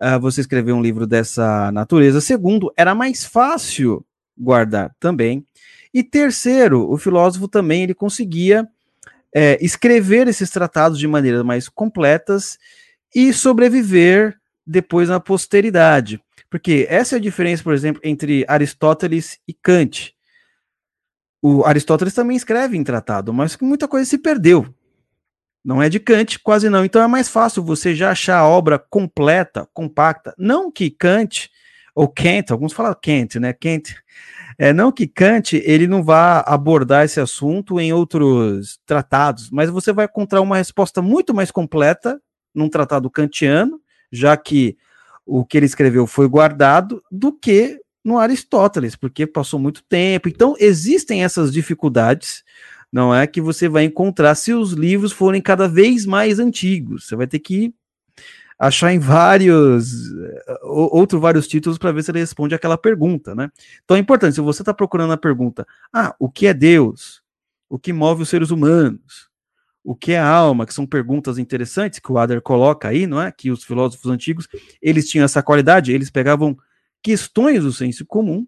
uh, 0.00 0.20
você 0.20 0.40
escrever 0.40 0.70
um 0.70 0.80
livro 0.80 1.08
dessa 1.08 1.72
natureza. 1.72 2.20
Segundo, 2.20 2.72
era 2.76 2.94
mais 2.94 3.24
fácil 3.24 4.06
guardar 4.38 4.94
também. 5.00 5.44
E 5.92 6.04
terceiro, 6.04 6.88
o 6.88 6.96
filósofo 6.96 7.48
também 7.48 7.82
ele 7.82 7.94
conseguia 7.94 8.68
é, 9.34 9.58
escrever 9.60 10.28
esses 10.28 10.50
tratados 10.50 11.00
de 11.00 11.08
maneira 11.08 11.42
mais 11.42 11.68
completas 11.68 12.58
e 13.12 13.32
sobreviver 13.32 14.38
depois 14.64 15.08
na 15.08 15.18
posteridade. 15.18 16.20
Porque 16.48 16.86
essa 16.88 17.16
é 17.16 17.18
a 17.18 17.20
diferença, 17.20 17.64
por 17.64 17.74
exemplo, 17.74 18.00
entre 18.04 18.44
Aristóteles 18.46 19.40
e 19.48 19.52
Kant. 19.52 20.16
O 21.40 21.64
Aristóteles 21.64 22.14
também 22.14 22.36
escreve 22.36 22.76
em 22.76 22.84
tratado, 22.84 23.32
mas 23.32 23.56
muita 23.60 23.86
coisa 23.86 24.08
se 24.08 24.18
perdeu. 24.18 24.66
Não 25.64 25.82
é 25.82 25.88
de 25.88 26.00
Kant, 26.00 26.38
quase 26.40 26.68
não. 26.70 26.84
Então 26.84 27.02
é 27.02 27.06
mais 27.06 27.28
fácil 27.28 27.62
você 27.62 27.94
já 27.94 28.10
achar 28.10 28.38
a 28.38 28.48
obra 28.48 28.78
completa, 28.78 29.68
compacta. 29.72 30.34
Não 30.38 30.70
que 30.70 30.90
Kant, 30.90 31.50
ou 31.94 32.08
Kant, 32.08 32.50
alguns 32.50 32.72
falam 32.72 32.94
Kant, 32.94 33.38
né? 33.38 33.52
Kant 33.52 33.94
é, 34.58 34.72
não 34.72 34.90
que 34.90 35.06
Kant 35.06 35.54
ele 35.64 35.86
não 35.86 36.02
vá 36.02 36.40
abordar 36.40 37.04
esse 37.04 37.20
assunto 37.20 37.78
em 37.78 37.92
outros 37.92 38.80
tratados, 38.84 39.50
mas 39.50 39.70
você 39.70 39.92
vai 39.92 40.06
encontrar 40.06 40.40
uma 40.40 40.56
resposta 40.56 41.00
muito 41.00 41.32
mais 41.32 41.52
completa 41.52 42.20
num 42.52 42.68
tratado 42.68 43.08
kantiano, 43.08 43.80
já 44.10 44.36
que 44.36 44.76
o 45.24 45.44
que 45.44 45.56
ele 45.56 45.66
escreveu 45.66 46.08
foi 46.08 46.26
guardado, 46.26 47.00
do 47.08 47.32
que 47.32 47.80
no 48.08 48.18
Aristóteles, 48.18 48.96
porque 48.96 49.26
passou 49.26 49.60
muito 49.60 49.84
tempo. 49.84 50.28
Então, 50.28 50.56
existem 50.58 51.22
essas 51.22 51.52
dificuldades, 51.52 52.42
não 52.90 53.14
é? 53.14 53.26
Que 53.26 53.40
você 53.40 53.68
vai 53.68 53.84
encontrar 53.84 54.34
se 54.34 54.52
os 54.52 54.72
livros 54.72 55.12
forem 55.12 55.42
cada 55.42 55.68
vez 55.68 56.06
mais 56.06 56.38
antigos. 56.38 57.06
Você 57.06 57.14
vai 57.14 57.26
ter 57.26 57.38
que 57.38 57.72
achar 58.58 58.92
em 58.92 58.98
vários 58.98 59.92
outro 60.62 61.20
vários 61.20 61.46
títulos 61.46 61.78
para 61.78 61.92
ver 61.92 62.02
se 62.02 62.10
ele 62.10 62.18
responde 62.18 62.54
aquela 62.54 62.76
pergunta, 62.76 63.34
né? 63.34 63.50
Então 63.84 63.96
é 63.96 64.00
importante, 64.00 64.34
se 64.34 64.40
você 64.40 64.62
está 64.62 64.74
procurando 64.74 65.12
a 65.12 65.16
pergunta, 65.16 65.64
ah, 65.92 66.16
o 66.18 66.28
que 66.28 66.48
é 66.48 66.54
Deus? 66.54 67.22
O 67.68 67.78
que 67.78 67.92
move 67.92 68.22
os 68.22 68.28
seres 68.28 68.50
humanos? 68.50 69.28
O 69.84 69.94
que 69.94 70.12
é 70.12 70.18
a 70.18 70.26
alma? 70.26 70.66
Que 70.66 70.74
são 70.74 70.86
perguntas 70.86 71.38
interessantes 71.38 72.00
que 72.00 72.10
o 72.10 72.18
Adler 72.18 72.42
coloca 72.42 72.88
aí, 72.88 73.06
não 73.06 73.22
é? 73.22 73.30
Que 73.30 73.50
os 73.50 73.62
filósofos 73.62 74.10
antigos, 74.10 74.48
eles 74.82 75.08
tinham 75.08 75.24
essa 75.24 75.42
qualidade, 75.42 75.92
eles 75.92 76.10
pegavam 76.10 76.56
questões 77.02 77.62
do 77.62 77.72
senso 77.72 78.04
comum 78.06 78.46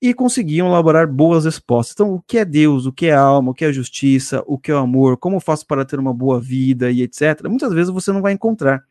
e 0.00 0.12
conseguiam 0.12 0.68
elaborar 0.68 1.06
boas 1.06 1.44
respostas. 1.44 1.94
Então, 1.94 2.14
o 2.14 2.22
que 2.22 2.38
é 2.38 2.44
Deus? 2.44 2.86
O 2.86 2.92
que 2.92 3.06
é 3.06 3.14
alma? 3.14 3.50
O 3.50 3.54
que 3.54 3.64
é 3.64 3.72
justiça? 3.72 4.42
O 4.46 4.58
que 4.58 4.70
é 4.70 4.74
o 4.74 4.78
amor? 4.78 5.16
Como 5.16 5.40
faço 5.40 5.66
para 5.66 5.84
ter 5.84 5.98
uma 5.98 6.12
boa 6.12 6.40
vida 6.40 6.90
e 6.90 7.02
etc. 7.02 7.48
Muitas 7.48 7.72
vezes 7.72 7.92
você 7.92 8.12
não 8.12 8.22
vai 8.22 8.32
encontrar 8.32 8.84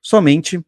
somente 0.00 0.64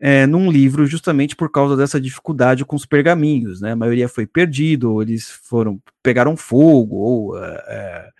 é, 0.00 0.26
num 0.26 0.50
livro, 0.50 0.86
justamente 0.86 1.36
por 1.36 1.50
causa 1.50 1.76
dessa 1.76 2.00
dificuldade 2.00 2.64
com 2.64 2.74
os 2.74 2.86
pergaminhos, 2.86 3.60
né? 3.60 3.72
A 3.72 3.76
maioria 3.76 4.08
foi 4.08 4.26
perdido, 4.26 4.94
ou 4.94 5.02
eles 5.02 5.28
foram 5.28 5.80
pegaram 6.02 6.36
fogo, 6.36 6.96
ou 6.96 7.38
é, 7.38 8.10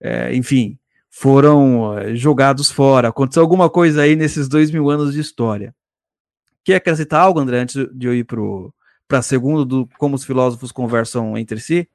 é, 0.00 0.36
enfim, 0.36 0.78
foram 1.10 1.98
é, 1.98 2.14
jogados 2.14 2.70
fora. 2.70 3.08
Aconteceu 3.08 3.42
alguma 3.42 3.70
coisa 3.70 4.02
aí 4.02 4.14
nesses 4.14 4.48
dois 4.48 4.70
mil 4.70 4.90
anos 4.90 5.14
de 5.14 5.20
história. 5.20 5.74
Quer 6.64 6.76
acrescentar 6.76 7.20
algo, 7.20 7.38
André, 7.38 7.58
antes 7.58 7.86
de 7.92 8.06
eu 8.06 8.14
ir 8.14 8.26
para 9.06 9.22
segundo 9.22 9.64
do 9.64 9.88
como 9.98 10.16
os 10.16 10.24
filósofos 10.24 10.72
conversam 10.72 11.36
entre 11.36 11.60
si? 11.60 11.88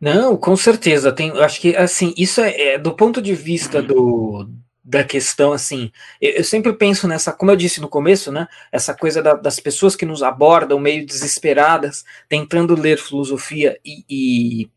Não, 0.00 0.36
com 0.36 0.56
certeza. 0.56 1.12
Tem, 1.12 1.30
acho 1.30 1.60
que 1.60 1.76
assim, 1.76 2.12
isso 2.16 2.40
é, 2.40 2.74
é 2.74 2.78
do 2.78 2.94
ponto 2.94 3.22
de 3.22 3.34
vista 3.34 3.80
do, 3.80 4.48
da 4.88 5.04
questão, 5.04 5.52
assim, 5.52 5.92
eu, 6.18 6.30
eu, 6.30 6.44
sempre 6.44 6.72
penso 6.72 7.06
nessa, 7.06 7.30
como 7.30 7.50
eu 7.50 7.56
disse 7.56 7.78
no 7.78 7.88
começo, 7.88 8.32
né, 8.32 8.48
essa 8.72 8.94
coisa 8.94 9.22
da, 9.22 9.34
das 9.34 9.60
pessoas 9.60 9.94
que 9.94 10.06
nos 10.06 10.22
abordam 10.22 10.80
meio 10.80 11.04
desesperadas, 11.04 12.06
tentando 12.26 12.74
ler 12.74 12.96
filosofia 12.96 13.78
e, 13.84 14.02
e, 14.08 14.70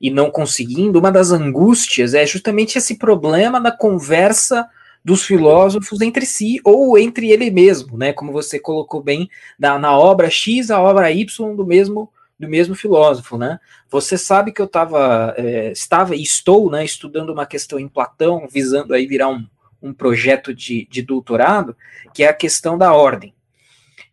e, 0.00 0.08
não 0.08 0.30
conseguindo, 0.30 1.00
uma 1.00 1.10
das 1.10 1.32
angústias 1.32 2.14
é 2.14 2.24
justamente 2.24 2.78
esse 2.78 2.96
problema 2.96 3.60
da 3.60 3.72
conversa 3.72 4.68
dos 5.06 5.22
filósofos 5.22 6.00
entre 6.00 6.26
si 6.26 6.60
ou 6.64 6.98
entre 6.98 7.30
ele 7.30 7.48
mesmo, 7.48 7.96
né, 7.96 8.12
como 8.12 8.32
você 8.32 8.58
colocou 8.58 9.00
bem 9.00 9.30
na, 9.56 9.96
obra 9.96 10.28
X, 10.28 10.68
a 10.68 10.82
obra 10.82 11.12
Y 11.12 11.54
do 11.54 11.64
mesmo 11.64 12.12
do 12.36 12.48
mesmo 12.48 12.74
filósofo, 12.74 13.38
né? 13.38 13.58
Você 13.88 14.18
sabe 14.18 14.52
que 14.52 14.60
eu 14.60 14.68
tava, 14.68 15.32
é, 15.38 15.72
estava 15.72 16.14
e 16.14 16.22
estou, 16.22 16.70
né, 16.70 16.84
estudando 16.84 17.30
uma 17.30 17.46
questão 17.46 17.78
em 17.78 17.88
Platão, 17.88 18.46
visando 18.46 18.92
aí 18.92 19.06
virar 19.06 19.28
um, 19.28 19.46
um 19.80 19.94
projeto 19.94 20.52
de, 20.52 20.86
de 20.90 21.00
doutorado, 21.00 21.74
que 22.12 22.22
é 22.22 22.28
a 22.28 22.34
questão 22.34 22.76
da 22.76 22.92
ordem. 22.92 23.32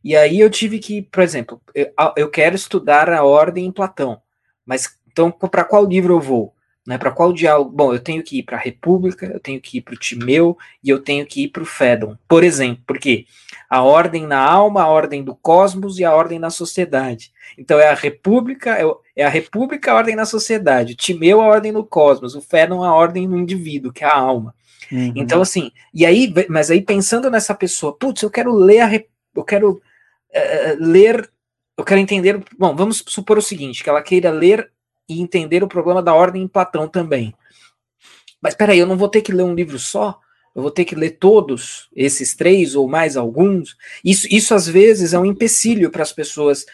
E 0.01 0.15
aí 0.15 0.39
eu 0.39 0.49
tive 0.49 0.79
que, 0.79 1.01
por 1.01 1.21
exemplo, 1.21 1.59
eu, 1.75 1.91
eu 2.15 2.29
quero 2.29 2.55
estudar 2.55 3.09
a 3.09 3.25
ordem 3.25 3.65
em 3.65 3.71
Platão, 3.73 4.21
mas 4.65 4.97
então 5.11 5.29
para 5.29 5.65
qual 5.65 5.83
livro 5.83 6.13
eu 6.13 6.21
vou? 6.21 6.53
Né, 6.85 6.97
para 6.97 7.11
qual 7.11 7.31
diálogo? 7.31 7.71
Bom, 7.71 7.93
eu 7.93 7.99
tenho 7.99 8.21
que 8.21 8.39
ir 8.39 8.43
para 8.43 8.57
a 8.57 8.59
República, 8.59 9.25
eu 9.25 9.39
tenho 9.39 9.61
que 9.61 9.77
ir 9.77 9.81
para 9.81 9.93
o 9.93 9.97
Timeu 9.97 10.57
e 10.83 10.89
eu 10.89 10.99
tenho 10.99 11.25
que 11.25 11.43
ir 11.43 11.47
para 11.47 11.63
o 11.63 11.65
Fédon, 11.65 12.17
por 12.27 12.43
exemplo, 12.43 12.83
porque 12.85 13.25
a 13.69 13.81
ordem 13.81 14.27
na 14.27 14.39
alma, 14.39 14.83
a 14.83 14.89
ordem 14.89 15.23
do 15.23 15.33
cosmos 15.33 15.97
e 15.97 16.03
a 16.03 16.13
ordem 16.13 16.39
na 16.39 16.49
sociedade. 16.49 17.31
Então 17.57 17.79
é 17.79 17.87
a 17.87 17.93
República, 17.93 18.77
é, 18.77 18.83
é 19.15 19.25
a 19.25 19.29
República 19.29 19.93
a 19.93 19.95
ordem 19.95 20.13
na 20.13 20.25
sociedade, 20.25 20.93
Timeu 20.93 21.41
a 21.41 21.45
ordem 21.45 21.71
no 21.71 21.85
cosmos, 21.85 22.35
o 22.35 22.41
Fédon 22.41 22.83
a 22.83 22.93
ordem 22.93 23.29
no 23.29 23.37
indivíduo, 23.37 23.93
que 23.93 24.03
é 24.03 24.07
a 24.07 24.17
alma. 24.17 24.53
Uhum. 24.91 25.13
Então, 25.15 25.41
assim, 25.41 25.71
e 25.93 26.05
aí, 26.05 26.33
mas 26.49 26.69
aí 26.69 26.81
pensando 26.81 27.29
nessa 27.29 27.55
pessoa, 27.55 27.97
putz, 27.97 28.21
eu 28.21 28.29
quero 28.29 28.53
ler 28.53 28.81
a, 28.81 29.03
eu 29.35 29.43
quero 29.43 29.71
uh, 29.71 30.77
ler, 30.79 31.29
eu 31.77 31.83
quero 31.83 31.99
entender. 31.99 32.43
Bom, 32.57 32.75
vamos 32.75 33.03
supor 33.07 33.37
o 33.37 33.41
seguinte: 33.41 33.83
que 33.83 33.89
ela 33.89 34.01
queira 34.01 34.29
ler 34.29 34.69
e 35.07 35.21
entender 35.21 35.63
o 35.63 35.67
problema 35.67 36.01
da 36.01 36.13
ordem 36.13 36.43
em 36.43 36.47
Platão 36.47 36.87
também. 36.87 37.33
Mas 38.41 38.55
peraí, 38.55 38.79
eu 38.79 38.87
não 38.87 38.97
vou 38.97 39.07
ter 39.07 39.21
que 39.21 39.31
ler 39.31 39.43
um 39.43 39.55
livro 39.55 39.79
só? 39.79 40.19
Eu 40.55 40.61
vou 40.61 40.71
ter 40.71 40.85
que 40.85 40.95
ler 40.95 41.11
todos 41.11 41.89
esses 41.95 42.35
três 42.35 42.75
ou 42.75 42.87
mais 42.87 43.17
alguns? 43.17 43.75
Isso, 44.03 44.27
isso 44.29 44.53
às 44.53 44.67
vezes 44.67 45.13
é 45.13 45.19
um 45.19 45.25
empecilho 45.25 45.89
para 45.89 46.03
as 46.03 46.11
pessoas 46.11 46.65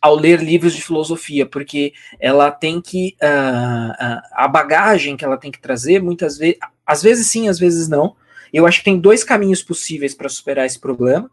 ao 0.00 0.16
ler 0.16 0.42
livros 0.42 0.74
de 0.74 0.82
filosofia, 0.82 1.46
porque 1.46 1.92
ela 2.18 2.50
tem 2.50 2.80
que. 2.80 3.16
Uh, 3.22 4.20
a 4.32 4.48
bagagem 4.48 5.16
que 5.16 5.24
ela 5.24 5.36
tem 5.36 5.50
que 5.50 5.60
trazer, 5.60 6.02
muitas 6.02 6.38
vezes. 6.38 6.58
Às 6.86 7.02
vezes 7.02 7.28
sim, 7.28 7.48
às 7.48 7.58
vezes 7.58 7.88
não. 7.88 8.16
Eu 8.52 8.66
acho 8.66 8.78
que 8.78 8.84
tem 8.84 8.98
dois 8.98 9.22
caminhos 9.22 9.62
possíveis 9.62 10.14
para 10.14 10.28
superar 10.28 10.66
esse 10.66 10.78
problema. 10.78 11.30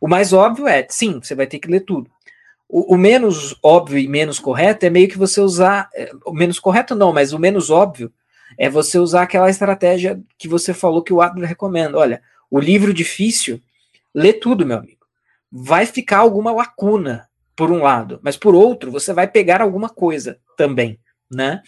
O 0.00 0.06
mais 0.06 0.32
óbvio 0.32 0.68
é, 0.68 0.86
sim, 0.88 1.18
você 1.20 1.34
vai 1.34 1.46
ter 1.46 1.58
que 1.58 1.68
ler 1.68 1.80
tudo. 1.80 2.10
O, 2.68 2.94
o, 2.94 2.98
menos 2.98 3.56
óbvio 3.62 3.98
e 3.98 4.06
menos 4.06 4.38
correto 4.38 4.84
é 4.84 4.90
meio 4.90 5.08
que 5.08 5.16
você 5.16 5.40
usar. 5.40 5.88
É, 5.94 6.10
o 6.24 6.32
menos 6.32 6.58
correto 6.60 6.94
não, 6.94 7.12
mas 7.12 7.32
o 7.32 7.38
menos 7.38 7.70
óbvio 7.70 8.12
é 8.58 8.68
você 8.68 8.98
usar 8.98 9.22
aquela 9.22 9.48
estratégia 9.48 10.20
que 10.36 10.48
você 10.48 10.74
falou 10.74 11.02
que 11.02 11.12
o 11.12 11.20
Adler 11.20 11.48
recomenda. 11.48 11.96
Olha, 11.96 12.22
o 12.50 12.58
livro 12.58 12.92
difícil, 12.92 13.60
lê 14.14 14.32
tudo, 14.32 14.66
meu 14.66 14.78
amigo. 14.78 15.06
Vai 15.50 15.86
ficar 15.86 16.18
alguma 16.18 16.52
lacuna 16.52 17.28
por 17.56 17.70
um 17.70 17.82
lado, 17.82 18.20
mas 18.22 18.36
por 18.36 18.54
outro, 18.54 18.90
você 18.90 19.12
vai 19.12 19.26
pegar 19.26 19.60
alguma 19.60 19.88
coisa 19.88 20.38
também, 20.56 21.00
né? 21.30 21.62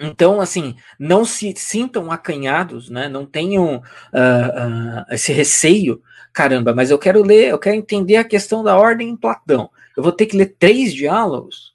Então, 0.00 0.40
assim, 0.40 0.76
não 0.98 1.24
se 1.24 1.52
sintam 1.56 2.10
acanhados, 2.10 2.88
né? 2.88 3.08
Não 3.08 3.26
tenham 3.26 3.76
uh, 3.76 3.80
uh, 3.80 5.04
esse 5.10 5.32
receio. 5.32 6.00
Caramba, 6.32 6.72
mas 6.72 6.90
eu 6.90 6.98
quero 6.98 7.22
ler, 7.22 7.48
eu 7.48 7.58
quero 7.58 7.76
entender 7.76 8.16
a 8.16 8.24
questão 8.24 8.62
da 8.62 8.76
ordem 8.76 9.08
em 9.08 9.16
Platão. 9.16 9.70
Eu 9.98 10.02
vou 10.04 10.12
ter 10.12 10.26
que 10.26 10.36
ler 10.36 10.54
três 10.56 10.94
diálogos. 10.94 11.74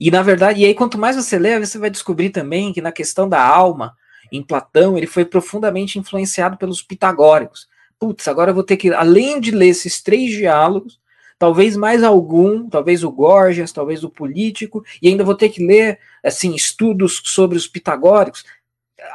E 0.00 0.10
na 0.10 0.22
verdade, 0.22 0.62
e 0.62 0.64
aí 0.64 0.74
quanto 0.74 0.96
mais 0.96 1.16
você 1.16 1.38
lê, 1.38 1.60
você 1.60 1.76
vai 1.76 1.90
descobrir 1.90 2.30
também 2.30 2.72
que 2.72 2.80
na 2.80 2.90
questão 2.90 3.28
da 3.28 3.46
alma, 3.46 3.94
em 4.32 4.42
Platão, 4.42 4.96
ele 4.96 5.06
foi 5.06 5.22
profundamente 5.26 5.98
influenciado 5.98 6.56
pelos 6.56 6.80
pitagóricos. 6.80 7.68
Putz, 7.98 8.26
agora 8.26 8.52
eu 8.52 8.54
vou 8.54 8.64
ter 8.64 8.78
que, 8.78 8.90
além 8.94 9.38
de 9.38 9.50
ler 9.50 9.68
esses 9.68 10.00
três 10.00 10.30
diálogos, 10.30 10.98
talvez 11.38 11.76
mais 11.76 12.02
algum, 12.02 12.70
talvez 12.70 13.04
o 13.04 13.10
Gorgias, 13.10 13.70
talvez 13.70 14.02
o 14.02 14.08
político, 14.08 14.82
e 15.02 15.08
ainda 15.08 15.22
vou 15.22 15.34
ter 15.34 15.50
que 15.50 15.62
ler 15.62 15.98
assim 16.24 16.54
estudos 16.54 17.20
sobre 17.22 17.58
os 17.58 17.66
pitagóricos. 17.66 18.46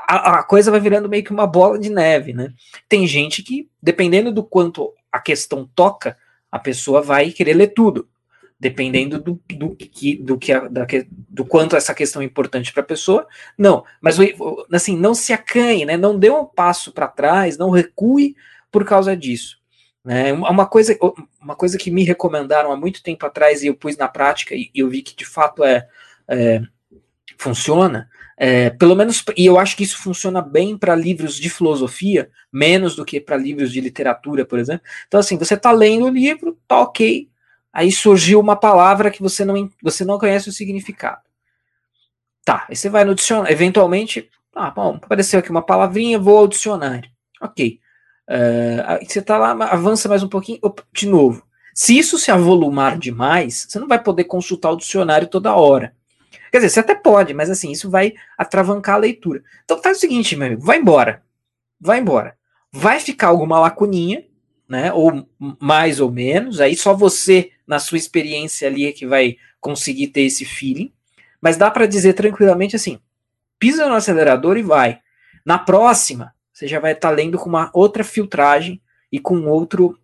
A, 0.08 0.42
a, 0.42 0.44
coisa 0.44 0.70
vai 0.70 0.80
virando 0.80 1.10
meio 1.10 1.24
que 1.24 1.32
uma 1.32 1.48
bola 1.48 1.80
de 1.80 1.90
neve, 1.90 2.34
né? 2.34 2.54
Tem 2.88 3.08
gente 3.08 3.42
que, 3.42 3.68
dependendo 3.82 4.32
do 4.32 4.44
quanto 4.44 4.94
a 5.12 5.20
questão 5.20 5.68
toca, 5.74 6.16
a 6.52 6.60
pessoa 6.60 7.02
vai 7.02 7.32
querer 7.32 7.56
ler 7.56 7.74
tudo, 7.74 8.08
dependendo 8.64 9.20
do, 9.20 9.40
do, 9.50 9.76
que, 9.76 10.16
do, 10.16 10.38
que 10.38 10.54
a, 10.54 10.68
da, 10.70 10.88
do 11.30 11.44
quanto 11.44 11.76
essa 11.76 11.94
questão 11.94 12.22
é 12.22 12.26
importante 12.26 12.72
para 12.72 12.82
a 12.82 12.86
pessoa. 12.86 13.28
Não, 13.58 13.84
mas 14.00 14.18
assim, 14.72 14.98
não 14.98 15.14
se 15.14 15.34
acanhe, 15.34 15.86
né? 15.86 15.98
Não 15.98 16.18
dê 16.18 16.30
um 16.30 16.46
passo 16.46 16.94
para 16.94 17.10
trás, 17.10 17.58
não 17.58 17.70
recue 17.70 18.36
por 18.72 18.86
causa 18.86 19.18
disso. 19.18 19.58
Né? 20.04 20.32
Uma, 20.32 20.66
coisa, 20.66 20.98
uma 21.42 21.56
coisa 21.56 21.78
que 21.78 21.92
me 21.92 22.04
recomendaram 22.04 22.72
há 22.72 22.78
muito 22.78 23.04
tempo 23.04 23.26
atrás 23.26 23.62
e 23.62 23.68
eu 23.68 23.76
pus 23.76 23.98
na 23.98 24.08
prática 24.08 24.56
e 24.56 24.72
eu 24.74 24.90
vi 24.90 25.02
que 25.02 25.16
de 25.16 25.26
fato 25.26 25.64
é, 25.64 25.86
é 26.28 26.62
funciona, 27.38 28.10
é, 28.38 28.70
pelo 28.70 28.96
menos, 28.96 29.24
e 29.36 29.46
eu 29.46 29.60
acho 29.60 29.76
que 29.76 29.84
isso 29.84 29.98
funciona 29.98 30.42
bem 30.42 30.78
para 30.78 30.96
livros 30.96 31.36
de 31.36 31.50
filosofia, 31.50 32.30
menos 32.52 32.96
do 32.96 33.04
que 33.04 33.20
para 33.20 33.36
livros 33.36 33.72
de 33.72 33.82
literatura, 33.82 34.46
por 34.46 34.60
exemplo. 34.60 34.84
Então, 35.08 35.20
assim, 35.20 35.38
você 35.38 35.56
está 35.56 35.72
lendo 35.72 36.06
o 36.06 36.10
livro, 36.10 36.58
tá 36.68 36.80
ok, 36.80 37.30
aí 37.74 37.92
surgiu 37.92 38.40
uma 38.40 38.56
palavra 38.56 39.10
que 39.10 39.22
você 39.22 39.44
não, 39.44 39.70
você 39.82 40.06
não 40.06 40.20
conhece 40.20 40.48
o 40.48 40.54
significado. 40.54 41.22
Tá, 42.46 42.66
aí 42.70 42.76
você 42.76 42.90
vai 42.90 43.04
no 43.04 43.16
dicionário, 43.16 43.52
eventualmente, 43.52 44.30
ah, 44.56 44.70
bom, 44.70 45.00
apareceu 45.02 45.40
aqui 45.40 45.50
uma 45.50 45.62
palavrinha, 45.62 46.20
vou 46.20 46.38
ao 46.38 46.48
dicionário. 46.48 47.10
Ok. 47.42 47.80
Uh, 48.30 49.06
você 49.06 49.20
está 49.20 49.38
lá, 49.38 49.52
avança 49.66 50.08
mais 50.08 50.24
um 50.24 50.30
pouquinho, 50.30 50.60
opa, 50.62 50.84
de 50.94 51.08
novo. 51.08 51.44
Se 51.74 51.98
isso 51.98 52.20
se 52.20 52.32
avolumar 52.32 52.98
demais, 53.00 53.66
você 53.68 53.80
não 53.80 53.88
vai 53.88 54.02
poder 54.02 54.26
consultar 54.26 54.72
o 54.72 54.78
dicionário 54.78 55.28
toda 55.28 55.56
hora. 55.56 55.96
Quer 56.52 56.60
dizer, 56.60 56.70
você 56.70 56.80
até 56.82 56.94
pode, 56.94 57.34
mas 57.34 57.50
assim, 57.50 57.72
isso 57.72 57.90
vai 57.90 58.14
atravancar 58.38 58.96
a 58.96 59.00
leitura. 59.00 59.44
Então 59.66 59.82
faz 59.82 59.98
o 59.98 60.00
seguinte, 60.00 60.36
meu 60.36 60.48
amigo, 60.48 60.62
vai 60.62 60.78
embora. 60.78 61.24
Vai 61.82 62.00
embora. 62.00 62.38
Vai 62.72 63.00
ficar 63.00 63.30
alguma 63.30 63.60
lacuninha, 63.60 64.24
né? 64.70 64.94
Ou 64.94 65.28
mais 65.60 66.00
ou 66.00 66.12
menos, 66.12 66.62
aí 66.62 66.76
só 66.76 66.94
você, 66.94 67.52
na 67.68 67.80
sua 67.80 67.98
experiência 67.98 68.68
ali, 68.68 68.86
é 68.86 68.92
que 68.92 69.06
vai 69.06 69.38
conseguir 69.60 70.08
ter 70.08 70.22
esse 70.22 70.46
feeling. 70.46 70.92
Mas 71.42 71.58
dá 71.58 71.70
para 71.70 71.86
dizer 71.86 72.14
tranquilamente 72.14 72.76
assim: 72.76 73.00
pisa 73.60 73.88
no 73.88 73.96
acelerador 73.96 74.58
e 74.58 74.64
vai. 74.64 75.00
Na 75.46 75.58
próxima, 75.58 76.34
você 76.54 76.68
já 76.68 76.80
vai 76.80 76.94
estar 76.94 77.10
tá 77.10 77.16
lendo 77.16 77.38
com 77.38 77.50
uma 77.50 77.70
outra 77.74 78.04
filtragem 78.04 78.82
e 79.12 79.20
com 79.20 79.46
outro, 79.48 79.98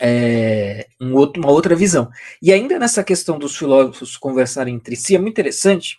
é, 0.00 0.88
um 1.00 1.14
outro, 1.14 1.42
uma 1.42 1.50
outra 1.50 1.74
visão. 1.74 2.10
E 2.42 2.52
ainda 2.52 2.78
nessa 2.78 3.02
questão 3.02 3.38
dos 3.38 3.56
filósofos 3.56 4.16
conversarem 4.16 4.74
entre 4.74 4.96
si, 4.96 5.14
é 5.14 5.18
muito 5.18 5.32
interessante. 5.32 5.98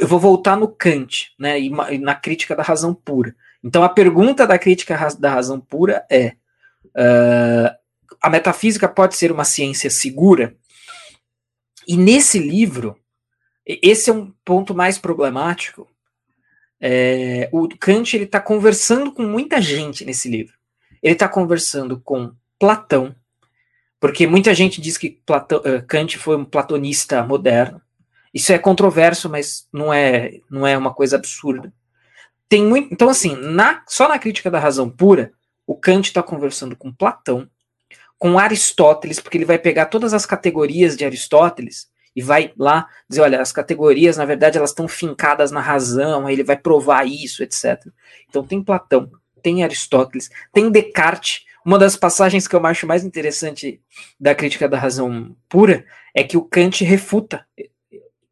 Eu 0.00 0.06
vou 0.08 0.18
voltar 0.18 0.56
no 0.56 0.66
Kant, 0.66 1.32
né, 1.38 1.60
e 1.60 1.70
na 1.98 2.14
crítica 2.14 2.56
da 2.56 2.62
razão 2.62 2.92
pura. 2.92 3.34
Então, 3.62 3.84
a 3.84 3.88
pergunta 3.88 4.46
da 4.46 4.58
crítica 4.58 4.96
da 5.18 5.30
razão 5.30 5.60
pura 5.60 6.04
é: 6.10 6.34
uh, 6.96 7.79
a 8.22 8.30
metafísica 8.30 8.88
pode 8.88 9.16
ser 9.16 9.32
uma 9.32 9.44
ciência 9.44 9.90
segura? 9.90 10.56
E 11.86 11.96
nesse 11.96 12.38
livro, 12.38 12.96
esse 13.66 14.10
é 14.10 14.12
um 14.12 14.32
ponto 14.44 14.74
mais 14.74 14.98
problemático, 14.98 15.88
é, 16.80 17.48
o 17.52 17.68
Kant 17.68 18.16
ele 18.16 18.24
está 18.24 18.40
conversando 18.40 19.12
com 19.12 19.22
muita 19.22 19.60
gente 19.60 20.04
nesse 20.04 20.28
livro. 20.28 20.54
Ele 21.02 21.12
está 21.12 21.28
conversando 21.28 22.00
com 22.00 22.32
Platão, 22.58 23.14
porque 23.98 24.26
muita 24.26 24.54
gente 24.54 24.80
diz 24.80 24.96
que 24.96 25.10
Platão, 25.10 25.58
uh, 25.58 25.84
Kant 25.86 26.16
foi 26.18 26.36
um 26.36 26.44
platonista 26.44 27.22
moderno. 27.22 27.80
Isso 28.32 28.52
é 28.52 28.58
controverso, 28.58 29.28
mas 29.28 29.68
não 29.72 29.92
é, 29.92 30.40
não 30.50 30.66
é 30.66 30.76
uma 30.76 30.94
coisa 30.94 31.16
absurda. 31.16 31.72
Tem 32.48 32.64
muito, 32.64 32.92
então 32.92 33.08
assim, 33.08 33.36
na, 33.36 33.82
só 33.86 34.08
na 34.08 34.18
crítica 34.18 34.50
da 34.50 34.58
razão 34.58 34.88
pura, 34.88 35.32
o 35.66 35.76
Kant 35.76 36.08
está 36.08 36.22
conversando 36.22 36.74
com 36.74 36.92
Platão, 36.92 37.48
com 38.20 38.38
Aristóteles, 38.38 39.18
porque 39.18 39.38
ele 39.38 39.46
vai 39.46 39.58
pegar 39.58 39.86
todas 39.86 40.12
as 40.12 40.26
categorias 40.26 40.94
de 40.94 41.06
Aristóteles 41.06 41.88
e 42.14 42.20
vai 42.20 42.52
lá 42.58 42.86
dizer, 43.08 43.22
olha, 43.22 43.40
as 43.40 43.50
categorias, 43.50 44.18
na 44.18 44.26
verdade, 44.26 44.58
elas 44.58 44.70
estão 44.70 44.86
fincadas 44.86 45.50
na 45.50 45.60
razão, 45.60 46.26
aí 46.26 46.34
ele 46.34 46.44
vai 46.44 46.56
provar 46.56 47.06
isso, 47.06 47.42
etc. 47.42 47.82
Então 48.28 48.44
tem 48.44 48.62
Platão, 48.62 49.10
tem 49.42 49.64
Aristóteles, 49.64 50.30
tem 50.52 50.70
Descartes. 50.70 51.46
Uma 51.64 51.78
das 51.78 51.96
passagens 51.96 52.46
que 52.46 52.54
eu 52.54 52.66
acho 52.66 52.86
mais 52.86 53.04
interessante 53.04 53.80
da 54.18 54.34
crítica 54.34 54.68
da 54.68 54.78
razão 54.78 55.34
pura 55.48 55.86
é 56.14 56.22
que 56.22 56.36
o 56.36 56.42
Kant 56.42 56.84
refuta. 56.84 57.46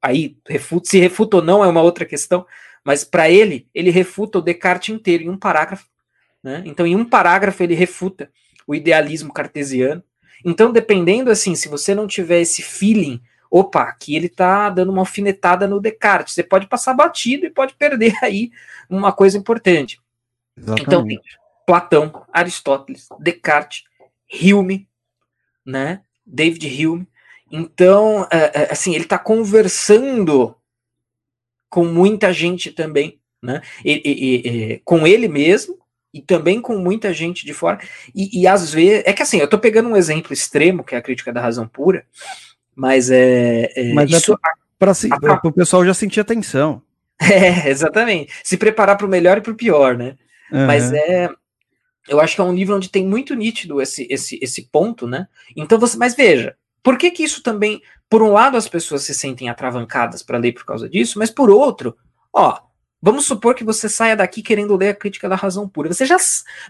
Aí, 0.02 0.36
refuta, 0.46 0.90
se 0.90 0.98
refuta 0.98 1.38
ou 1.38 1.42
não 1.42 1.64
é 1.64 1.66
uma 1.66 1.80
outra 1.80 2.04
questão, 2.04 2.46
mas 2.84 3.04
para 3.04 3.30
ele, 3.30 3.66
ele 3.74 3.90
refuta 3.90 4.38
o 4.38 4.42
Descartes 4.42 4.94
inteiro 4.94 5.24
em 5.24 5.30
um 5.30 5.36
parágrafo. 5.38 5.86
Né? 6.42 6.62
Então, 6.66 6.86
em 6.86 6.94
um 6.94 7.06
parágrafo, 7.06 7.62
ele 7.62 7.74
refuta 7.74 8.30
o 8.68 8.74
idealismo 8.74 9.32
cartesiano. 9.32 10.04
Então, 10.44 10.70
dependendo 10.70 11.30
assim, 11.30 11.54
se 11.54 11.68
você 11.68 11.94
não 11.94 12.06
tiver 12.06 12.42
esse 12.42 12.62
feeling, 12.62 13.20
opa, 13.50 13.82
aqui 13.84 14.14
ele 14.14 14.26
está 14.26 14.68
dando 14.68 14.92
uma 14.92 15.00
alfinetada 15.00 15.66
no 15.66 15.80
Descartes, 15.80 16.34
você 16.34 16.42
pode 16.42 16.66
passar 16.66 16.92
batido 16.92 17.46
e 17.46 17.50
pode 17.50 17.74
perder 17.74 18.14
aí 18.22 18.52
uma 18.88 19.10
coisa 19.10 19.38
importante. 19.38 19.98
Exatamente. 20.54 20.82
Então, 20.86 21.06
tem 21.06 21.20
Platão, 21.66 22.26
Aristóteles, 22.30 23.08
Descartes, 23.18 23.84
Hume, 24.30 24.86
né? 25.64 26.02
David 26.26 26.86
Hume. 26.86 27.08
Então, 27.50 28.26
é, 28.30 28.62
é, 28.62 28.72
assim, 28.72 28.94
ele 28.94 29.04
está 29.04 29.18
conversando 29.18 30.54
com 31.70 31.84
muita 31.84 32.32
gente 32.32 32.70
também, 32.70 33.18
né? 33.42 33.62
E, 33.82 33.92
e, 33.92 34.72
e, 34.74 34.78
com 34.80 35.06
ele 35.06 35.28
mesmo 35.28 35.77
e 36.12 36.22
também 36.22 36.60
com 36.60 36.78
muita 36.78 37.12
gente 37.12 37.44
de 37.44 37.52
fora. 37.52 37.78
E, 38.14 38.40
e 38.42 38.46
às 38.46 38.72
vezes, 38.72 39.02
é 39.06 39.12
que 39.12 39.22
assim, 39.22 39.38
eu 39.38 39.44
estou 39.44 39.58
pegando 39.58 39.88
um 39.88 39.96
exemplo 39.96 40.32
extremo, 40.32 40.84
que 40.84 40.94
é 40.94 40.98
a 40.98 41.02
crítica 41.02 41.32
da 41.32 41.40
razão 41.40 41.66
pura, 41.66 42.04
mas 42.74 43.10
é. 43.10 43.70
é 43.74 43.92
mas 43.92 44.10
isso 44.10 44.32
é 44.32 44.36
para 44.78 45.40
o 45.44 45.52
pessoal 45.52 45.84
já 45.84 45.94
sentir 45.94 46.20
atenção. 46.20 46.82
É, 47.20 47.68
exatamente. 47.68 48.32
Se 48.44 48.56
preparar 48.56 48.96
para 48.96 49.04
o 49.04 49.10
melhor 49.10 49.38
e 49.38 49.40
para 49.40 49.50
o 49.50 49.56
pior, 49.56 49.96
né? 49.96 50.14
Uhum. 50.52 50.66
Mas 50.66 50.92
é. 50.92 51.28
Eu 52.08 52.20
acho 52.20 52.36
que 52.36 52.40
é 52.40 52.44
um 52.44 52.54
livro 52.54 52.76
onde 52.76 52.88
tem 52.88 53.04
muito 53.04 53.34
nítido 53.34 53.82
esse, 53.82 54.06
esse, 54.08 54.38
esse 54.40 54.68
ponto, 54.70 55.04
né? 55.04 55.26
Então 55.56 55.80
você. 55.80 55.96
Mas 55.96 56.14
veja, 56.14 56.54
por 56.80 56.96
que, 56.96 57.10
que 57.10 57.24
isso 57.24 57.42
também. 57.42 57.82
Por 58.08 58.22
um 58.22 58.30
lado, 58.30 58.56
as 58.56 58.68
pessoas 58.68 59.02
se 59.02 59.12
sentem 59.12 59.48
atravancadas 59.48 60.22
para 60.22 60.38
ler 60.38 60.52
por 60.52 60.64
causa 60.64 60.88
disso, 60.88 61.18
mas 61.18 61.28
por 61.28 61.50
outro, 61.50 61.96
ó, 62.32 62.56
vamos 63.00 63.24
supor 63.26 63.54
que 63.54 63.64
você 63.64 63.88
saia 63.88 64.16
daqui 64.16 64.42
querendo 64.42 64.76
ler 64.76 64.90
a 64.90 64.94
crítica 64.94 65.28
da 65.28 65.36
razão 65.36 65.68
pura. 65.68 65.92
Você 65.92 66.06
já. 66.06 66.16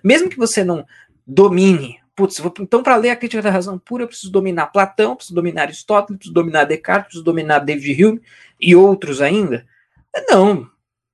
Mesmo 0.02 0.28
que 0.28 0.36
você 0.36 0.64
não 0.64 0.86
domine 1.26 2.00
putz, 2.18 2.42
então 2.58 2.82
para 2.82 2.96
ler 2.96 3.10
a 3.10 3.16
crítica 3.16 3.40
da 3.40 3.48
razão 3.48 3.78
pura, 3.78 4.02
eu 4.02 4.08
preciso 4.08 4.32
dominar 4.32 4.66
Platão, 4.66 5.14
preciso 5.14 5.36
dominar 5.36 5.62
Aristóteles, 5.62 6.18
preciso 6.18 6.34
dominar 6.34 6.64
Descartes, 6.64 7.04
preciso 7.04 7.22
dominar 7.22 7.60
David 7.60 8.04
Hume 8.04 8.20
e 8.60 8.74
outros 8.74 9.20
ainda. 9.20 9.64
Não, 10.28 10.68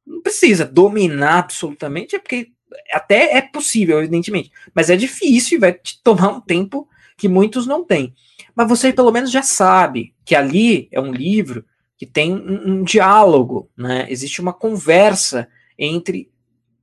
não 0.07 0.23
precisa 0.23 0.65
dominar 0.65 1.41
absolutamente, 1.41 2.17
é 2.17 2.19
porque 2.19 2.53
até 2.91 3.37
é 3.37 3.43
possível, 3.43 3.99
evidentemente, 3.99 4.51
mas 4.75 4.89
é 4.89 4.97
difícil 4.97 5.59
e 5.59 5.61
vai 5.61 5.75
te 5.75 6.03
tomar 6.03 6.29
um 6.29 6.41
tempo 6.41 6.89
que 7.19 7.29
muitos 7.29 7.67
não 7.67 7.85
têm. 7.85 8.15
Mas 8.55 8.67
você 8.67 8.91
pelo 8.91 9.13
menos 9.13 9.31
já 9.31 9.43
sabe 9.43 10.15
que 10.25 10.35
ali 10.35 10.89
é 10.91 10.99
um 10.99 11.13
livro 11.13 11.67
que 12.05 12.13
tem 12.13 12.35
um, 12.35 12.69
um 12.69 12.83
diálogo, 12.85 13.71
né? 13.75 14.07
Existe 14.11 14.41
uma 14.41 14.53
conversa 14.53 15.49
entre 15.79 16.31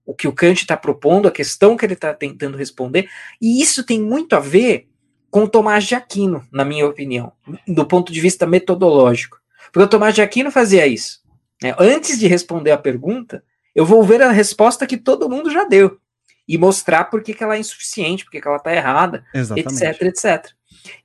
o 0.04 0.16
que 0.16 0.28
o 0.28 0.34
Kant 0.34 0.62
está 0.62 0.76
propondo, 0.76 1.28
a 1.28 1.32
questão 1.32 1.78
que 1.78 1.86
ele 1.86 1.94
está 1.94 2.12
tentando 2.12 2.58
responder, 2.58 3.08
e 3.40 3.62
isso 3.62 3.86
tem 3.86 4.02
muito 4.02 4.36
a 4.36 4.40
ver 4.40 4.90
com 5.30 5.46
Tomás 5.46 5.86
de 5.86 5.94
Aquino, 5.94 6.44
na 6.52 6.66
minha 6.66 6.88
opinião, 6.88 7.32
do 7.68 7.86
ponto 7.86 8.12
de 8.12 8.20
vista 8.20 8.48
metodológico. 8.48 9.40
Porque 9.72 9.86
o 9.86 9.88
Tomás 9.88 10.16
de 10.16 10.24
Aquino 10.24 10.50
fazia 10.50 10.88
isso. 10.88 11.22
Né? 11.62 11.76
Antes 11.78 12.20
de 12.20 12.28
responder 12.28 12.72
a 12.72 12.78
pergunta, 12.78 13.44
eu 13.76 13.86
vou 13.86 14.04
ver 14.04 14.24
a 14.24 14.32
resposta 14.32 14.88
que 14.88 14.98
todo 14.98 15.30
mundo 15.30 15.52
já 15.52 15.66
deu 15.66 16.00
e 16.48 16.58
mostrar 16.58 17.06
por 17.06 17.22
que, 17.22 17.34
que 17.34 17.44
ela 17.44 17.56
é 17.56 17.60
insuficiente, 17.60 18.26
por 18.26 18.32
que, 18.32 18.42
que 18.42 18.48
ela 18.48 18.58
está 18.58 18.74
errada, 18.74 19.24
Exatamente. 19.34 19.84
etc, 19.84 20.02
etc. 20.02 20.52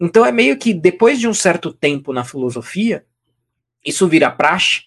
Então 0.00 0.24
é 0.24 0.32
meio 0.32 0.56
que 0.56 0.72
depois 0.72 1.20
de 1.20 1.28
um 1.28 1.34
certo 1.34 1.70
tempo 1.70 2.14
na 2.14 2.24
filosofia, 2.24 3.04
isso 3.86 4.08
vira 4.08 4.30
praxe, 4.30 4.82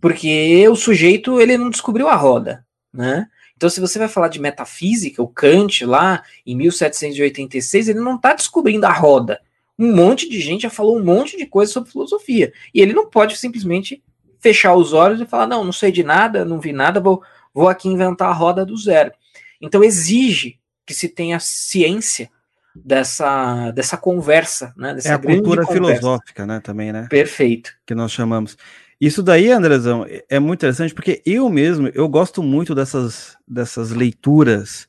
porque 0.00 0.68
o 0.68 0.76
sujeito 0.76 1.40
ele 1.40 1.56
não 1.56 1.70
descobriu 1.70 2.08
a 2.08 2.14
roda, 2.14 2.64
né? 2.92 3.26
Então, 3.56 3.70
se 3.70 3.80
você 3.80 3.98
vai 3.98 4.08
falar 4.08 4.28
de 4.28 4.40
metafísica, 4.40 5.22
o 5.22 5.28
Kant 5.28 5.84
lá 5.86 6.22
em 6.44 6.56
1786, 6.56 7.88
ele 7.88 8.00
não 8.00 8.16
está 8.16 8.34
descobrindo 8.34 8.84
a 8.84 8.92
roda. 8.92 9.40
Um 9.78 9.94
monte 9.94 10.28
de 10.28 10.40
gente 10.40 10.62
já 10.62 10.70
falou 10.70 10.98
um 10.98 11.04
monte 11.04 11.36
de 11.36 11.46
coisa 11.46 11.72
sobre 11.72 11.90
filosofia. 11.90 12.52
E 12.74 12.80
ele 12.80 12.92
não 12.92 13.08
pode 13.08 13.36
simplesmente 13.36 14.02
fechar 14.40 14.74
os 14.74 14.92
olhos 14.92 15.20
e 15.20 15.26
falar: 15.26 15.46
não, 15.46 15.64
não 15.64 15.72
sei 15.72 15.90
de 15.90 16.02
nada, 16.02 16.44
não 16.44 16.60
vi 16.60 16.72
nada, 16.72 17.00
vou, 17.00 17.22
vou 17.52 17.68
aqui 17.68 17.88
inventar 17.88 18.28
a 18.28 18.34
roda 18.34 18.66
do 18.66 18.76
zero. 18.76 19.12
Então, 19.60 19.82
exige 19.82 20.58
que 20.84 20.92
se 20.92 21.08
tenha 21.08 21.40
ciência 21.40 22.30
dessa, 22.74 23.70
dessa 23.70 23.96
conversa, 23.96 24.74
né? 24.76 24.94
Dessa 24.94 25.08
é 25.10 25.12
a 25.12 25.18
cultura 25.18 25.64
conversa. 25.64 25.72
filosófica, 25.72 26.46
né? 26.46 26.60
Também, 26.60 26.92
né? 26.92 27.06
Perfeito. 27.08 27.72
Que 27.86 27.94
nós 27.94 28.12
chamamos. 28.12 28.56
Isso 29.00 29.22
daí, 29.22 29.50
Andrezão, 29.50 30.06
é 30.28 30.38
muito 30.38 30.60
interessante 30.60 30.94
porque 30.94 31.22
eu 31.26 31.48
mesmo, 31.50 31.88
eu 31.94 32.08
gosto 32.08 32.42
muito 32.42 32.74
dessas, 32.74 33.36
dessas 33.46 33.90
leituras 33.90 34.88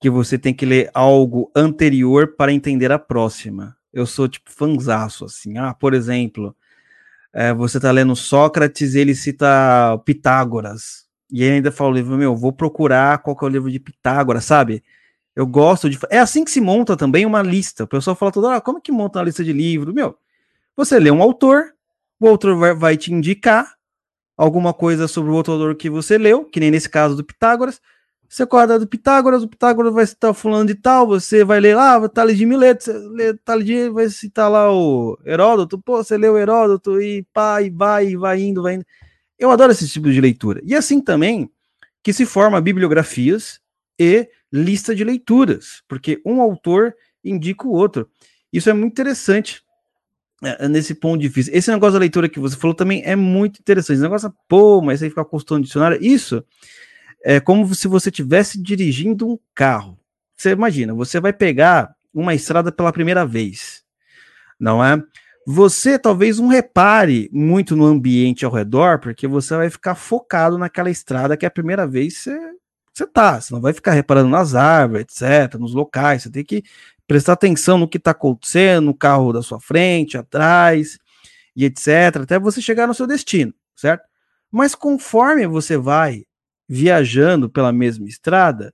que 0.00 0.10
você 0.10 0.36
tem 0.36 0.52
que 0.52 0.66
ler 0.66 0.90
algo 0.92 1.50
anterior 1.56 2.34
para 2.36 2.52
entender 2.52 2.92
a 2.92 2.98
próxima. 2.98 3.76
Eu 3.92 4.06
sou 4.06 4.28
tipo 4.28 4.50
fanzaço, 4.50 5.24
assim. 5.24 5.56
Ah, 5.56 5.72
por 5.72 5.94
exemplo, 5.94 6.54
é, 7.32 7.54
você 7.54 7.78
está 7.78 7.90
lendo 7.90 8.14
Sócrates 8.14 8.94
e 8.94 8.98
ele 8.98 9.14
cita 9.14 9.98
Pitágoras. 10.04 11.04
E 11.30 11.42
ainda 11.42 11.72
fala 11.72 11.90
o 11.90 11.94
livro, 11.94 12.16
meu, 12.16 12.36
vou 12.36 12.52
procurar 12.52 13.18
qual 13.18 13.36
que 13.36 13.44
é 13.44 13.48
o 13.48 13.50
livro 13.50 13.70
de 13.70 13.80
Pitágoras, 13.80 14.44
sabe? 14.44 14.84
Eu 15.34 15.46
gosto 15.46 15.90
de. 15.90 15.98
É 16.10 16.18
assim 16.18 16.44
que 16.44 16.50
se 16.50 16.60
monta 16.60 16.96
também 16.96 17.26
uma 17.26 17.42
lista. 17.42 17.84
O 17.84 17.88
pessoal 17.88 18.14
fala 18.14 18.32
toda 18.32 18.48
hora, 18.48 18.56
ah, 18.58 18.60
como 18.60 18.80
que 18.80 18.92
monta 18.92 19.18
uma 19.18 19.24
lista 19.24 19.42
de 19.42 19.52
livro? 19.52 19.92
Meu, 19.92 20.16
você 20.76 20.98
lê 20.98 21.10
um 21.10 21.22
autor, 21.22 21.74
o 22.20 22.26
outro 22.26 22.58
vai, 22.58 22.74
vai 22.74 22.96
te 22.96 23.12
indicar 23.12 23.74
alguma 24.36 24.72
coisa 24.72 25.08
sobre 25.08 25.30
o 25.30 25.34
outro 25.34 25.52
autor 25.54 25.74
que 25.76 25.90
você 25.90 26.18
leu, 26.18 26.44
que 26.44 26.60
nem 26.60 26.70
nesse 26.70 26.88
caso 26.88 27.16
do 27.16 27.24
Pitágoras. 27.24 27.80
Você 28.28 28.42
acorda 28.42 28.78
do 28.78 28.86
Pitágoras, 28.86 29.42
o 29.42 29.48
Pitágoras 29.48 29.92
vai 29.92 30.06
citar 30.06 30.34
fulano 30.34 30.66
de 30.66 30.74
tal, 30.74 31.06
você 31.06 31.44
vai 31.44 31.60
ler 31.60 31.76
lá, 31.76 31.96
ah, 31.96 32.08
Tales 32.08 32.36
de 32.36 32.46
Mileto, 32.46 32.90
lê 33.10 33.34
Tales 33.34 33.66
de 33.66 33.88
vai 33.90 34.08
citar 34.08 34.50
lá 34.50 34.72
o 34.72 35.18
Heródoto, 35.24 35.78
pô, 35.78 36.02
você 36.02 36.16
leu 36.16 36.36
Heródoto 36.36 37.00
e 37.00 37.24
pá, 37.32 37.62
e 37.62 37.70
vai, 37.70 38.08
e 38.08 38.16
vai 38.16 38.40
indo, 38.40 38.62
vai 38.62 38.74
indo. 38.74 38.86
Eu 39.38 39.50
adoro 39.50 39.72
esse 39.72 39.88
tipo 39.88 40.10
de 40.10 40.20
leitura. 40.20 40.60
E 40.64 40.74
assim 40.74 41.00
também 41.00 41.50
que 42.02 42.12
se 42.12 42.26
forma 42.26 42.60
bibliografias 42.60 43.60
e 43.98 44.28
lista 44.52 44.94
de 44.94 45.04
leituras, 45.04 45.82
porque 45.88 46.20
um 46.24 46.40
autor 46.40 46.94
indica 47.24 47.66
o 47.66 47.72
outro. 47.72 48.08
Isso 48.52 48.70
é 48.70 48.72
muito 48.72 48.92
interessante 48.92 49.62
é, 50.42 50.64
é, 50.64 50.68
nesse 50.68 50.94
ponto 50.94 51.20
de 51.20 51.28
vista. 51.28 51.56
Esse 51.56 51.70
negócio 51.70 51.94
da 51.94 51.98
leitura 51.98 52.28
que 52.28 52.38
você 52.38 52.56
falou 52.56 52.74
também 52.74 53.02
é 53.04 53.16
muito 53.16 53.58
interessante. 53.60 53.94
Esse 53.94 54.02
negócio, 54.02 54.32
pô, 54.48 54.80
mas 54.80 55.02
aí 55.02 55.08
ficar 55.08 55.24
custando 55.24 55.62
dicionário. 55.62 55.98
Isso 56.00 56.44
é 57.24 57.40
como 57.40 57.74
se 57.74 57.88
você 57.88 58.10
estivesse 58.10 58.60
dirigindo 58.62 59.28
um 59.28 59.38
carro. 59.54 59.98
Você 60.36 60.50
imagina, 60.50 60.92
você 60.92 61.18
vai 61.20 61.32
pegar 61.32 61.94
uma 62.12 62.34
estrada 62.34 62.70
pela 62.70 62.92
primeira 62.92 63.24
vez, 63.24 63.82
não 64.60 64.84
é? 64.84 65.02
Você 65.46 65.98
talvez 65.98 66.38
não 66.38 66.48
repare 66.48 67.28
muito 67.32 67.76
no 67.76 67.84
ambiente 67.84 68.44
ao 68.44 68.52
redor, 68.52 68.98
porque 68.98 69.26
você 69.26 69.56
vai 69.56 69.68
ficar 69.68 69.94
focado 69.94 70.56
naquela 70.56 70.90
estrada 70.90 71.36
que 71.36 71.44
é 71.44 71.48
a 71.48 71.50
primeira 71.50 71.86
vez 71.86 72.18
você, 72.18 72.38
você 72.94 73.06
tá. 73.06 73.40
Você 73.40 73.52
não 73.52 73.60
vai 73.60 73.72
ficar 73.72 73.92
reparando 73.92 74.28
nas 74.28 74.54
árvores, 74.54 75.06
etc., 75.10 75.58
nos 75.58 75.74
locais. 75.74 76.22
Você 76.22 76.30
tem 76.30 76.44
que 76.44 76.62
prestar 77.06 77.32
atenção 77.34 77.76
no 77.76 77.88
que 77.88 77.98
está 77.98 78.12
acontecendo, 78.12 78.86
no 78.86 78.94
carro 78.94 79.32
da 79.32 79.42
sua 79.42 79.60
frente, 79.60 80.16
atrás, 80.16 80.98
e 81.56 81.64
etc., 81.64 82.22
até 82.22 82.38
você 82.38 82.62
chegar 82.62 82.86
no 82.86 82.94
seu 82.94 83.06
destino, 83.06 83.52
certo? 83.76 84.04
Mas 84.50 84.74
conforme 84.74 85.46
você 85.46 85.76
vai 85.76 86.24
viajando 86.68 87.50
pela 87.50 87.72
mesma 87.72 88.06
estrada, 88.06 88.72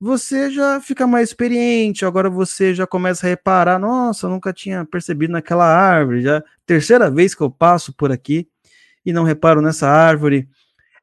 você 0.00 0.50
já 0.50 0.80
fica 0.80 1.06
mais 1.06 1.30
experiente, 1.30 2.04
agora 2.04 2.30
você 2.30 2.72
já 2.72 2.86
começa 2.86 3.26
a 3.26 3.30
reparar, 3.30 3.78
nossa, 3.80 4.28
nunca 4.28 4.52
tinha 4.52 4.84
percebido 4.84 5.32
naquela 5.32 5.66
árvore, 5.66 6.22
já 6.22 6.42
terceira 6.64 7.10
vez 7.10 7.34
que 7.34 7.42
eu 7.42 7.50
passo 7.50 7.92
por 7.92 8.12
aqui 8.12 8.48
e 9.04 9.12
não 9.12 9.24
reparo 9.24 9.60
nessa 9.60 9.88
árvore. 9.88 10.48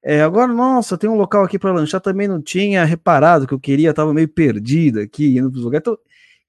É, 0.07 0.21
agora, 0.21 0.53
nossa, 0.53 0.99
tem 0.99 1.09
um 1.09 1.15
local 1.15 1.43
aqui 1.43 1.57
para 1.57 1.73
lanchar, 1.73 1.99
também 1.99 2.27
não 2.27 2.39
tinha 2.39 2.85
reparado 2.85 3.47
que 3.47 3.53
eu 3.55 3.59
queria, 3.59 3.89
estava 3.89 4.13
meio 4.13 4.27
perdido 4.27 4.99
aqui, 4.99 5.35
indo 5.35 5.49
para 5.49 5.57
os 5.57 5.63
lugares. 5.63 5.81
Então, 5.81 5.97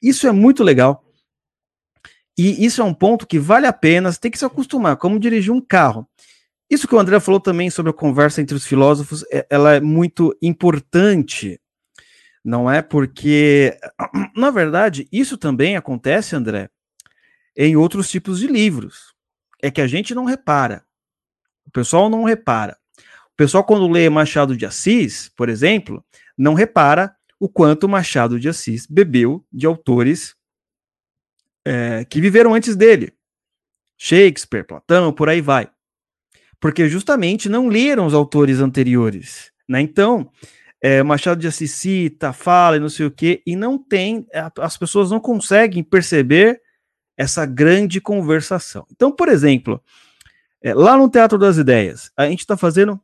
isso 0.02 0.26
é 0.26 0.32
muito 0.32 0.62
legal. 0.62 1.02
E 2.36 2.66
isso 2.66 2.82
é 2.82 2.84
um 2.84 2.92
ponto 2.92 3.26
que 3.26 3.38
vale 3.38 3.66
a 3.66 3.72
pena, 3.72 4.12
você 4.12 4.20
tem 4.20 4.30
que 4.30 4.38
se 4.38 4.44
acostumar, 4.44 4.98
como 4.98 5.18
dirigir 5.18 5.50
um 5.50 5.60
carro. 5.60 6.06
Isso 6.68 6.86
que 6.86 6.94
o 6.94 6.98
André 6.98 7.18
falou 7.18 7.40
também 7.40 7.70
sobre 7.70 7.88
a 7.88 7.94
conversa 7.94 8.42
entre 8.42 8.54
os 8.54 8.66
filósofos, 8.66 9.24
é, 9.32 9.46
ela 9.48 9.72
é 9.72 9.80
muito 9.80 10.36
importante, 10.42 11.58
não 12.44 12.70
é? 12.70 12.82
Porque, 12.82 13.74
na 14.36 14.50
verdade, 14.50 15.08
isso 15.10 15.38
também 15.38 15.78
acontece, 15.78 16.36
André, 16.36 16.68
em 17.56 17.74
outros 17.74 18.10
tipos 18.10 18.38
de 18.38 18.48
livros. 18.48 19.14
É 19.62 19.70
que 19.70 19.80
a 19.80 19.86
gente 19.86 20.14
não 20.14 20.26
repara. 20.26 20.84
O 21.66 21.70
pessoal 21.70 22.10
não 22.10 22.22
repara. 22.22 22.76
O 23.36 23.44
pessoal, 23.44 23.62
quando 23.62 23.86
lê 23.86 24.08
Machado 24.08 24.56
de 24.56 24.64
Assis, 24.64 25.30
por 25.36 25.50
exemplo, 25.50 26.02
não 26.38 26.54
repara 26.54 27.14
o 27.38 27.50
quanto 27.50 27.86
Machado 27.86 28.40
de 28.40 28.48
Assis 28.48 28.86
bebeu 28.86 29.44
de 29.52 29.66
autores 29.66 30.34
é, 31.66 32.02
que 32.06 32.18
viveram 32.18 32.54
antes 32.54 32.74
dele. 32.74 33.12
Shakespeare, 33.98 34.64
Platão, 34.64 35.12
por 35.12 35.28
aí 35.28 35.42
vai. 35.42 35.68
Porque 36.58 36.88
justamente 36.88 37.46
não 37.46 37.68
leram 37.68 38.06
os 38.06 38.14
autores 38.14 38.58
anteriores. 38.58 39.52
Né? 39.68 39.82
Então, 39.82 40.32
é, 40.80 41.02
Machado 41.02 41.38
de 41.38 41.46
Assis 41.46 41.72
cita, 41.72 42.32
fala 42.32 42.78
e 42.78 42.80
não 42.80 42.88
sei 42.88 43.04
o 43.04 43.10
quê, 43.10 43.42
e 43.46 43.54
não 43.54 43.76
tem, 43.76 44.26
é, 44.32 44.50
as 44.60 44.78
pessoas 44.78 45.10
não 45.10 45.20
conseguem 45.20 45.82
perceber 45.82 46.58
essa 47.18 47.44
grande 47.44 48.00
conversação. 48.00 48.86
Então, 48.90 49.12
por 49.12 49.28
exemplo, 49.28 49.78
é, 50.62 50.72
lá 50.72 50.96
no 50.96 51.10
Teatro 51.10 51.36
das 51.36 51.58
Ideias, 51.58 52.10
a 52.16 52.26
gente 52.26 52.40
está 52.40 52.56
fazendo 52.56 52.98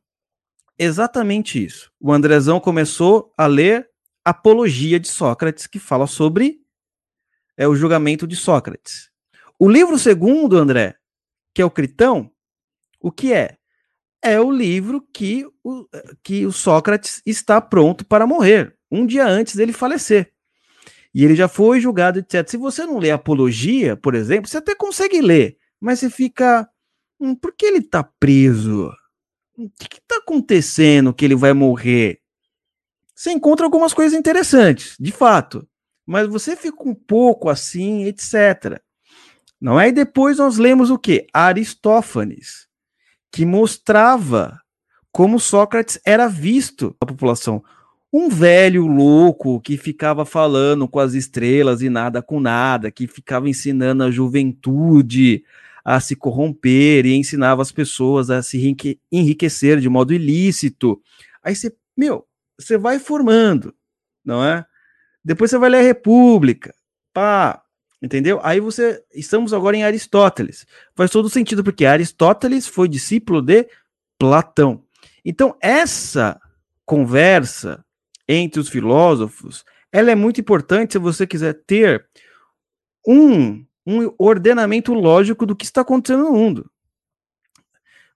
exatamente 0.79 1.63
isso. 1.63 1.91
O 2.01 2.13
Andrezão 2.13 2.61
começou 2.61 3.33
a 3.37 3.47
ler 3.47 3.89
Apologia 4.25 5.01
de 5.01 5.09
Sócrates, 5.09 5.67
que 5.67 5.79
fala 5.79 6.07
sobre 6.07 6.61
é, 7.57 7.67
o 7.67 7.75
julgamento 7.75 8.27
de 8.27 8.37
Sócrates. 8.37 9.11
O 9.59 9.69
livro 9.69 9.99
segundo, 9.99 10.57
André, 10.57 10.97
que 11.55 11.63
é 11.63 11.65
o 11.65 11.71
Critão, 11.71 12.31
o 13.01 13.11
que 13.11 13.33
é? 13.33 13.57
É 14.23 14.41
o 14.41 14.51
livro 14.51 15.05
que 15.13 15.45
o, 15.65 15.87
que 16.23 16.47
o 16.47 16.53
Sócrates 16.53 17.21
está 17.27 17.61
pronto 17.61 18.05
para 18.05 18.27
morrer, 18.27 18.77
um 18.91 19.05
dia 19.05 19.27
antes 19.27 19.57
dele 19.57 19.73
falecer. 19.73 20.33
E 21.15 21.25
ele 21.25 21.35
já 21.35 21.49
foi 21.49 21.81
julgado, 21.81 22.19
etc. 22.19 22.49
Se 22.49 22.57
você 22.57 22.87
não 22.87 22.99
lê 22.99 23.11
Apologia, 23.11 23.97
por 23.97 24.15
exemplo, 24.15 24.49
você 24.49 24.59
até 24.59 24.75
consegue 24.75 25.21
ler, 25.21 25.59
mas 25.81 25.99
você 25.99 26.09
fica. 26.09 26.69
Hum, 27.21 27.35
por 27.35 27.55
que 27.55 27.67
ele 27.67 27.79
está 27.79 28.03
preso? 28.03 28.91
O 29.67 29.89
que 29.89 29.99
está 29.99 30.17
acontecendo 30.17 31.13
que 31.15 31.25
ele 31.25 31.35
vai 31.35 31.53
morrer? 31.53 32.21
Você 33.15 33.31
encontra 33.31 33.65
algumas 33.67 33.95
coisas 33.95 34.19
interessantes, 34.19 34.97
de 34.99 35.13
fato, 35.13 35.67
mas 36.07 36.27
você 36.27 36.57
fica 36.57 36.83
um 36.83 36.95
pouco 36.95 37.49
assim, 37.49 38.05
etc. 38.05 38.81
Não 39.61 39.79
é? 39.79 39.89
E 39.89 39.93
depois 39.93 40.39
nós 40.39 40.59
lemos 40.59 40.91
o 40.91 40.99
que? 40.99 41.27
Aristófanes, 41.33 42.67
que 43.31 43.47
mostrava 43.47 44.59
como 45.13 45.39
Sócrates 45.39 46.01
era 46.05 46.27
visto 46.27 46.97
pela 46.99 47.13
população. 47.13 47.63
Um 48.13 48.29
velho 48.29 48.87
louco 48.87 49.61
que 49.61 49.77
ficava 49.77 50.25
falando 50.25 50.89
com 50.89 50.99
as 50.99 51.15
estrelas 51.15 51.81
e 51.81 51.89
nada 51.89 52.21
com 52.21 52.41
nada, 52.41 52.91
que 52.91 53.07
ficava 53.07 53.49
ensinando 53.49 54.03
a 54.03 54.11
juventude 54.11 55.45
a 55.85 56.01
se 56.01 56.15
corromper 56.15 57.07
e 57.07 57.15
ensinava 57.15 57.63
as 57.63 57.73
pessoas 57.73 58.31
a 58.31 58.43
se 58.43 58.77
enriquecer 59.11 59.81
de 59.81 59.89
modo 59.89 60.13
ilícito. 60.13 61.01
Aí 61.43 61.55
você, 61.55 61.75
meu, 61.97 62.27
você 62.59 62.79
vai 62.79 62.99
formando, 62.99 63.75
não 64.25 64.45
é? 64.45 64.65
Depois 65.25 65.51
você 65.51 65.59
vai 65.59 65.71
ler 65.71 65.79
a 65.79 65.83
República, 65.83 66.75
pá, 67.13 67.63
entendeu? 68.01 68.41
Aí 68.43 68.61
você, 68.61 69.03
estamos 69.15 69.53
agora 69.53 69.77
em 69.77 69.85
Aristóteles. 69.85 70.67
Faz 70.95 71.11
todo 71.11 71.29
sentido, 71.29 71.63
porque 71.63 71.85
Aristóteles 71.85 72.67
foi 72.67 72.89
discípulo 72.89 73.41
de 73.41 73.67
Platão. 74.19 74.85
Então, 75.25 75.57
essa 75.61 76.41
conversa 76.85 77.85
entre 78.29 78.61
os 78.61 78.69
filósofos, 78.69 79.65
ela 79.91 80.11
é 80.11 80.15
muito 80.15 80.41
importante 80.41 80.93
se 80.93 80.99
você 80.99 81.27
quiser 81.27 81.55
ter 81.67 82.07
um, 83.07 83.65
um 83.87 84.13
ordenamento 84.19 84.95
lógico 84.95 85.45
do 85.45 85.57
que 85.57 85.65
está 85.65 85.81
acontecendo 85.81 86.25
no 86.25 86.33
mundo. 86.33 86.71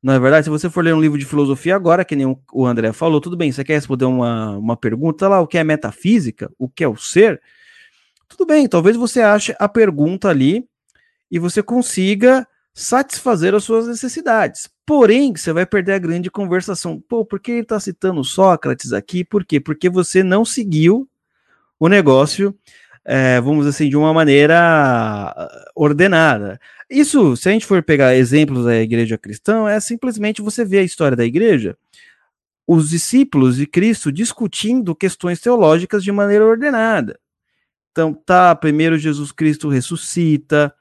Não 0.03 0.15
é 0.15 0.21
verdade? 0.21 0.45
Se 0.45 0.51
você 0.51 0.71
for 0.71 0.85
ler 0.85 0.95
um 0.95 1.01
livro 1.01 1.19
de 1.19 1.25
filosofia 1.25 1.75
agora, 1.75 2.05
que 2.05 2.15
nem 2.15 2.39
o 2.53 2.67
André 2.67 2.93
falou, 2.93 3.21
tudo 3.21 3.37
bem, 3.37 3.51
você 3.51 3.65
quer 3.65 3.75
responder 3.75 4.05
uma, 4.05 4.57
uma 4.57 4.77
pergunta 4.77 5.27
lá, 5.29 5.41
o 5.41 5.47
que 5.47 5.59
é 5.59 5.65
metafísica, 5.65 6.51
o 6.59 6.69
que 6.69 6.85
é 6.85 6.89
o 6.89 6.97
ser? 6.97 7.41
Tudo 8.29 8.47
bem, 8.47 8.69
talvez 8.69 8.97
você 8.97 9.21
ache 9.21 9.55
a 9.59 9.69
pergunta 9.69 10.29
ali 10.29 10.69
e 11.31 11.39
você 11.39 11.63
consiga 11.63 12.47
satisfazer 12.73 13.55
as 13.55 13.65
suas 13.65 13.89
necessidades. 13.89 14.69
Porém, 14.85 15.35
você 15.35 15.53
vai 15.53 15.65
perder 15.65 15.95
a 15.95 15.99
grande 15.99 16.31
conversação. 16.31 17.01
Pô, 17.01 17.25
por 17.25 17.41
que 17.41 17.51
ele 17.51 17.61
está 17.63 17.81
citando 17.81 18.23
Sócrates 18.23 18.93
aqui? 18.93 19.25
Por 19.25 19.45
quê? 19.45 19.59
Porque 19.59 19.89
você 19.89 20.23
não 20.23 20.45
seguiu 20.45 21.09
o 21.81 21.89
negócio, 21.89 22.55
é, 23.09 23.41
vamos 23.41 23.67
assim, 23.69 23.89
de 23.89 23.97
uma 23.97 24.13
maneira 24.13 24.59
ah, 24.59 25.71
ordenada. 25.77 26.61
Isso, 26.91 27.37
se 27.37 27.49
a 27.49 27.53
gente 27.53 27.65
for 27.65 27.81
pegar 27.81 28.17
exemplos 28.17 28.65
da 28.65 28.77
igreja 28.77 29.17
cristã, 29.17 29.69
é 29.69 29.79
simplesmente 29.79 30.43
você 30.43 30.65
ver 30.65 30.79
a 30.79 30.83
história 30.83 31.17
da 31.17 31.25
igreja, 31.25 31.79
os 32.67 32.91
discípulos 32.91 33.57
de 33.57 33.67
Cristo 33.67 34.11
discutindo 34.11 34.95
questões 34.95 35.41
teológicas 35.41 36.03
de 36.03 36.11
maneira 36.11 36.45
ordenada. 36.45 37.17
Então, 37.93 38.13
tá, 38.13 38.55
primeiro 38.57 38.99
Jesus 38.99 39.31
Cristo 39.31 39.69
ressuscita, 39.69 40.75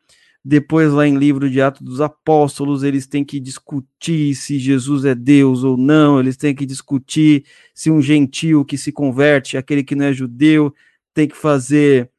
depois 0.43 0.91
lá 0.91 1.07
em 1.07 1.17
livro 1.17 1.47
de 1.49 1.61
Atos 1.61 1.81
dos 1.83 2.01
Apóstolos, 2.01 2.81
eles 2.81 3.05
têm 3.05 3.23
que 3.23 3.39
discutir 3.39 4.33
se 4.33 4.57
Jesus 4.57 5.05
é 5.05 5.13
Deus 5.13 5.63
ou 5.63 5.77
não, 5.77 6.19
eles 6.19 6.37
têm 6.37 6.55
que 6.55 6.65
discutir 6.65 7.45
se 7.73 7.91
um 7.91 8.01
gentio 8.01 8.65
que 8.65 8.77
se 8.79 8.91
converte, 8.91 9.57
aquele 9.57 9.83
que 9.83 9.95
não 9.95 10.05
é 10.05 10.13
judeu, 10.13 10.73
tem 11.13 11.27
que 11.27 11.35
fazer 11.37 12.11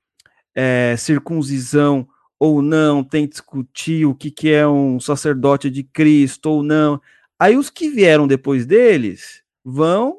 é, 0.57 0.97
circuncisão 0.97 2.09
ou 2.41 2.63
não, 2.63 3.05
tem 3.05 3.27
que 3.27 3.33
discutir 3.33 4.07
o 4.07 4.15
que, 4.15 4.31
que 4.31 4.51
é 4.51 4.67
um 4.67 4.99
sacerdote 4.99 5.71
de 5.71 5.83
Cristo 5.83 6.47
ou 6.47 6.63
não. 6.63 7.01
Aí 7.39 7.57
os 7.57 7.69
que 7.69 7.91
vieram 7.91 8.27
depois 8.27 8.65
deles 8.65 9.43
vão 9.63 10.19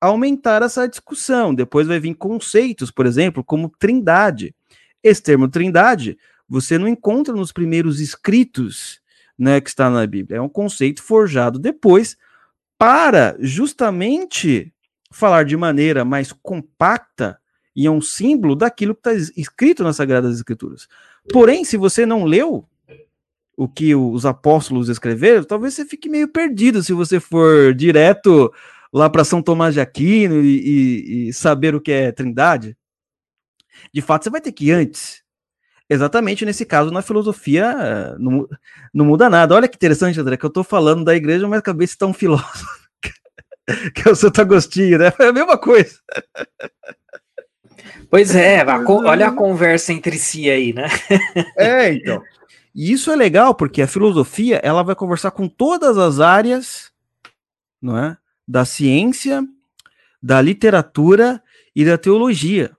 aumentar 0.00 0.62
essa 0.62 0.86
discussão. 0.86 1.54
Depois 1.54 1.86
vai 1.86 1.98
vir 1.98 2.14
conceitos, 2.14 2.90
por 2.90 3.06
exemplo, 3.06 3.42
como 3.42 3.72
trindade. 3.78 4.54
Esse 5.02 5.22
termo 5.22 5.48
trindade 5.48 6.18
você 6.48 6.78
não 6.78 6.88
encontra 6.88 7.34
nos 7.34 7.52
primeiros 7.52 8.00
escritos 8.00 9.00
né, 9.38 9.60
que 9.60 9.68
está 9.68 9.90
na 9.90 10.06
Bíblia. 10.06 10.38
É 10.38 10.42
um 10.42 10.48
conceito 10.48 11.02
forjado 11.02 11.58
depois 11.58 12.16
para 12.78 13.36
justamente 13.40 14.72
falar 15.10 15.44
de 15.44 15.56
maneira 15.56 16.04
mais 16.04 16.32
compacta 16.32 17.38
e 17.78 17.86
é 17.86 17.90
um 17.92 18.00
símbolo 18.00 18.56
daquilo 18.56 18.92
que 18.92 19.08
está 19.08 19.40
escrito 19.40 19.84
nas 19.84 19.94
Sagradas 19.94 20.34
Escrituras. 20.34 20.88
Porém, 21.32 21.64
se 21.64 21.76
você 21.76 22.04
não 22.04 22.24
leu 22.24 22.68
o 23.56 23.68
que 23.68 23.94
os 23.94 24.26
apóstolos 24.26 24.88
escreveram, 24.88 25.44
talvez 25.44 25.74
você 25.74 25.84
fique 25.84 26.08
meio 26.08 26.26
perdido 26.26 26.82
se 26.82 26.92
você 26.92 27.20
for 27.20 27.72
direto 27.72 28.52
lá 28.92 29.08
para 29.08 29.22
São 29.22 29.40
Tomás 29.40 29.74
de 29.74 29.80
Aquino 29.80 30.42
e, 30.42 30.58
e, 30.58 31.28
e, 31.28 31.32
saber 31.32 31.72
o 31.72 31.80
que 31.80 31.92
é 31.92 32.10
Trindade. 32.10 32.76
De 33.94 34.02
fato, 34.02 34.24
você 34.24 34.30
vai 34.30 34.40
ter 34.40 34.50
que 34.50 34.66
ir 34.66 34.72
antes. 34.72 35.22
Exatamente 35.88 36.44
nesse 36.44 36.66
caso, 36.66 36.90
na 36.90 37.00
filosofia, 37.00 38.16
não, 38.18 38.48
não 38.92 39.04
muda 39.04 39.30
nada. 39.30 39.54
Olha 39.54 39.68
que 39.68 39.76
interessante, 39.76 40.18
André, 40.18 40.36
que 40.36 40.44
eu 40.44 40.48
estou 40.48 40.64
falando 40.64 41.04
da 41.04 41.14
igreja, 41.14 41.46
mas 41.46 41.60
acabei 41.60 41.86
de 41.86 41.92
citar 41.92 42.08
um 42.08 42.12
filósofo, 42.12 42.66
que 43.94 44.08
é 44.08 44.10
o 44.10 44.16
Santo 44.16 44.40
Agostinho, 44.40 44.98
né? 44.98 45.12
É 45.20 45.26
a 45.26 45.32
mesma 45.32 45.56
coisa. 45.56 45.96
Pois 48.10 48.34
é, 48.34 48.64
olha 48.86 49.28
a 49.28 49.32
conversa 49.32 49.92
entre 49.92 50.18
si 50.18 50.48
aí, 50.50 50.72
né? 50.72 50.88
É, 51.56 51.92
então. 51.92 52.22
E 52.74 52.92
isso 52.92 53.10
é 53.10 53.16
legal 53.16 53.54
porque 53.54 53.82
a 53.82 53.86
filosofia 53.86 54.60
ela 54.62 54.82
vai 54.82 54.94
conversar 54.94 55.30
com 55.30 55.48
todas 55.48 55.98
as 55.98 56.20
áreas, 56.20 56.92
não 57.82 57.98
é, 57.98 58.16
da 58.46 58.64
ciência, 58.64 59.44
da 60.22 60.40
literatura 60.40 61.42
e 61.74 61.84
da 61.84 61.98
teologia. 61.98 62.70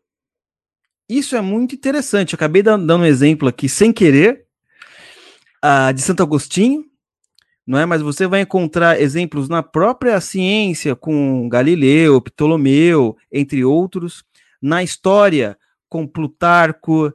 Isso 1.07 1.36
é 1.36 1.41
muito 1.41 1.76
interessante. 1.76 2.34
Eu 2.34 2.38
acabei 2.38 2.62
dando 2.62 2.95
um 2.95 3.05
exemplo 3.05 3.47
aqui 3.47 3.68
sem 3.68 3.91
querer 3.91 4.45
uh, 5.64 5.93
de 5.93 6.01
Santo 6.01 6.22
Agostinho, 6.22 6.86
não 7.66 7.80
é? 7.80 7.86
Mas 7.86 8.01
você 8.01 8.28
vai 8.28 8.41
encontrar 8.41 9.01
exemplos 9.01 9.49
na 9.49 9.62
própria 9.64 10.20
ciência 10.22 10.95
com 10.95 11.49
Galileu, 11.49 12.22
Ptolomeu, 12.22 13.18
entre 13.32 13.66
outros 13.66 14.24
na 14.62 14.84
história 14.84 15.57
com 15.88 16.07
Plutarco, 16.07 17.14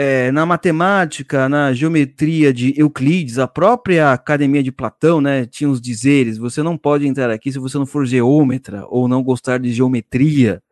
é, 0.00 0.30
na 0.30 0.46
matemática, 0.46 1.48
na 1.48 1.72
geometria 1.72 2.52
de 2.52 2.72
Euclides, 2.80 3.38
a 3.38 3.48
própria 3.48 4.12
academia 4.12 4.62
de 4.62 4.70
Platão, 4.70 5.20
né, 5.20 5.44
tinha 5.44 5.68
os 5.68 5.80
dizeres: 5.80 6.38
você 6.38 6.62
não 6.62 6.78
pode 6.78 7.06
entrar 7.06 7.30
aqui 7.30 7.50
se 7.50 7.58
você 7.58 7.76
não 7.78 7.86
for 7.86 8.06
geômetra 8.06 8.86
ou 8.88 9.08
não 9.08 9.24
gostar 9.24 9.58
de 9.58 9.72
geometria. 9.72 10.62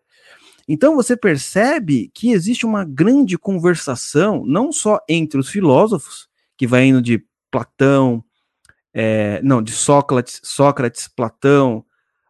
Então 0.68 0.95
você 0.95 1.16
percebe 1.16 2.11
que 2.14 2.31
existe 2.31 2.64
uma 2.64 2.85
grande 2.85 3.37
conversação, 3.37 4.45
não 4.47 4.70
só 4.70 5.01
entre 5.09 5.39
os 5.39 5.49
filósofos, 5.49 6.29
que 6.57 6.66
vai 6.66 6.87
indo 6.87 7.03
de 7.03 7.24
Platão, 7.51 8.24
é, 8.95 9.41
não, 9.43 9.61
de 9.61 9.72
Sócrates, 9.72 10.41
Sócrates, 10.43 11.09
Platão, 11.09 11.85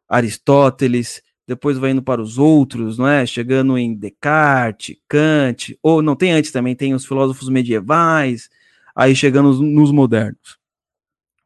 Aristóteles, 0.09 1.23
depois 1.47 1.79
vai 1.79 1.91
indo 1.91 2.03
para 2.03 2.21
os 2.21 2.39
outros, 2.39 2.99
não 2.99 3.07
é? 3.07 3.25
Chegando 3.25 3.79
em 3.79 3.95
Descartes, 3.95 4.97
Kant, 5.09 5.79
ou 5.83 6.03
não 6.03 6.17
tem 6.17 6.33
antes 6.33 6.51
também, 6.51 6.75
tem 6.75 6.93
os 6.93 7.07
filósofos 7.07 7.49
medievais, 7.49 8.51
aí 8.95 9.15
chegando 9.15 9.53
nos 9.63 9.93
modernos. 9.93 10.59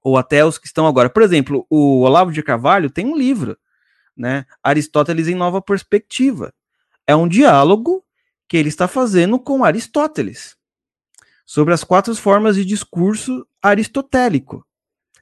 Ou 0.02 0.16
até 0.16 0.44
os 0.44 0.56
que 0.56 0.66
estão 0.66 0.86
agora. 0.86 1.10
Por 1.10 1.22
exemplo, 1.22 1.66
o 1.68 2.00
Olavo 2.00 2.32
de 2.32 2.42
Carvalho 2.42 2.88
tem 2.88 3.04
um 3.04 3.16
livro, 3.16 3.58
né? 4.16 4.46
Aristóteles 4.62 5.28
em 5.28 5.34
Nova 5.34 5.60
Perspectiva. 5.60 6.54
É 7.06 7.14
um 7.14 7.28
diálogo 7.28 8.02
que 8.48 8.56
ele 8.56 8.68
está 8.68 8.88
fazendo 8.88 9.38
com 9.38 9.62
Aristóteles 9.62 10.56
sobre 11.44 11.74
as 11.74 11.84
quatro 11.84 12.14
formas 12.14 12.56
de 12.56 12.64
discurso 12.64 13.46
aristotélico. 13.60 14.64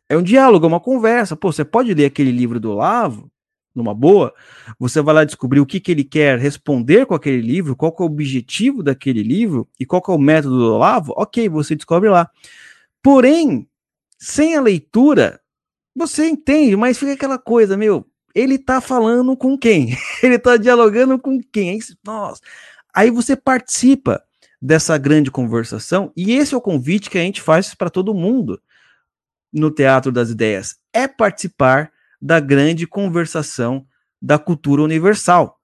É 0.08 0.16
um 0.16 0.22
diálogo, 0.22 0.66
é 0.66 0.68
uma 0.68 0.80
conversa. 0.80 1.34
Pô, 1.34 1.50
você 1.50 1.64
pode 1.64 1.92
ler 1.92 2.04
aquele 2.04 2.30
livro 2.30 2.60
do 2.60 2.70
Olavo, 2.70 3.30
numa 3.78 3.94
boa, 3.94 4.34
você 4.78 5.00
vai 5.00 5.14
lá 5.14 5.24
descobrir 5.24 5.60
o 5.60 5.66
que, 5.66 5.80
que 5.80 5.92
ele 5.92 6.04
quer 6.04 6.38
responder 6.38 7.06
com 7.06 7.14
aquele 7.14 7.40
livro, 7.40 7.74
qual 7.74 7.94
é 7.98 8.02
o 8.02 8.06
objetivo 8.06 8.82
daquele 8.82 9.22
livro 9.22 9.66
e 9.80 9.86
qual 9.86 10.02
é 10.06 10.10
o 10.10 10.18
método 10.18 10.58
do 10.58 10.74
Olavo, 10.74 11.14
ok, 11.16 11.48
você 11.48 11.74
descobre 11.74 12.10
lá. 12.10 12.30
Porém, 13.02 13.66
sem 14.18 14.56
a 14.56 14.60
leitura, 14.60 15.40
você 15.94 16.28
entende, 16.28 16.76
mas 16.76 16.98
fica 16.98 17.12
aquela 17.12 17.38
coisa, 17.38 17.76
meu, 17.76 18.06
ele 18.34 18.58
tá 18.58 18.80
falando 18.80 19.36
com 19.36 19.56
quem? 19.56 19.96
ele 20.22 20.38
tá 20.38 20.56
dialogando 20.56 21.18
com 21.18 21.40
quem? 21.40 21.78
Nossa. 22.04 22.40
Aí 22.94 23.10
você 23.10 23.34
participa 23.34 24.22
dessa 24.60 24.98
grande 24.98 25.30
conversação, 25.30 26.12
e 26.16 26.32
esse 26.32 26.52
é 26.52 26.56
o 26.56 26.60
convite 26.60 27.08
que 27.08 27.18
a 27.18 27.22
gente 27.22 27.40
faz 27.40 27.74
para 27.74 27.88
todo 27.90 28.14
mundo 28.14 28.60
no 29.52 29.70
Teatro 29.70 30.12
das 30.12 30.30
Ideias, 30.30 30.76
é 30.92 31.06
participar 31.06 31.90
da 32.20 32.40
grande 32.40 32.86
conversação 32.86 33.86
da 34.20 34.38
cultura 34.38 34.82
universal. 34.82 35.58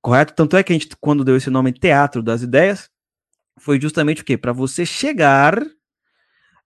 Correto? 0.00 0.34
Tanto 0.34 0.56
é 0.56 0.62
que 0.62 0.72
a 0.72 0.74
gente, 0.74 0.88
quando 1.00 1.24
deu 1.24 1.36
esse 1.36 1.50
nome 1.50 1.72
Teatro 1.72 2.22
das 2.22 2.42
Ideias, 2.42 2.90
foi 3.58 3.80
justamente 3.80 4.22
o 4.22 4.24
quê? 4.24 4.36
Para 4.36 4.52
você 4.52 4.86
chegar 4.86 5.62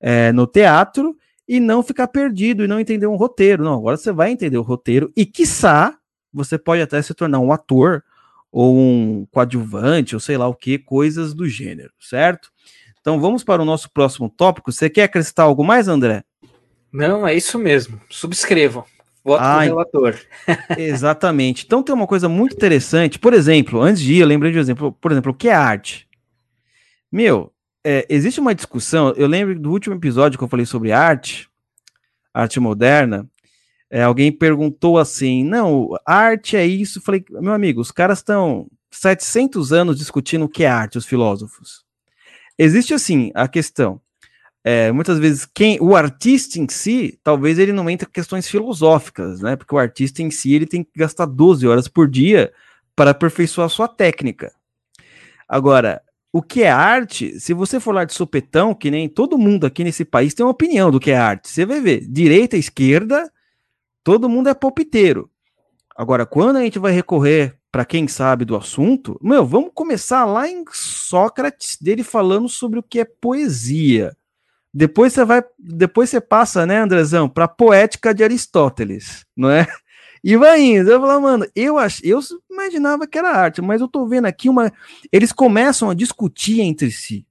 é, 0.01 0.33
no 0.33 0.47
teatro 0.47 1.17
e 1.47 1.59
não 1.61 1.83
ficar 1.83 2.09
perdido 2.09 2.65
e 2.65 2.69
não 2.69 2.81
entender 2.81 3.07
um 3.07 3.17
roteiro. 3.17 3.65
Não, 3.65 3.75
agora 3.75 3.97
você 3.97 4.13
vai 4.13 4.31
entender 4.31 4.59
o 4.59 4.63
roteiro 4.63 5.13
e, 5.17 5.27
quiçá, 5.27 5.97
você 6.33 6.57
pode 6.57 6.83
até 6.83 7.01
se 7.03 7.15
tornar 7.15 7.41
um 7.41 7.53
ator 7.53 8.05
ou 8.51 8.77
um 8.77 9.27
coadjuvante, 9.33 10.15
ou 10.15 10.21
sei 10.21 10.37
lá 10.37 10.47
o 10.47 10.55
que, 10.55 10.79
coisas 10.79 11.35
do 11.35 11.49
gênero, 11.49 11.93
certo? 11.99 12.53
Então 13.01 13.21
vamos 13.21 13.43
para 13.43 13.61
o 13.61 13.65
nosso 13.65 13.91
próximo 13.91 14.31
tópico. 14.31 14.71
Você 14.71 14.89
quer 14.89 15.03
acrescentar 15.05 15.47
algo 15.47 15.65
mais, 15.65 15.89
André? 15.89 16.25
Não, 16.93 17.27
é 17.27 17.35
isso 17.35 17.59
mesmo. 17.59 18.01
Subscrevam. 18.09 18.85
Voto 19.25 19.43
ah, 19.43 19.63
relator. 19.63 20.21
exatamente. 20.77 21.65
Então 21.65 21.83
tem 21.83 21.95
uma 21.95 22.07
coisa 22.07 22.29
muito 22.29 22.55
interessante. 22.55 23.19
Por 23.19 23.33
exemplo, 23.33 23.81
antes 23.81 24.03
de 24.03 24.15
ir, 24.15 24.19
eu 24.19 24.27
lembrei 24.27 24.53
de 24.53 24.59
um 24.59 24.61
exemplo. 24.61 24.93
Por 24.93 25.11
exemplo, 25.11 25.33
o 25.33 25.35
que 25.35 25.49
é 25.49 25.55
arte? 25.55 26.07
Meu, 27.11 27.51
é, 27.83 28.07
existe 28.11 28.39
uma 28.39 28.55
discussão. 28.55 29.15
Eu 29.17 29.27
lembro 29.27 29.59
do 29.59 29.71
último 29.71 29.95
episódio 29.95 30.37
que 30.37 30.45
eu 30.45 30.49
falei 30.49 30.67
sobre 30.67 30.93
arte, 30.93 31.49
arte 32.35 32.61
moderna. 32.61 33.27
É, 33.91 34.03
alguém 34.03 34.31
perguntou 34.31 34.99
assim: 34.99 35.43
não, 35.43 35.97
arte 36.05 36.55
é 36.55 36.67
isso. 36.67 36.99
Eu 36.99 37.03
falei, 37.03 37.25
meu 37.31 37.55
amigo, 37.55 37.81
os 37.81 37.91
caras 37.91 38.19
estão 38.19 38.69
700 38.91 39.73
anos 39.73 39.99
discutindo 39.99 40.45
o 40.45 40.49
que 40.49 40.65
é 40.65 40.69
arte, 40.69 40.99
os 40.99 41.07
filósofos. 41.07 41.83
Existe 42.59 42.93
assim 42.93 43.33
a 43.35 43.49
questão 43.49 44.01
é, 44.67 44.91
muitas 44.91 45.19
vezes 45.19 45.45
quem 45.45 45.79
o 45.79 45.95
artista 45.95 46.59
em 46.59 46.67
si, 46.67 47.21
talvez 47.23 47.59
ele 47.59 47.73
não 47.73 47.91
entre 47.91 48.09
questões 48.09 48.49
filosóficas, 48.49 49.41
né? 49.43 49.57
Porque 49.57 49.75
o 49.75 49.79
artista 49.79 50.23
em 50.23 50.31
si 50.31 50.55
ele 50.55 50.65
tem 50.65 50.83
que 50.83 50.91
gastar 50.97 51.27
12 51.27 51.69
horas 51.69 51.87
por 51.87 52.09
dia 52.09 52.51
para 52.97 53.11
aperfeiçoar 53.11 53.69
sua 53.69 53.87
técnica. 53.87 54.55
Agora, 55.47 56.01
o 56.33 56.43
que 56.43 56.63
é 56.63 56.71
arte? 56.71 57.39
Se 57.39 57.53
você 57.53 57.79
for 57.79 57.95
lá 57.95 58.05
de 58.05 58.15
sopetão, 58.15 58.75
que 58.75 58.91
nem 58.91 59.07
todo 59.07 59.37
mundo 59.37 59.67
aqui 59.67 59.85
nesse 59.85 60.03
país 60.03 60.33
tem 60.33 60.45
uma 60.45 60.53
opinião 60.53 60.91
do 60.91 60.99
que 60.99 61.11
é 61.11 61.17
arte. 61.17 61.51
Você 61.51 61.67
vai 61.67 61.81
ver, 61.81 62.01
direita, 62.09 62.57
esquerda, 62.57 63.31
todo 64.03 64.31
mundo 64.31 64.49
é 64.49 64.55
palpiteiro. 64.55 65.31
Agora, 65.95 66.25
quando 66.25 66.57
a 66.57 66.63
gente 66.63 66.79
vai 66.79 66.91
recorrer 66.91 67.57
para 67.71 67.85
quem 67.85 68.09
sabe 68.09 68.47
do 68.47 68.57
assunto, 68.57 69.19
meu, 69.23 69.45
vamos 69.45 69.73
começar 69.75 70.25
lá 70.25 70.49
em 70.49 70.65
Sócrates 70.73 71.77
dele 71.81 72.03
falando 72.03 72.49
sobre 72.49 72.79
o 72.79 72.83
que 72.83 73.01
é 73.01 73.05
poesia. 73.05 74.17
Depois 74.77 75.13
você 75.13 75.25
vai, 75.25 75.45
depois 75.57 76.11
você 76.11 76.21
passa, 76.21 76.67
né, 76.67 76.79
Andrezão, 76.79 77.29
para 77.29 77.47
poética 77.47 78.13
de 78.13 78.25
Aristóteles, 78.25 79.25
não 79.37 79.49
é? 79.49 79.69
E 80.27 80.37
vai 80.39 80.59
indo. 80.61 80.91
Eu 80.91 81.01
falo, 81.01 81.21
mano, 81.21 81.47
eu 81.55 81.79
ach, 81.79 82.01
eu 82.03 82.19
imaginava 82.51 83.07
que 83.07 83.19
era 83.19 83.31
arte, 83.31 83.61
mas 83.61 83.83
eu 83.83 83.87
tô 83.87 84.07
vendo 84.07 84.25
aqui 84.25 84.49
uma, 84.49 84.73
eles 85.13 85.33
começam 85.33 85.91
a 85.91 85.95
discutir 85.95 86.61
entre 86.61 86.91
si. 86.91 87.27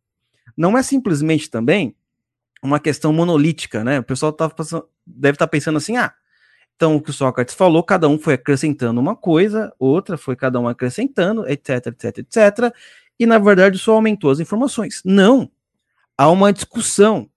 Não 0.55 0.77
é 0.77 0.83
simplesmente 0.83 1.49
também 1.49 1.95
uma 2.61 2.79
questão 2.79 3.11
monolítica, 3.11 3.83
né? 3.83 3.99
O 3.99 4.03
pessoal 4.03 4.31
tá 4.31 4.47
passando, 4.47 4.87
deve 5.05 5.35
estar 5.35 5.47
tá 5.47 5.49
pensando 5.49 5.77
assim, 5.77 5.97
ah, 5.97 6.13
então 6.75 6.95
o 6.95 7.01
que 7.01 7.09
o 7.09 7.13
Sócrates 7.13 7.55
falou, 7.55 7.83
cada 7.83 8.07
um 8.07 8.17
foi 8.17 8.35
acrescentando 8.35 9.01
uma 9.01 9.15
coisa, 9.15 9.73
outra 9.79 10.15
foi 10.15 10.35
cada 10.35 10.59
um 10.59 10.67
acrescentando, 10.67 11.47
etc, 11.49 11.87
etc, 11.87 12.19
etc, 12.19 12.73
e 13.19 13.25
na 13.25 13.39
verdade 13.39 13.77
só 13.79 13.93
aumentou 13.93 14.29
as 14.29 14.39
informações. 14.39 15.01
Não, 15.03 15.51
há 16.15 16.29
uma 16.29 16.53
discussão 16.53 17.29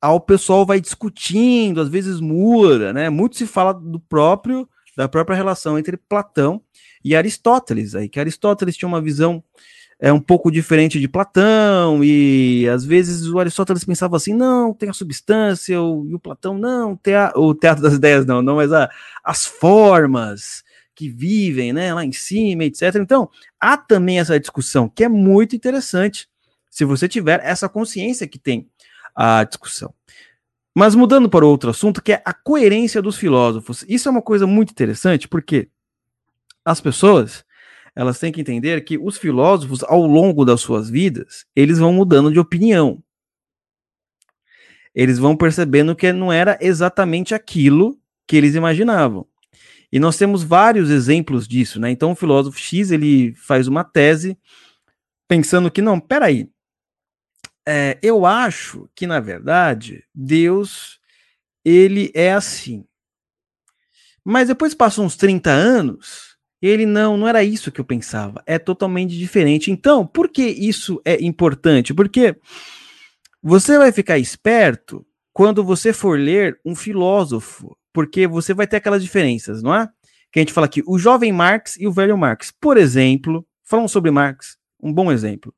ao 0.00 0.20
pessoal 0.20 0.64
vai 0.64 0.80
discutindo, 0.80 1.80
às 1.80 1.88
vezes 1.88 2.20
muda, 2.20 2.92
né? 2.92 3.10
Muito 3.10 3.36
se 3.36 3.46
fala 3.46 3.72
do 3.72 4.00
próprio 4.00 4.68
da 4.96 5.08
própria 5.08 5.36
relação 5.36 5.78
entre 5.78 5.96
Platão 5.96 6.60
e 7.02 7.14
Aristóteles, 7.14 7.94
aí 7.94 8.08
que 8.08 8.20
Aristóteles 8.20 8.76
tinha 8.76 8.88
uma 8.88 9.00
visão 9.00 9.42
é 10.02 10.10
um 10.10 10.20
pouco 10.20 10.50
diferente 10.50 10.98
de 10.98 11.06
Platão 11.06 12.02
e 12.02 12.66
às 12.68 12.84
vezes 12.84 13.26
o 13.26 13.38
Aristóteles 13.38 13.84
pensava 13.84 14.16
assim, 14.16 14.32
não, 14.32 14.72
tem 14.72 14.88
a 14.88 14.94
substância, 14.94 15.80
o, 15.80 16.06
e 16.08 16.14
o 16.14 16.18
Platão 16.18 16.56
não, 16.56 16.96
tem 16.96 17.14
a, 17.14 17.32
o 17.36 17.54
teatro 17.54 17.82
das 17.82 17.94
ideias 17.94 18.24
não, 18.24 18.40
não, 18.40 18.56
mas 18.56 18.72
a, 18.72 18.90
as 19.22 19.44
formas 19.44 20.64
que 20.94 21.08
vivem, 21.08 21.72
né, 21.72 21.92
lá 21.92 22.04
em 22.04 22.12
cima, 22.12 22.64
etc. 22.64 22.96
Então, 22.96 23.28
há 23.58 23.76
também 23.76 24.18
essa 24.18 24.40
discussão 24.40 24.88
que 24.88 25.04
é 25.04 25.08
muito 25.08 25.54
interessante 25.54 26.28
se 26.70 26.84
você 26.84 27.06
tiver 27.06 27.40
essa 27.42 27.68
consciência 27.68 28.26
que 28.26 28.38
tem 28.38 28.68
a 29.22 29.44
discussão. 29.44 29.92
Mas 30.74 30.94
mudando 30.94 31.28
para 31.28 31.44
outro 31.44 31.68
assunto, 31.68 32.00
que 32.00 32.12
é 32.12 32.22
a 32.24 32.32
coerência 32.32 33.02
dos 33.02 33.18
filósofos. 33.18 33.84
Isso 33.86 34.08
é 34.08 34.10
uma 34.10 34.22
coisa 34.22 34.46
muito 34.46 34.70
interessante, 34.70 35.28
porque 35.28 35.68
as 36.64 36.80
pessoas 36.80 37.44
elas 37.94 38.18
têm 38.18 38.32
que 38.32 38.40
entender 38.40 38.82
que 38.82 38.96
os 38.96 39.18
filósofos, 39.18 39.82
ao 39.82 40.06
longo 40.06 40.42
das 40.42 40.62
suas 40.62 40.88
vidas, 40.88 41.44
eles 41.54 41.78
vão 41.78 41.92
mudando 41.92 42.32
de 42.32 42.38
opinião. 42.38 43.02
Eles 44.94 45.18
vão 45.18 45.36
percebendo 45.36 45.94
que 45.94 46.10
não 46.14 46.32
era 46.32 46.56
exatamente 46.58 47.34
aquilo 47.34 48.00
que 48.26 48.36
eles 48.36 48.54
imaginavam. 48.54 49.26
E 49.92 49.98
nós 49.98 50.16
temos 50.16 50.42
vários 50.42 50.88
exemplos 50.88 51.46
disso, 51.46 51.78
né? 51.78 51.90
Então 51.90 52.12
o 52.12 52.16
filósofo 52.16 52.58
X, 52.58 52.90
ele 52.90 53.34
faz 53.34 53.68
uma 53.68 53.84
tese 53.84 54.38
pensando 55.28 55.70
que 55.70 55.82
não, 55.82 56.00
peraí, 56.00 56.48
é, 57.66 57.98
eu 58.02 58.24
acho 58.26 58.88
que, 58.94 59.06
na 59.06 59.20
verdade, 59.20 60.04
Deus 60.14 61.00
ele 61.64 62.10
é 62.14 62.32
assim. 62.32 62.84
Mas 64.24 64.48
depois 64.48 64.74
passam 64.74 65.04
uns 65.04 65.16
30 65.16 65.50
anos, 65.50 66.36
ele 66.60 66.84
não, 66.84 67.16
não 67.16 67.26
era 67.26 67.42
isso 67.42 67.72
que 67.72 67.80
eu 67.80 67.84
pensava, 67.84 68.42
é 68.46 68.58
totalmente 68.58 69.16
diferente. 69.16 69.70
Então, 69.70 70.06
por 70.06 70.28
que 70.28 70.42
isso 70.42 71.00
é 71.04 71.22
importante? 71.22 71.94
Porque 71.94 72.36
você 73.42 73.78
vai 73.78 73.92
ficar 73.92 74.18
esperto 74.18 75.06
quando 75.32 75.64
você 75.64 75.92
for 75.92 76.18
ler 76.18 76.60
um 76.64 76.74
filósofo, 76.74 77.76
porque 77.92 78.26
você 78.26 78.52
vai 78.52 78.66
ter 78.66 78.76
aquelas 78.76 79.02
diferenças, 79.02 79.62
não 79.62 79.74
é? 79.74 79.88
Que 80.30 80.38
a 80.38 80.42
gente 80.42 80.52
fala 80.52 80.66
aqui, 80.66 80.82
o 80.86 80.98
jovem 80.98 81.32
Marx 81.32 81.76
e 81.76 81.86
o 81.86 81.92
velho 81.92 82.16
Marx. 82.16 82.52
Por 82.60 82.76
exemplo, 82.76 83.46
falando 83.64 83.88
sobre 83.88 84.10
Marx, 84.10 84.58
um 84.82 84.92
bom 84.92 85.10
exemplo. 85.10 85.54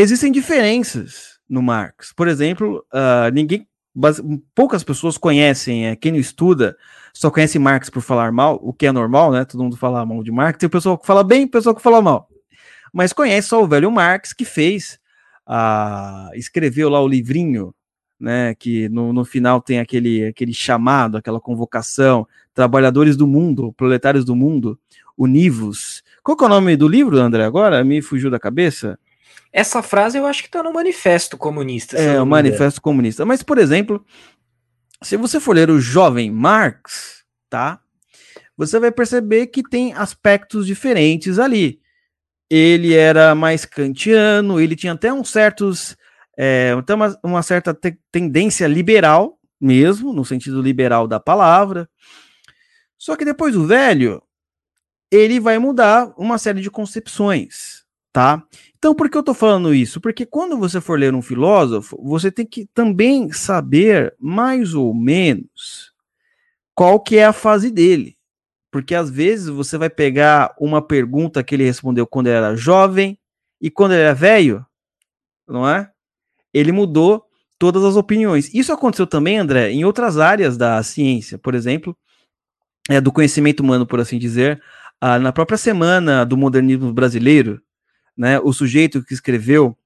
Existem 0.00 0.30
diferenças 0.30 1.40
no 1.50 1.60
Marx. 1.60 2.12
Por 2.12 2.28
exemplo, 2.28 2.86
uh, 2.94 3.34
ninguém, 3.34 3.66
poucas 4.54 4.84
pessoas 4.84 5.18
conhecem, 5.18 5.88
é, 5.88 5.96
quem 5.96 6.12
não 6.12 6.20
estuda 6.20 6.76
só 7.12 7.32
conhece 7.32 7.58
Marx 7.58 7.90
por 7.90 8.00
falar 8.00 8.30
mal, 8.30 8.60
o 8.62 8.72
que 8.72 8.86
é 8.86 8.92
normal, 8.92 9.32
né? 9.32 9.44
Todo 9.44 9.64
mundo 9.64 9.76
fala 9.76 10.06
mal 10.06 10.22
de 10.22 10.30
Marx. 10.30 10.56
Tem 10.56 10.68
pessoa 10.68 10.96
que 10.96 11.04
fala 11.04 11.24
bem, 11.24 11.48
pessoa 11.48 11.74
que 11.74 11.82
fala 11.82 12.00
mal. 12.00 12.28
Mas 12.92 13.12
conhece 13.12 13.48
só 13.48 13.60
o 13.60 13.66
velho 13.66 13.90
Marx 13.90 14.32
que 14.32 14.44
fez, 14.44 15.00
uh, 15.48 16.32
escreveu 16.36 16.88
lá 16.88 17.02
o 17.02 17.08
livrinho, 17.08 17.74
né? 18.20 18.54
Que 18.54 18.88
no, 18.90 19.12
no 19.12 19.24
final 19.24 19.60
tem 19.60 19.80
aquele, 19.80 20.26
aquele 20.26 20.54
chamado, 20.54 21.16
aquela 21.16 21.40
convocação, 21.40 22.24
trabalhadores 22.54 23.16
do 23.16 23.26
mundo, 23.26 23.72
proletários 23.72 24.24
do 24.24 24.36
mundo, 24.36 24.78
univos. 25.16 26.04
Qual 26.22 26.38
é 26.40 26.44
o 26.44 26.48
nome 26.48 26.76
do 26.76 26.86
livro, 26.86 27.18
André? 27.18 27.44
Agora 27.44 27.82
me 27.82 28.00
fugiu 28.00 28.30
da 28.30 28.38
cabeça. 28.38 28.96
Essa 29.58 29.82
frase 29.82 30.16
eu 30.16 30.24
acho 30.24 30.40
que 30.40 30.48
está 30.48 30.62
no 30.62 30.72
Manifesto 30.72 31.36
Comunista. 31.36 31.98
É, 31.98 32.22
o 32.22 32.24
Manifesto 32.24 32.80
Comunista. 32.80 33.26
Mas, 33.26 33.42
por 33.42 33.58
exemplo, 33.58 34.06
se 35.02 35.16
você 35.16 35.40
for 35.40 35.56
ler 35.56 35.68
o 35.68 35.80
Jovem 35.80 36.30
Marx, 36.30 37.24
tá? 37.50 37.80
Você 38.56 38.78
vai 38.78 38.92
perceber 38.92 39.48
que 39.48 39.64
tem 39.64 39.92
aspectos 39.94 40.64
diferentes 40.64 41.40
ali. 41.40 41.80
Ele 42.48 42.94
era 42.94 43.34
mais 43.34 43.64
kantiano, 43.64 44.60
ele 44.60 44.76
tinha 44.76 44.92
até 44.92 45.12
uns 45.12 45.28
certos. 45.28 45.96
É, 46.38 46.76
até 46.78 46.94
uma, 46.94 47.18
uma 47.24 47.42
certa 47.42 47.74
te 47.74 47.98
tendência 48.12 48.68
liberal, 48.68 49.40
mesmo, 49.60 50.12
no 50.12 50.24
sentido 50.24 50.62
liberal 50.62 51.08
da 51.08 51.18
palavra. 51.18 51.90
Só 52.96 53.16
que 53.16 53.24
depois 53.24 53.56
o 53.56 53.66
velho, 53.66 54.22
ele 55.10 55.40
vai 55.40 55.58
mudar 55.58 56.14
uma 56.16 56.38
série 56.38 56.60
de 56.60 56.70
concepções, 56.70 57.77
tá? 58.18 58.42
Então, 58.76 58.96
por 58.96 59.08
que 59.08 59.16
eu 59.16 59.22
tô 59.22 59.32
falando 59.32 59.72
isso? 59.72 60.00
Porque 60.00 60.26
quando 60.26 60.58
você 60.58 60.80
for 60.80 60.98
ler 60.98 61.14
um 61.14 61.22
filósofo, 61.22 61.96
você 62.02 62.32
tem 62.32 62.44
que 62.44 62.66
também 62.74 63.30
saber 63.30 64.12
mais 64.18 64.74
ou 64.74 64.92
menos 64.92 65.92
qual 66.74 66.98
que 66.98 67.16
é 67.16 67.26
a 67.26 67.32
fase 67.32 67.70
dele. 67.70 68.18
Porque 68.72 68.92
às 68.96 69.08
vezes 69.08 69.46
você 69.46 69.78
vai 69.78 69.88
pegar 69.88 70.52
uma 70.58 70.82
pergunta 70.82 71.44
que 71.44 71.54
ele 71.54 71.62
respondeu 71.62 72.08
quando 72.08 72.26
ele 72.26 72.36
era 72.36 72.56
jovem 72.56 73.16
e 73.60 73.70
quando 73.70 73.92
ele 73.92 74.02
era 74.02 74.14
velho, 74.14 74.66
não 75.46 75.68
é? 75.68 75.88
Ele 76.52 76.72
mudou 76.72 77.24
todas 77.56 77.84
as 77.84 77.94
opiniões. 77.94 78.52
Isso 78.52 78.72
aconteceu 78.72 79.06
também, 79.06 79.38
André, 79.38 79.70
em 79.70 79.84
outras 79.84 80.18
áreas 80.18 80.56
da 80.56 80.82
ciência, 80.82 81.38
por 81.38 81.54
exemplo, 81.54 81.96
é, 82.90 83.00
do 83.00 83.12
conhecimento 83.12 83.60
humano, 83.60 83.86
por 83.86 84.00
assim 84.00 84.18
dizer. 84.18 84.60
Ah, 85.00 85.20
na 85.20 85.32
própria 85.32 85.56
semana 85.56 86.24
do 86.24 86.36
modernismo 86.36 86.92
brasileiro, 86.92 87.62
né, 88.18 88.40
o 88.40 88.52
sujeito 88.52 89.02
que 89.02 89.14
escreveu 89.14 89.76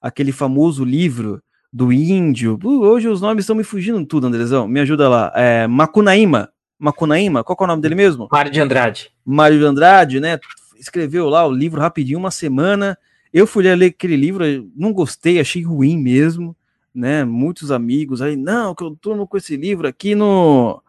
aquele 0.00 0.30
famoso 0.30 0.84
livro 0.84 1.42
do 1.72 1.90
índio, 1.92 2.58
uh, 2.62 2.80
hoje 2.82 3.08
os 3.08 3.20
nomes 3.20 3.42
estão 3.42 3.56
me 3.56 3.64
fugindo 3.64 4.04
tudo, 4.04 4.26
Andrezão, 4.26 4.68
me 4.68 4.80
ajuda 4.80 5.08
lá, 5.08 5.32
é, 5.34 5.66
Macunaíma, 5.66 6.50
Macunaíma, 6.78 7.42
qual 7.42 7.56
é 7.60 7.64
o 7.64 7.66
nome 7.66 7.82
dele 7.82 7.94
mesmo? 7.94 8.28
Mário 8.30 8.52
de 8.52 8.60
Andrade. 8.60 9.10
Mário 9.24 9.58
de 9.58 9.64
Andrade, 9.64 10.20
né, 10.20 10.38
escreveu 10.78 11.28
lá 11.28 11.46
o 11.46 11.50
livro 11.50 11.80
rapidinho, 11.80 12.18
uma 12.18 12.30
semana, 12.30 12.96
eu 13.32 13.46
fui 13.46 13.64
ler 13.64 13.86
aquele 13.86 14.16
livro, 14.16 14.44
não 14.76 14.92
gostei, 14.92 15.40
achei 15.40 15.62
ruim 15.62 15.98
mesmo, 15.98 16.56
né? 16.94 17.24
Muitos 17.24 17.70
amigos 17.70 18.22
aí, 18.22 18.36
não, 18.36 18.74
que 18.74 18.82
eu 18.82 18.96
tô 18.96 19.26
com 19.26 19.36
esse 19.36 19.56
livro 19.56 19.86
aqui 19.86 20.14
no, 20.14 20.82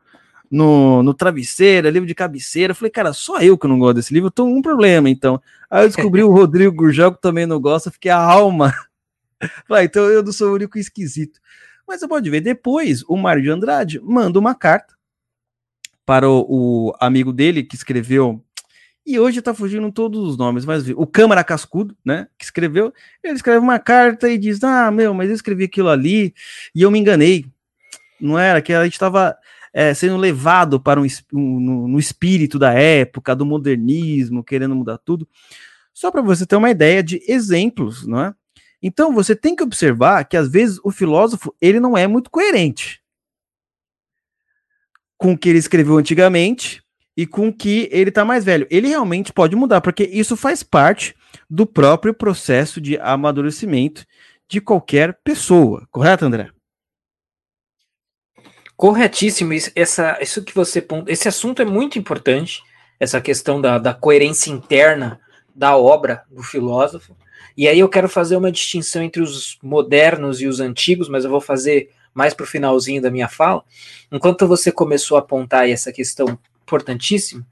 no, 0.50 1.04
no 1.04 1.14
travesseiro, 1.14 1.88
é 1.88 1.92
livro 1.92 2.08
de 2.08 2.16
cabeceira. 2.16 2.74
Falei, 2.74 2.92
cara, 2.92 3.14
só 3.14 3.40
eu 3.40 3.58
que 3.58 3.68
não 3.68 3.80
gosto 3.80 3.96
desse 3.96 4.14
livro, 4.14 4.28
eu 4.28 4.32
tô 4.32 4.46
com 4.46 4.58
um 4.58 4.62
problema, 4.62 5.10
então. 5.10 5.42
Aí 5.70 5.84
eu 5.84 5.88
descobri 5.88 6.24
o 6.24 6.32
Rodrigo 6.32 6.76
Gurgel, 6.76 7.14
que 7.14 7.22
também 7.22 7.46
não 7.46 7.60
gosta, 7.60 7.92
fiquei 7.92 8.12
a 8.12 8.18
alma. 8.18 8.74
falei, 9.68 9.86
então 9.86 10.06
eu 10.06 10.24
não 10.24 10.32
sou 10.32 10.50
o 10.52 10.56
único 10.56 10.78
esquisito. 10.78 11.40
Mas 11.88 12.00
você 12.00 12.08
pode 12.08 12.30
ver, 12.30 12.42
depois 12.42 13.04
o 13.08 13.18
Mário 13.18 13.42
de 13.42 13.50
Andrade 13.50 14.00
manda 14.02 14.38
uma 14.38 14.54
carta 14.54 14.96
para 16.06 16.30
o, 16.30 16.46
o 16.90 16.94
amigo 17.00 17.32
dele 17.34 17.64
que 17.64 17.76
escreveu 17.76 18.44
e 19.10 19.18
hoje 19.18 19.42
tá 19.42 19.56
fugindo 19.56 19.92
todos 19.92 20.20
os 20.22 20.38
nomes, 20.38 20.66
mas 20.66 20.88
o 20.90 21.08
Câmara 21.08 21.44
Cascudo, 21.44 21.98
né, 22.06 22.28
que 22.38 22.46
escreveu, 22.46 22.94
ele 23.24 23.34
escreve 23.34 23.58
uma 23.58 23.80
carta 23.80 24.30
e 24.30 24.38
diz: 24.38 24.64
Ah, 24.64 24.92
meu, 24.92 25.16
mas 25.16 25.30
eu 25.30 25.36
escrevi 25.36 25.64
aquilo 25.64 25.90
ali 25.90 26.32
e 26.76 26.84
eu 26.84 26.92
me 26.92 27.00
enganei. 27.00 27.46
Não 28.22 28.38
era 28.38 28.62
que 28.62 28.72
a 28.72 28.84
gente 28.84 28.94
estava 28.94 29.36
é, 29.74 29.94
sendo 29.94 30.18
levado 30.18 30.80
para 30.80 31.00
um, 31.00 31.06
um 31.34 31.60
no, 31.60 31.88
no, 31.88 32.00
espírito 32.00 32.58
da 32.58 32.74
época, 32.74 33.36
do 33.36 33.46
modernismo, 33.46 34.44
querendo 34.44 34.76
mudar 34.76 34.98
tudo. 34.98 35.28
Só 35.94 36.12
para 36.12 36.22
você 36.22 36.46
ter 36.46 36.56
uma 36.56 36.70
ideia 36.70 37.04
de 37.04 37.22
exemplos, 37.28 38.06
não 38.06 38.22
é? 38.22 38.34
Então 38.82 39.14
você 39.14 39.36
tem 39.36 39.56
que 39.56 39.64
observar 39.64 40.24
que 40.26 40.38
às 40.38 40.50
vezes 40.50 40.80
o 40.84 40.92
filósofo 40.92 41.54
ele 41.60 41.80
não 41.80 41.98
é 41.98 42.08
muito 42.08 42.30
coerente 42.30 43.02
com 45.18 45.34
o 45.34 45.38
que 45.38 45.50
ele 45.50 45.60
escreveu 45.60 45.98
antigamente 45.98 46.82
e 47.16 47.28
com 47.28 47.52
que 47.52 47.90
ele 47.92 48.10
tá 48.10 48.24
mais 48.24 48.46
velho. 48.46 48.66
Ele 48.72 48.88
realmente 48.88 49.34
pode 49.34 49.54
mudar, 49.54 49.82
porque 49.82 50.04
isso 50.06 50.38
faz 50.38 50.64
parte 50.64 51.14
do 51.50 51.66
próprio 51.66 52.14
processo 52.14 52.80
de 52.80 52.98
amadurecimento 52.98 54.06
de 54.48 54.62
qualquer 54.62 55.20
pessoa, 55.22 55.86
correto, 55.92 56.26
André? 56.26 56.50
Corretíssimo. 58.80 59.52
Essa, 59.76 60.18
isso 60.22 60.42
que 60.42 60.56
você 60.56 60.82
esse 61.08 61.28
assunto 61.28 61.62
é 61.62 61.66
muito 61.66 62.00
importante, 62.00 62.64
essa 62.98 63.20
questão 63.20 63.60
da, 63.60 63.78
da 63.78 63.94
coerência 63.94 64.52
interna 64.52 65.20
da 65.54 65.76
obra 65.76 66.24
do 66.32 66.42
filósofo. 66.42 67.14
E 67.58 67.68
aí 67.68 67.78
eu 67.78 67.90
quero 67.90 68.08
fazer 68.08 68.38
uma 68.38 68.50
distinção 68.50 69.04
entre 69.04 69.22
os 69.22 69.60
modernos 69.62 70.40
e 70.40 70.48
os 70.48 70.62
antigos, 70.62 71.10
mas 71.10 71.26
eu 71.26 71.30
vou 71.30 71.42
fazer 71.42 71.90
mais 72.14 72.34
para 72.34 72.46
o 72.46 72.48
finalzinho 72.48 73.02
da 73.02 73.12
minha 73.12 73.28
fala. 73.28 73.66
Enquanto 74.10 74.48
você 74.48 74.72
começou 74.72 75.18
a 75.18 75.20
apontar 75.20 75.70
essa 75.70 75.92
questão 75.92 76.40
importantíssimo, 76.64 77.46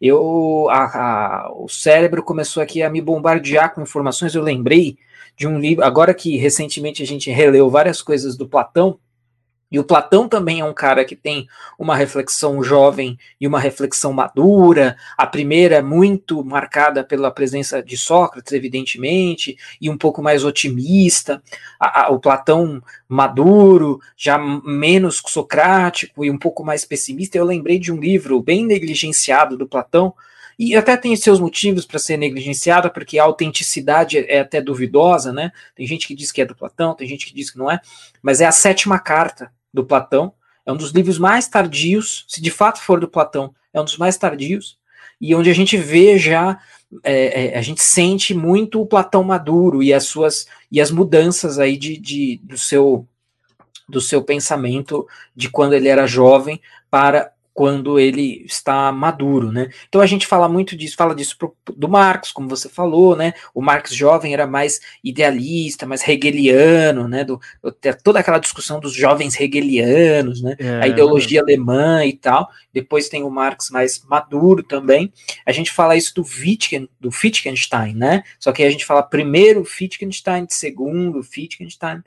eu 0.00 0.66
a, 0.68 0.82
a, 0.82 1.52
o 1.52 1.68
cérebro 1.68 2.24
começou 2.24 2.60
aqui 2.60 2.82
a 2.82 2.90
me 2.90 3.00
bombardear 3.00 3.72
com 3.72 3.82
informações. 3.82 4.34
Eu 4.34 4.42
lembrei 4.42 4.98
de 5.36 5.46
um 5.46 5.60
livro, 5.60 5.84
agora 5.84 6.12
que 6.12 6.36
recentemente 6.36 7.04
a 7.04 7.06
gente 7.06 7.30
releu 7.30 7.70
várias 7.70 8.02
coisas 8.02 8.36
do 8.36 8.48
Platão, 8.48 8.98
e 9.72 9.78
o 9.78 9.84
Platão 9.84 10.28
também 10.28 10.60
é 10.60 10.64
um 10.66 10.74
cara 10.74 11.02
que 11.02 11.16
tem 11.16 11.48
uma 11.78 11.96
reflexão 11.96 12.62
jovem 12.62 13.18
e 13.40 13.46
uma 13.46 13.58
reflexão 13.58 14.12
madura. 14.12 14.98
A 15.16 15.26
primeira 15.26 15.76
é 15.76 15.82
muito 15.82 16.44
marcada 16.44 17.02
pela 17.02 17.30
presença 17.30 17.82
de 17.82 17.96
Sócrates, 17.96 18.52
evidentemente, 18.52 19.56
e 19.80 19.88
um 19.88 19.96
pouco 19.96 20.22
mais 20.22 20.44
otimista. 20.44 21.42
A, 21.80 22.02
a, 22.02 22.10
o 22.10 22.20
Platão 22.20 22.82
maduro, 23.08 23.98
já 24.14 24.36
menos 24.36 25.22
socrático 25.26 26.22
e 26.22 26.30
um 26.30 26.38
pouco 26.38 26.62
mais 26.62 26.84
pessimista. 26.84 27.38
Eu 27.38 27.44
lembrei 27.46 27.78
de 27.78 27.90
um 27.90 27.96
livro 27.96 28.42
bem 28.42 28.66
negligenciado 28.66 29.56
do 29.56 29.66
Platão, 29.66 30.12
e 30.58 30.76
até 30.76 30.98
tem 30.98 31.16
seus 31.16 31.40
motivos 31.40 31.86
para 31.86 31.98
ser 31.98 32.18
negligenciada, 32.18 32.90
porque 32.90 33.18
a 33.18 33.24
autenticidade 33.24 34.18
é 34.18 34.40
até 34.40 34.60
duvidosa, 34.60 35.32
né? 35.32 35.50
Tem 35.74 35.86
gente 35.86 36.06
que 36.06 36.14
diz 36.14 36.30
que 36.30 36.42
é 36.42 36.44
do 36.44 36.54
Platão, 36.54 36.94
tem 36.94 37.08
gente 37.08 37.24
que 37.24 37.34
diz 37.34 37.50
que 37.50 37.56
não 37.56 37.70
é, 37.70 37.80
mas 38.22 38.42
é 38.42 38.44
a 38.44 38.52
sétima 38.52 38.98
carta 38.98 39.50
do 39.72 39.84
Platão. 39.84 40.32
É 40.64 40.72
um 40.72 40.76
dos 40.76 40.90
livros 40.90 41.18
mais 41.18 41.48
tardios, 41.48 42.24
se 42.28 42.40
de 42.40 42.50
fato 42.50 42.80
for 42.80 43.00
do 43.00 43.08
Platão, 43.08 43.54
é 43.72 43.80
um 43.80 43.84
dos 43.84 43.96
mais 43.96 44.16
tardios, 44.16 44.78
e 45.20 45.34
onde 45.34 45.50
a 45.50 45.54
gente 45.54 45.76
vê 45.76 46.18
já, 46.18 46.58
é, 47.02 47.46
é, 47.46 47.58
a 47.58 47.62
gente 47.62 47.82
sente 47.82 48.34
muito 48.34 48.80
o 48.80 48.86
Platão 48.86 49.22
maduro 49.22 49.82
e 49.82 49.92
as 49.92 50.04
suas 50.04 50.46
e 50.70 50.80
as 50.80 50.90
mudanças 50.90 51.58
aí 51.58 51.76
de, 51.76 51.96
de, 51.96 52.40
do 52.42 52.58
seu 52.58 53.06
do 53.88 54.00
seu 54.00 54.22
pensamento 54.22 55.06
de 55.34 55.48
quando 55.48 55.74
ele 55.74 55.88
era 55.88 56.06
jovem 56.06 56.60
para 56.90 57.31
quando 57.54 57.98
ele 57.98 58.44
está 58.46 58.90
maduro, 58.90 59.52
né? 59.52 59.68
Então 59.88 60.00
a 60.00 60.06
gente 60.06 60.26
fala 60.26 60.48
muito 60.48 60.74
disso, 60.74 60.96
fala 60.96 61.14
disso 61.14 61.36
pro, 61.36 61.54
do 61.76 61.88
Marx, 61.88 62.32
como 62.32 62.48
você 62.48 62.68
falou, 62.68 63.14
né? 63.14 63.34
O 63.54 63.60
Marx 63.60 63.94
jovem 63.94 64.32
era 64.32 64.46
mais 64.46 64.80
idealista, 65.04 65.86
mais 65.86 66.06
hegeliano, 66.08 67.06
né? 67.06 67.24
Do, 67.24 67.40
toda 68.02 68.20
aquela 68.20 68.38
discussão 68.38 68.80
dos 68.80 68.94
jovens 68.94 69.38
hegelianos, 69.38 70.40
né? 70.40 70.56
É, 70.58 70.80
a 70.80 70.88
ideologia 70.88 71.42
alemã 71.42 72.04
e 72.06 72.14
tal. 72.14 72.48
Depois 72.72 73.08
tem 73.08 73.22
o 73.22 73.30
Marx 73.30 73.68
mais 73.70 74.02
maduro 74.08 74.62
também. 74.62 75.12
A 75.44 75.52
gente 75.52 75.70
fala 75.70 75.94
isso 75.94 76.14
do 76.14 76.22
Wittgen, 76.22 76.88
do 76.98 77.10
Wittgenstein, 77.10 77.94
né? 77.94 78.22
Só 78.38 78.50
que 78.50 78.62
a 78.62 78.70
gente 78.70 78.86
fala 78.86 79.02
primeiro 79.02 79.62
Wittgenstein, 79.62 80.46
segundo 80.48 81.20
Wittgenstein. 81.20 81.98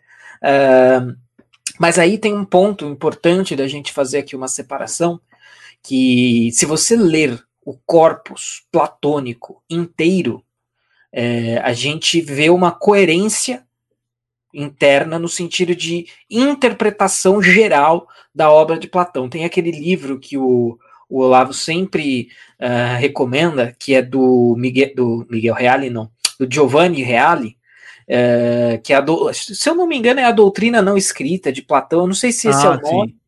Uh, 0.41 1.15
mas 1.79 1.99
aí 1.99 2.17
tem 2.17 2.33
um 2.33 2.45
ponto 2.45 2.85
importante 2.85 3.55
da 3.55 3.67
gente 3.67 3.91
fazer 3.91 4.19
aqui 4.19 4.35
uma 4.35 4.47
separação, 4.47 5.19
que 5.87 6.49
se 6.51 6.65
você 6.65 6.95
ler 6.95 7.43
o 7.63 7.73
corpus 7.85 8.63
platônico 8.71 9.61
inteiro, 9.69 10.43
é, 11.11 11.59
a 11.59 11.73
gente 11.73 12.21
vê 12.21 12.49
uma 12.49 12.71
coerência 12.71 13.63
interna 14.53 15.19
no 15.19 15.27
sentido 15.27 15.75
de 15.75 16.07
interpretação 16.29 17.41
geral 17.41 18.07
da 18.33 18.51
obra 18.51 18.79
de 18.79 18.87
Platão. 18.87 19.29
Tem 19.29 19.45
aquele 19.45 19.71
livro 19.71 20.19
que 20.19 20.37
o, 20.37 20.77
o 21.09 21.19
Olavo 21.19 21.53
sempre 21.53 22.29
uh, 22.59 22.97
recomenda, 22.97 23.75
que 23.77 23.93
é 23.93 24.01
do 24.01 24.55
Miguel, 24.57 24.95
do 24.95 25.27
Miguel 25.29 25.53
Reale, 25.53 25.89
não, 25.89 26.09
do 26.39 26.47
Giovanni 26.49 27.03
Reale, 27.03 27.57
uh, 28.07 28.81
que 28.81 28.93
é 28.93 28.95
a 28.95 29.01
do, 29.01 29.31
se 29.33 29.69
eu 29.69 29.75
não 29.75 29.87
me 29.87 29.97
engano 29.97 30.21
é 30.21 30.23
a 30.23 30.31
doutrina 30.31 30.81
não 30.81 30.97
escrita 30.97 31.51
de 31.51 31.61
Platão, 31.61 32.01
eu 32.01 32.07
não 32.07 32.15
sei 32.15 32.31
se 32.31 32.47
esse 32.47 32.65
ah, 32.65 32.71
é 32.71 32.77
o 32.77 32.81
nome, 32.81 33.09
sim 33.09 33.24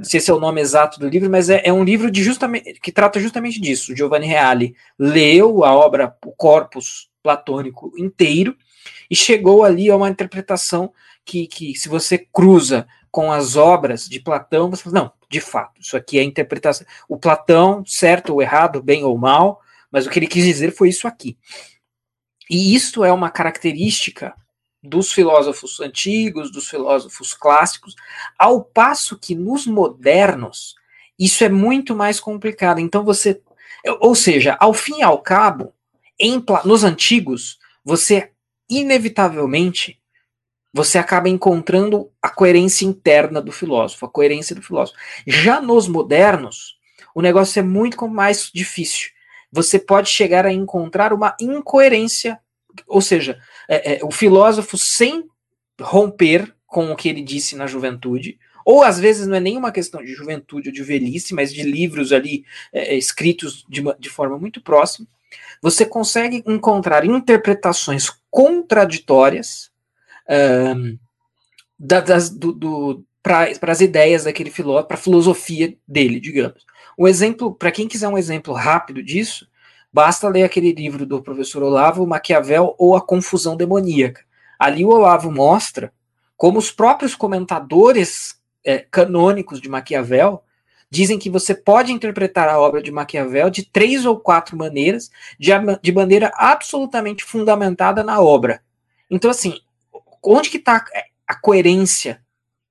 se 0.00 0.30
é 0.30 0.34
o 0.34 0.40
nome 0.40 0.60
exato 0.60 0.98
do 0.98 1.08
livro, 1.08 1.30
mas 1.30 1.50
é, 1.50 1.62
é, 1.64 1.72
um 1.72 1.84
livro 1.84 2.10
de 2.10 2.22
justamente 2.22 2.80
que 2.80 2.92
trata 2.92 3.20
justamente 3.20 3.60
disso. 3.60 3.94
Giovanni 3.94 4.26
Reale 4.26 4.74
leu 4.98 5.64
a 5.64 5.74
obra, 5.74 6.16
o 6.24 6.32
corpus 6.32 7.10
platônico 7.22 7.92
inteiro 7.96 8.56
e 9.10 9.14
chegou 9.14 9.64
ali 9.64 9.90
a 9.90 9.96
uma 9.96 10.08
interpretação 10.08 10.92
que, 11.24 11.46
que 11.46 11.74
se 11.74 11.88
você 11.88 12.18
cruza 12.18 12.86
com 13.10 13.30
as 13.30 13.56
obras 13.56 14.08
de 14.08 14.18
Platão, 14.18 14.70
você 14.70 14.82
fala, 14.82 14.94
não, 14.94 15.12
de 15.30 15.40
fato, 15.40 15.80
isso 15.80 15.96
aqui 15.96 16.18
é 16.18 16.22
interpretação. 16.22 16.86
O 17.06 17.18
Platão, 17.18 17.84
certo 17.86 18.32
ou 18.32 18.40
errado, 18.40 18.82
bem 18.82 19.04
ou 19.04 19.16
mal, 19.18 19.60
mas 19.90 20.06
o 20.06 20.10
que 20.10 20.18
ele 20.18 20.26
quis 20.26 20.44
dizer 20.44 20.72
foi 20.72 20.88
isso 20.88 21.06
aqui. 21.06 21.36
E 22.48 22.74
isso 22.74 23.04
é 23.04 23.12
uma 23.12 23.30
característica 23.30 24.34
dos 24.82 25.12
filósofos 25.12 25.80
antigos, 25.80 26.50
dos 26.50 26.68
filósofos 26.68 27.32
clássicos, 27.34 27.94
ao 28.38 28.64
passo 28.64 29.18
que 29.18 29.34
nos 29.34 29.66
modernos 29.66 30.74
isso 31.18 31.44
é 31.44 31.48
muito 31.48 31.94
mais 31.94 32.18
complicado. 32.18 32.80
Então 32.80 33.04
você, 33.04 33.40
ou 34.00 34.14
seja, 34.14 34.56
ao 34.58 34.74
fim 34.74 34.98
e 34.98 35.02
ao 35.02 35.18
cabo, 35.18 35.72
em, 36.18 36.42
nos 36.64 36.82
antigos, 36.82 37.58
você 37.84 38.32
inevitavelmente 38.68 40.00
você 40.74 40.96
acaba 40.96 41.28
encontrando 41.28 42.10
a 42.20 42.30
coerência 42.30 42.86
interna 42.86 43.42
do 43.42 43.52
filósofo, 43.52 44.06
a 44.06 44.08
coerência 44.08 44.56
do 44.56 44.62
filósofo. 44.62 44.98
Já 45.26 45.60
nos 45.60 45.86
modernos, 45.86 46.78
o 47.14 47.20
negócio 47.20 47.60
é 47.60 47.62
muito 47.62 48.08
mais 48.08 48.50
difícil. 48.52 49.10
você 49.54 49.78
pode 49.78 50.08
chegar 50.08 50.46
a 50.46 50.52
encontrar 50.52 51.12
uma 51.12 51.36
incoerência, 51.38 52.40
ou 52.88 53.02
seja, 53.02 53.38
é, 53.68 53.94
é, 53.94 54.04
o 54.04 54.10
filósofo 54.10 54.76
sem 54.76 55.24
romper 55.80 56.54
com 56.66 56.90
o 56.90 56.96
que 56.96 57.08
ele 57.08 57.22
disse 57.22 57.56
na 57.56 57.66
juventude, 57.66 58.38
ou 58.64 58.82
às 58.82 58.98
vezes 58.98 59.26
não 59.26 59.36
é 59.36 59.40
nenhuma 59.40 59.72
questão 59.72 60.02
de 60.02 60.12
juventude 60.14 60.68
ou 60.68 60.74
de 60.74 60.82
velhice, 60.82 61.34
mas 61.34 61.52
de 61.52 61.62
livros 61.62 62.12
ali 62.12 62.44
é, 62.72 62.94
é 62.94 62.96
escritos 62.96 63.64
de, 63.68 63.82
de 63.98 64.08
forma 64.08 64.38
muito 64.38 64.60
próxima, 64.60 65.06
você 65.60 65.84
consegue 65.84 66.42
encontrar 66.46 67.04
interpretações 67.04 68.10
contraditórias 68.30 69.70
um, 70.76 70.98
das, 71.78 72.30
do, 72.30 72.52
do 72.52 73.04
para 73.22 73.72
as 73.72 73.80
ideias 73.80 74.24
daquele 74.24 74.50
filósofo, 74.50 74.88
para 74.88 74.96
a 74.96 75.00
filosofia 75.00 75.76
dele, 75.86 76.18
digamos. 76.18 76.66
Um 76.98 77.06
exemplo, 77.06 77.54
para 77.54 77.70
quem 77.70 77.86
quiser 77.86 78.08
um 78.08 78.18
exemplo 78.18 78.52
rápido 78.52 79.02
disso, 79.02 79.46
basta 79.92 80.28
ler 80.28 80.44
aquele 80.44 80.72
livro 80.72 81.04
do 81.04 81.22
professor 81.22 81.62
Olavo, 81.62 82.06
Maquiavel 82.06 82.74
ou 82.78 82.96
A 82.96 83.00
Confusão 83.00 83.56
Demoníaca. 83.56 84.22
Ali 84.58 84.84
o 84.84 84.88
Olavo 84.88 85.30
mostra 85.30 85.92
como 86.36 86.58
os 86.58 86.70
próprios 86.70 87.14
comentadores 87.14 88.40
é, 88.64 88.78
canônicos 88.78 89.60
de 89.60 89.68
Maquiavel 89.68 90.42
dizem 90.90 91.18
que 91.18 91.30
você 91.30 91.54
pode 91.54 91.90
interpretar 91.90 92.48
a 92.48 92.60
obra 92.60 92.82
de 92.82 92.92
Maquiavel 92.92 93.48
de 93.48 93.64
três 93.64 94.04
ou 94.04 94.18
quatro 94.18 94.56
maneiras, 94.56 95.10
de, 95.38 95.50
de 95.80 95.92
maneira 95.92 96.30
absolutamente 96.34 97.24
fundamentada 97.24 98.04
na 98.04 98.20
obra. 98.20 98.60
Então, 99.10 99.30
assim, 99.30 99.58
onde 100.22 100.50
que 100.50 100.58
está 100.58 100.84
a 101.26 101.34
coerência 101.34 102.20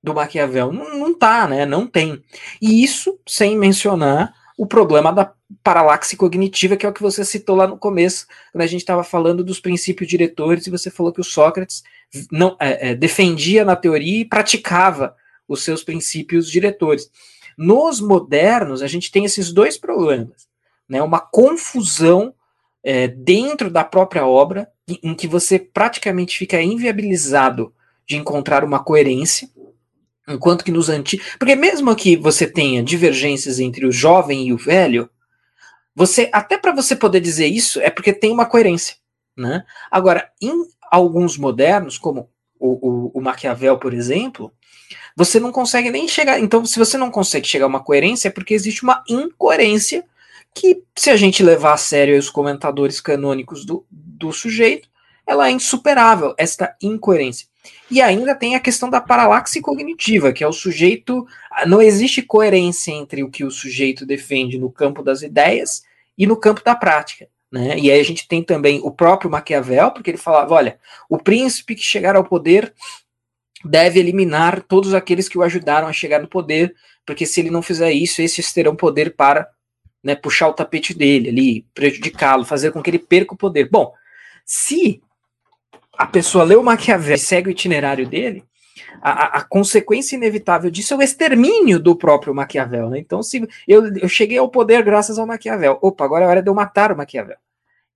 do 0.02 0.14
Maquiavel? 0.14 0.72
Não, 0.72 0.98
não 0.98 1.18
tá, 1.18 1.48
né? 1.48 1.66
Não 1.66 1.86
tem. 1.86 2.22
E 2.60 2.84
isso 2.84 3.18
sem 3.26 3.58
mencionar 3.58 4.32
o 4.56 4.66
problema 4.66 5.12
da 5.12 5.32
paralaxe 5.62 6.16
cognitiva, 6.16 6.76
que 6.76 6.84
é 6.84 6.88
o 6.88 6.92
que 6.92 7.02
você 7.02 7.24
citou 7.24 7.56
lá 7.56 7.66
no 7.66 7.78
começo, 7.78 8.26
quando 8.52 8.62
a 8.62 8.66
gente 8.66 8.80
estava 8.80 9.02
falando 9.02 9.44
dos 9.44 9.60
princípios 9.60 10.08
diretores, 10.08 10.66
e 10.66 10.70
você 10.70 10.90
falou 10.90 11.12
que 11.12 11.20
o 11.20 11.24
Sócrates 11.24 11.82
não 12.30 12.56
é, 12.60 12.90
é, 12.90 12.94
defendia 12.94 13.64
na 13.64 13.76
teoria 13.76 14.20
e 14.20 14.24
praticava 14.24 15.16
os 15.48 15.64
seus 15.64 15.82
princípios 15.82 16.50
diretores. 16.50 17.10
Nos 17.56 18.00
modernos, 18.00 18.82
a 18.82 18.86
gente 18.86 19.10
tem 19.10 19.24
esses 19.24 19.52
dois 19.52 19.76
problemas, 19.76 20.48
né? 20.88 21.02
Uma 21.02 21.20
confusão 21.20 22.34
é, 22.82 23.08
dentro 23.08 23.70
da 23.70 23.84
própria 23.84 24.26
obra, 24.26 24.68
em 25.02 25.14
que 25.14 25.28
você 25.28 25.58
praticamente 25.58 26.36
fica 26.36 26.60
inviabilizado 26.60 27.72
de 28.06 28.16
encontrar 28.16 28.64
uma 28.64 28.82
coerência, 28.82 29.48
enquanto 30.28 30.64
que 30.64 30.72
nos 30.72 30.88
antigos. 30.88 31.26
Porque 31.38 31.54
mesmo 31.54 31.94
que 31.94 32.16
você 32.16 32.46
tenha 32.46 32.82
divergências 32.82 33.58
entre 33.58 33.86
o 33.86 33.92
jovem 33.92 34.48
e 34.48 34.52
o 34.52 34.58
velho, 34.58 35.08
você 35.94 36.30
até 36.32 36.56
para 36.56 36.72
você 36.72 36.96
poder 36.96 37.20
dizer 37.20 37.46
isso 37.46 37.80
é 37.80 37.90
porque 37.90 38.12
tem 38.12 38.32
uma 38.32 38.46
coerência, 38.46 38.96
né? 39.36 39.64
Agora, 39.90 40.30
em 40.40 40.52
alguns 40.90 41.36
modernos, 41.36 41.98
como 41.98 42.30
o, 42.58 42.88
o, 42.88 43.10
o 43.14 43.20
Maquiavel, 43.20 43.78
por 43.78 43.92
exemplo, 43.92 44.52
você 45.16 45.38
não 45.40 45.52
consegue 45.52 45.90
nem 45.90 46.08
chegar. 46.08 46.38
Então, 46.38 46.64
se 46.64 46.78
você 46.78 46.96
não 46.96 47.10
consegue 47.10 47.46
chegar 47.46 47.66
a 47.66 47.68
uma 47.68 47.82
coerência, 47.82 48.28
é 48.28 48.30
porque 48.30 48.54
existe 48.54 48.82
uma 48.82 49.02
incoerência 49.08 50.04
que, 50.54 50.82
se 50.96 51.10
a 51.10 51.16
gente 51.16 51.42
levar 51.42 51.74
a 51.74 51.78
sério 51.78 52.18
os 52.18 52.30
comentadores 52.30 53.00
canônicos 53.00 53.64
do, 53.64 53.86
do 53.90 54.32
sujeito, 54.32 54.88
ela 55.26 55.48
é 55.48 55.50
insuperável, 55.50 56.34
esta 56.36 56.76
incoerência. 56.80 57.46
E 57.90 58.00
ainda 58.00 58.34
tem 58.34 58.54
a 58.54 58.60
questão 58.60 58.88
da 58.88 59.00
paralaxe 59.00 59.60
cognitiva, 59.60 60.32
que 60.32 60.42
é 60.42 60.48
o 60.48 60.52
sujeito. 60.52 61.26
Não 61.66 61.82
existe 61.82 62.22
coerência 62.22 62.90
entre 62.90 63.22
o 63.22 63.30
que 63.30 63.44
o 63.44 63.50
sujeito 63.50 64.06
defende 64.06 64.58
no 64.58 64.70
campo 64.70 65.02
das 65.02 65.22
ideias 65.22 65.82
e 66.16 66.26
no 66.26 66.36
campo 66.36 66.62
da 66.64 66.74
prática. 66.74 67.28
Né? 67.50 67.78
E 67.78 67.90
aí 67.90 68.00
a 68.00 68.04
gente 68.04 68.26
tem 68.26 68.42
também 68.42 68.80
o 68.82 68.90
próprio 68.90 69.30
Maquiavel, 69.30 69.90
porque 69.90 70.10
ele 70.10 70.18
falava: 70.18 70.54
olha, 70.54 70.78
o 71.08 71.18
príncipe 71.18 71.74
que 71.74 71.82
chegar 71.82 72.16
ao 72.16 72.24
poder 72.24 72.72
deve 73.64 74.00
eliminar 74.00 74.62
todos 74.62 74.94
aqueles 74.94 75.28
que 75.28 75.36
o 75.36 75.42
ajudaram 75.42 75.86
a 75.86 75.92
chegar 75.92 76.20
no 76.20 76.28
poder, 76.28 76.74
porque 77.04 77.26
se 77.26 77.40
ele 77.40 77.50
não 77.50 77.62
fizer 77.62 77.92
isso, 77.92 78.22
esses 78.22 78.52
terão 78.52 78.74
poder 78.74 79.14
para 79.14 79.46
né, 80.02 80.14
puxar 80.14 80.48
o 80.48 80.54
tapete 80.54 80.94
dele 80.94 81.28
ali, 81.28 81.66
prejudicá-lo, 81.74 82.44
fazer 82.44 82.72
com 82.72 82.82
que 82.82 82.90
ele 82.90 82.98
perca 82.98 83.34
o 83.34 83.38
poder. 83.38 83.68
Bom, 83.70 83.92
se 84.44 85.00
a 85.96 86.06
pessoa 86.06 86.44
lê 86.44 86.56
o 86.56 86.62
Maquiavel 86.62 87.14
e 87.14 87.18
segue 87.18 87.48
o 87.48 87.50
itinerário 87.50 88.06
dele, 88.06 88.44
a, 89.00 89.38
a, 89.38 89.42
consequência 89.42 90.16
inevitável 90.16 90.70
disso 90.70 90.94
é 90.94 90.96
o 90.96 91.02
extermínio 91.02 91.80
do 91.80 91.96
próprio 91.96 92.34
Maquiavel. 92.34 92.88
Né? 92.88 92.98
Então, 92.98 93.22
se 93.22 93.46
eu, 93.66 93.94
eu 93.96 94.08
cheguei 94.08 94.38
ao 94.38 94.48
poder 94.48 94.82
graças 94.82 95.18
ao 95.18 95.26
Maquiavel, 95.26 95.78
opa, 95.82 96.04
agora 96.04 96.24
é 96.24 96.28
hora 96.28 96.42
de 96.42 96.48
eu 96.48 96.54
matar 96.54 96.92
o 96.92 96.96
Maquiavel. 96.96 97.36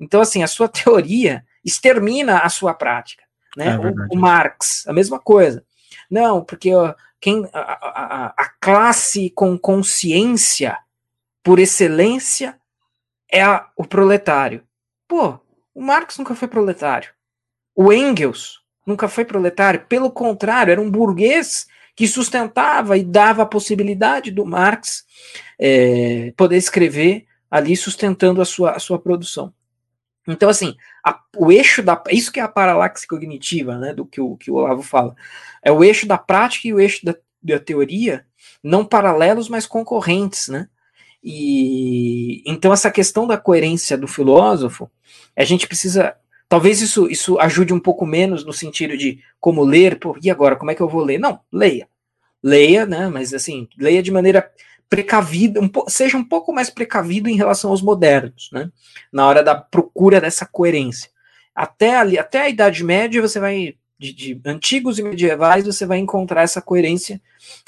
Então, 0.01 0.21
assim, 0.21 0.43
a 0.43 0.49
sua 0.49 0.69
teoria 0.69 1.45
extermina 1.65 2.39
a 2.39 2.49
sua 2.49 2.75
prática. 2.75 3.23
Né? 3.57 3.69
É 3.69 3.79
o, 3.79 4.17
o, 4.17 4.19
Marx, 4.19 4.87
a 4.87 4.93
mesma 4.93 5.19
coisa. 5.19 5.65
Não, 6.11 6.45
porque 6.45 6.75
ó, 6.75 6.95
quem, 7.21 7.49
a, 7.53 7.61
a, 7.61 8.35
a 8.37 8.49
classe 8.61 9.31
com 9.31 9.59
consciência 9.59 10.79
por 11.43 11.59
excelência 11.59 12.59
é 13.31 13.43
a, 13.43 13.69
o 13.77 13.85
proletário. 13.85 14.63
Pô, 15.09 15.39
o 15.75 15.81
Marx 15.81 16.19
nunca 16.19 16.35
foi 16.35 16.49
proletário. 16.49 17.16
O 17.77 17.93
Engels 17.93 18.62
nunca 18.87 19.07
foi 19.07 19.24
proletário. 19.27 19.85
Pelo 19.87 20.11
contrário, 20.11 20.72
era 20.72 20.81
um 20.81 20.91
burguês 20.91 21.66
que 21.95 22.09
sustentava 22.09 22.97
e 22.97 23.05
dava 23.05 23.43
a 23.43 23.47
possibilidade 23.47 24.31
do 24.31 24.47
Marx 24.47 25.05
é, 25.59 26.33
poder 26.37 26.57
escrever 26.57 27.27
ali 27.51 27.77
sustentando 27.77 28.41
a 28.41 28.45
sua, 28.47 28.72
a 28.72 28.79
sua 28.79 28.99
produção. 28.99 29.53
Então, 30.27 30.49
assim, 30.49 30.74
a, 31.05 31.20
o 31.37 31.53
eixo 31.53 31.83
da. 31.83 32.03
Isso 32.11 32.33
que 32.33 32.41
é 32.41 32.43
a 32.43 32.49
paralaxe 32.49 33.07
cognitiva, 33.07 33.79
né? 33.79 33.95
Do 33.95 34.05
que 34.05 34.20
o, 34.20 34.37
que 34.37 34.51
o 34.51 34.55
Olavo 34.55 34.83
fala. 34.83 35.14
É 35.62 35.70
o 35.70 35.85
eixo 35.85 36.07
da 36.07 36.18
prática 36.18 36.66
e 36.66 36.74
o 36.74 36.81
eixo 36.81 37.05
da, 37.05 37.14
da 37.43 37.61
teoria, 37.61 38.27
não 38.62 38.85
paralelos, 38.85 39.49
mas 39.49 39.66
concorrentes, 39.66 40.49
né? 40.49 40.68
E 41.22 42.43
então 42.47 42.72
essa 42.72 42.91
questão 42.91 43.27
da 43.27 43.37
coerência 43.37 43.97
do 43.97 44.09
filósofo, 44.09 44.91
a 45.37 45.45
gente 45.45 45.66
precisa 45.66 46.16
Talvez 46.49 46.81
isso, 46.81 47.09
isso 47.11 47.39
ajude 47.39 47.73
um 47.73 47.81
pouco 47.81 48.07
menos 48.07 48.45
no 48.45 48.53
sentido 48.53 48.97
de 48.97 49.21
como 49.41 49.65
ler, 49.65 49.99
pô, 49.99 50.17
e 50.23 50.31
agora, 50.31 50.57
como 50.57 50.71
é 50.71 50.75
que 50.75 50.81
eu 50.81 50.89
vou 50.89 51.03
ler? 51.03 51.19
Não, 51.19 51.41
leia. 51.53 51.89
Leia, 52.43 52.87
né? 52.87 53.09
Mas 53.09 53.35
assim, 53.35 53.69
leia 53.77 54.03
de 54.03 54.13
maneira 54.13 54.49
precavida, 54.89 55.61
um 55.61 55.69
seja 55.89 56.17
um 56.17 56.25
pouco 56.25 56.53
mais 56.53 56.71
precavido 56.71 57.29
em 57.29 57.37
relação 57.37 57.71
aos 57.71 57.83
modernos, 57.83 58.49
né? 58.53 58.71
Na 59.13 59.27
hora 59.27 59.43
da 59.43 59.55
procura 59.55 60.21
dessa 60.21 60.47
coerência. 60.47 61.11
Até 61.55 61.97
ali, 61.97 62.19
até 62.19 62.43
a 62.43 62.49
Idade 62.49 62.85
Média, 62.85 63.21
você 63.21 63.41
vai. 63.41 63.75
De, 63.99 64.13
de 64.13 64.41
antigos 64.45 64.99
e 64.99 65.03
medievais, 65.03 65.65
você 65.65 65.87
vai 65.87 65.97
encontrar 65.97 66.43
essa 66.43 66.61
coerência, 66.61 67.19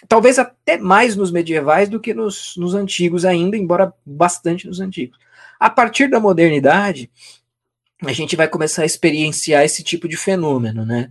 talvez 0.07 0.39
até 0.39 0.77
mais 0.77 1.17
nos 1.17 1.33
medievais 1.33 1.89
do 1.89 1.99
que 1.99 2.13
nos, 2.13 2.53
nos 2.59 2.75
antigos 2.75 3.25
ainda, 3.25 3.57
embora 3.57 3.95
bastante 4.05 4.67
nos 4.67 4.79
antigos. 4.79 5.19
A 5.59 5.71
partir 5.71 6.11
da 6.11 6.21
modernidade, 6.21 7.11
a 8.05 8.13
gente 8.13 8.37
vai 8.37 8.49
começar 8.49 8.83
a 8.83 8.87
experienciar 8.87 9.65
esse 9.65 9.83
tipo 9.83 10.09
de 10.09 10.17
fenômeno, 10.17 10.85
né? 10.85 11.11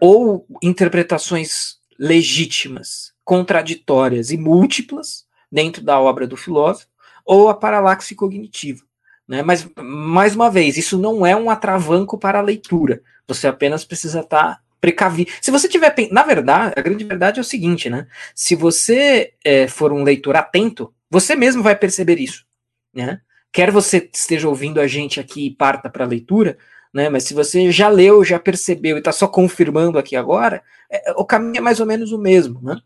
Ou 0.00 0.46
interpretações 0.62 1.76
legítimas, 1.98 3.12
contraditórias 3.24 4.30
e 4.30 4.36
múltiplas 4.36 5.26
dentro 5.50 5.82
da 5.82 6.00
obra 6.00 6.26
do 6.26 6.36
filósofo, 6.36 6.88
ou 7.24 7.48
a 7.48 7.54
paralaxe 7.54 8.14
cognitiva. 8.14 8.82
Né? 9.28 9.42
Mas, 9.42 9.68
mais 9.76 10.34
uma 10.34 10.50
vez, 10.50 10.76
isso 10.76 10.98
não 10.98 11.24
é 11.24 11.36
um 11.36 11.50
atravanco 11.50 12.18
para 12.18 12.38
a 12.38 12.42
leitura. 12.42 13.02
Você 13.28 13.46
apenas 13.46 13.84
precisa 13.84 14.20
estar 14.20 14.60
precavido. 14.80 15.30
Se 15.40 15.50
você 15.50 15.68
tiver. 15.68 15.94
Na 16.10 16.24
verdade, 16.24 16.74
a 16.76 16.82
grande 16.82 17.04
verdade 17.04 17.38
é 17.38 17.42
o 17.42 17.44
seguinte, 17.44 17.88
né? 17.88 18.08
Se 18.34 18.56
você 18.56 19.32
é, 19.44 19.68
for 19.68 19.92
um 19.92 20.02
leitor 20.02 20.34
atento, 20.34 20.92
você 21.08 21.36
mesmo 21.36 21.62
vai 21.62 21.76
perceber 21.76 22.18
isso. 22.18 22.44
Né? 22.92 23.20
Quer 23.52 23.70
você 23.70 24.08
esteja 24.12 24.48
ouvindo 24.48 24.80
a 24.80 24.86
gente 24.86 25.20
aqui 25.20 25.46
e 25.46 25.54
parta 25.54 25.90
para 25.90 26.04
a 26.04 26.08
leitura, 26.08 26.56
né? 26.92 27.08
Mas 27.08 27.24
se 27.24 27.34
você 27.34 27.70
já 27.70 27.88
leu, 27.88 28.24
já 28.24 28.38
percebeu 28.38 28.96
e 28.96 28.98
está 28.98 29.12
só 29.12 29.28
confirmando 29.28 29.98
aqui 29.98 30.16
agora, 30.16 30.62
é, 30.90 31.12
o 31.16 31.24
caminho 31.24 31.58
é 31.58 31.60
mais 31.60 31.78
ou 31.78 31.86
menos 31.86 32.12
o 32.12 32.18
mesmo, 32.18 32.60
né? 32.62 32.80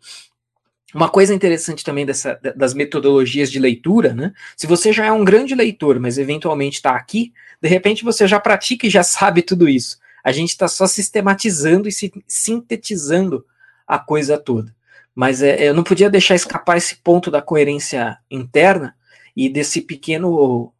Uma 0.94 1.08
coisa 1.08 1.34
interessante 1.34 1.84
também 1.84 2.06
dessa, 2.06 2.38
das 2.56 2.72
metodologias 2.72 3.50
de 3.50 3.58
leitura, 3.58 4.14
né? 4.14 4.32
Se 4.56 4.66
você 4.66 4.92
já 4.92 5.04
é 5.06 5.12
um 5.12 5.24
grande 5.24 5.54
leitor, 5.54 6.00
mas 6.00 6.18
eventualmente 6.18 6.76
está 6.76 6.96
aqui, 6.96 7.32
de 7.60 7.68
repente 7.68 8.04
você 8.04 8.26
já 8.26 8.40
pratica 8.40 8.86
e 8.86 8.90
já 8.90 9.02
sabe 9.04 9.42
tudo 9.42 9.68
isso. 9.68 9.98
A 10.24 10.32
gente 10.32 10.50
está 10.50 10.66
só 10.66 10.86
sistematizando 10.86 11.88
e 11.88 11.92
sintetizando 12.26 13.44
a 13.86 13.98
coisa 13.98 14.36
toda. 14.36 14.74
Mas 15.14 15.40
é, 15.40 15.68
eu 15.68 15.74
não 15.74 15.84
podia 15.84 16.10
deixar 16.10 16.34
escapar 16.34 16.76
esse 16.76 16.96
ponto 16.96 17.30
da 17.30 17.40
coerência 17.40 18.18
interna, 18.30 18.95
e 19.37 19.49
desse 19.49 19.80
pequeno 19.82 20.72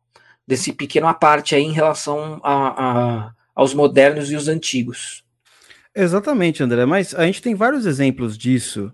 desse 0.47 0.73
pequeno 0.73 1.09
aparte 1.09 1.55
aí 1.55 1.63
em 1.63 1.73
relação 1.73 2.41
a, 2.43 2.85
a, 2.85 3.33
aos 3.55 3.75
modernos 3.75 4.31
e 4.31 4.37
os 4.37 4.47
antigos. 4.47 5.25
Exatamente, 5.95 6.63
André, 6.63 6.87
mas 6.87 7.15
a 7.15 7.27
gente 7.27 7.43
tem 7.43 7.55
vários 7.55 7.85
exemplos 7.85 8.39
disso 8.39 8.93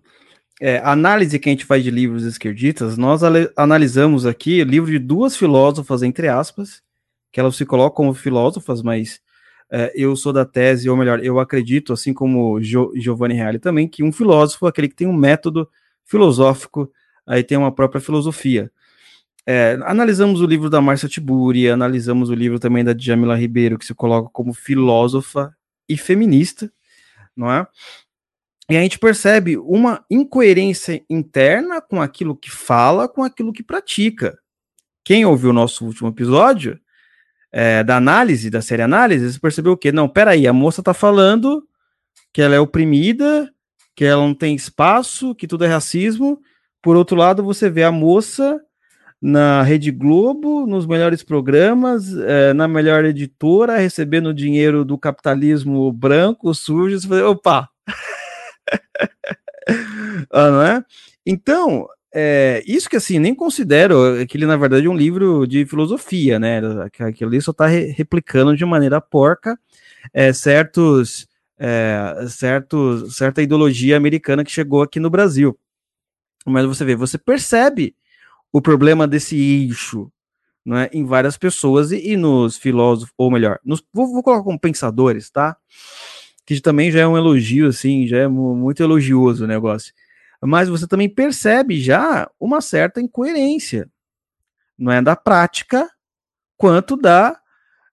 é, 0.64 0.78
análise 0.84 1.40
que 1.40 1.48
a 1.48 1.52
gente 1.52 1.64
faz 1.64 1.82
de 1.82 1.90
livros 1.90 2.22
esquerdistas, 2.22 2.96
nós 2.96 3.22
analisamos 3.56 4.24
aqui 4.24 4.62
livro 4.62 4.92
de 4.92 4.98
duas 5.00 5.36
filósofas, 5.36 6.04
entre 6.04 6.28
aspas, 6.28 6.80
que 7.32 7.40
elas 7.40 7.56
se 7.56 7.66
colocam 7.66 7.96
como 7.96 8.14
filósofas, 8.14 8.80
mas 8.80 9.20
é, 9.68 9.92
eu 9.92 10.14
sou 10.14 10.32
da 10.32 10.44
tese, 10.44 10.88
ou 10.88 10.96
melhor, 10.96 11.18
eu 11.24 11.40
acredito, 11.40 11.92
assim 11.92 12.14
como 12.14 12.62
jo 12.62 12.92
Giovanni 12.94 13.34
Reale 13.34 13.58
também, 13.58 13.88
que 13.88 14.04
um 14.04 14.12
filósofo 14.12 14.66
é 14.66 14.68
aquele 14.68 14.88
que 14.88 14.94
tem 14.94 15.08
um 15.08 15.12
método 15.12 15.68
filosófico, 16.04 16.88
aí 17.26 17.42
tem 17.42 17.58
uma 17.58 17.74
própria 17.74 18.00
filosofia. 18.00 18.70
É, 19.46 19.78
analisamos 19.84 20.40
o 20.40 20.46
livro 20.46 20.70
da 20.70 20.80
Márcia 20.80 21.08
Tiburi, 21.08 21.68
analisamos 21.68 22.30
o 22.30 22.34
livro 22.34 22.58
também 22.58 22.84
da 22.84 22.92
Djamila 22.92 23.36
Ribeiro, 23.36 23.78
que 23.78 23.84
se 23.84 23.94
coloca 23.94 24.30
como 24.32 24.54
filósofa 24.54 25.54
e 25.88 25.96
feminista, 25.96 26.72
não 27.36 27.50
é? 27.50 27.66
E 28.70 28.76
a 28.76 28.80
gente 28.80 28.98
percebe 28.98 29.56
uma 29.58 30.04
incoerência 30.08 31.04
interna 31.10 31.80
com 31.80 32.00
aquilo 32.00 32.36
que 32.36 32.50
fala, 32.50 33.08
com 33.08 33.24
aquilo 33.24 33.52
que 33.52 33.62
pratica. 33.62 34.38
Quem 35.04 35.26
ouviu 35.26 35.50
o 35.50 35.52
nosso 35.52 35.84
último 35.84 36.08
episódio 36.08 36.80
é, 37.50 37.82
da 37.82 37.96
análise, 37.96 38.48
da 38.48 38.62
série 38.62 38.82
análise, 38.82 39.38
percebeu 39.40 39.72
o 39.72 39.76
quê? 39.76 39.90
Não, 39.90 40.08
peraí, 40.08 40.46
a 40.46 40.52
moça 40.52 40.82
tá 40.82 40.94
falando 40.94 41.66
que 42.32 42.40
ela 42.40 42.54
é 42.54 42.60
oprimida, 42.60 43.52
que 43.94 44.04
ela 44.04 44.22
não 44.22 44.34
tem 44.34 44.54
espaço, 44.54 45.34
que 45.34 45.46
tudo 45.46 45.64
é 45.64 45.68
racismo. 45.68 46.40
Por 46.80 46.96
outro 46.96 47.16
lado, 47.16 47.42
você 47.42 47.68
vê 47.68 47.82
a 47.82 47.92
moça 47.92 48.60
na 49.22 49.62
Rede 49.62 49.92
Globo, 49.92 50.66
nos 50.66 50.84
melhores 50.84 51.22
programas, 51.22 52.12
é, 52.12 52.52
na 52.52 52.66
melhor 52.66 53.04
editora, 53.04 53.78
recebendo 53.78 54.34
dinheiro 54.34 54.84
do 54.84 54.98
capitalismo 54.98 55.92
branco, 55.92 56.52
sujo. 56.52 56.98
Você 56.98 57.06
fala, 57.06 57.30
opa! 57.30 57.68
ah, 60.28 60.50
não 60.50 60.62
é? 60.62 60.84
Então, 61.24 61.86
é, 62.12 62.64
isso 62.66 62.90
que 62.90 62.96
assim, 62.96 63.20
nem 63.20 63.32
considero 63.32 64.26
que 64.26 64.36
ele, 64.36 64.44
na 64.44 64.56
verdade, 64.56 64.86
é 64.86 64.90
um 64.90 64.96
livro 64.96 65.46
de 65.46 65.64
filosofia, 65.66 66.40
né? 66.40 66.60
Aquilo 66.98 67.30
ali 67.30 67.40
só 67.40 67.52
está 67.52 67.68
re 67.68 67.92
replicando 67.92 68.56
de 68.56 68.64
maneira 68.64 69.00
porca 69.00 69.56
é, 70.12 70.32
certos, 70.32 71.28
é, 71.56 72.26
certos, 72.28 73.16
certa 73.16 73.40
ideologia 73.40 73.96
americana 73.96 74.44
que 74.44 74.50
chegou 74.50 74.82
aqui 74.82 74.98
no 74.98 75.10
Brasil. 75.10 75.56
Mas 76.44 76.66
você 76.66 76.84
vê, 76.84 76.96
você 76.96 77.18
percebe 77.18 77.94
o 78.52 78.60
problema 78.60 79.08
desse 79.08 79.36
eixo 79.36 80.10
não 80.64 80.76
é, 80.76 80.88
em 80.92 81.04
várias 81.04 81.36
pessoas 81.36 81.90
e, 81.90 82.12
e 82.12 82.16
nos 82.16 82.56
filósofos, 82.56 83.12
ou 83.18 83.30
melhor, 83.30 83.58
nos, 83.64 83.82
vou, 83.92 84.12
vou 84.12 84.22
colocar 84.22 84.44
como 84.44 84.60
pensadores, 84.60 85.28
tá? 85.28 85.56
Que 86.46 86.60
também 86.60 86.90
já 86.90 87.00
é 87.00 87.06
um 87.06 87.16
elogio, 87.16 87.66
assim, 87.66 88.06
já 88.06 88.18
é 88.18 88.28
muito 88.28 88.80
elogioso 88.80 89.44
o 89.44 89.48
negócio 89.48 89.92
mas 90.44 90.68
você 90.68 90.88
também 90.88 91.08
percebe 91.08 91.80
já 91.80 92.28
uma 92.38 92.60
certa 92.60 93.00
incoerência, 93.00 93.88
não 94.76 94.90
é 94.90 95.00
da 95.00 95.14
prática 95.14 95.88
quanto 96.56 96.96
da 96.96 97.38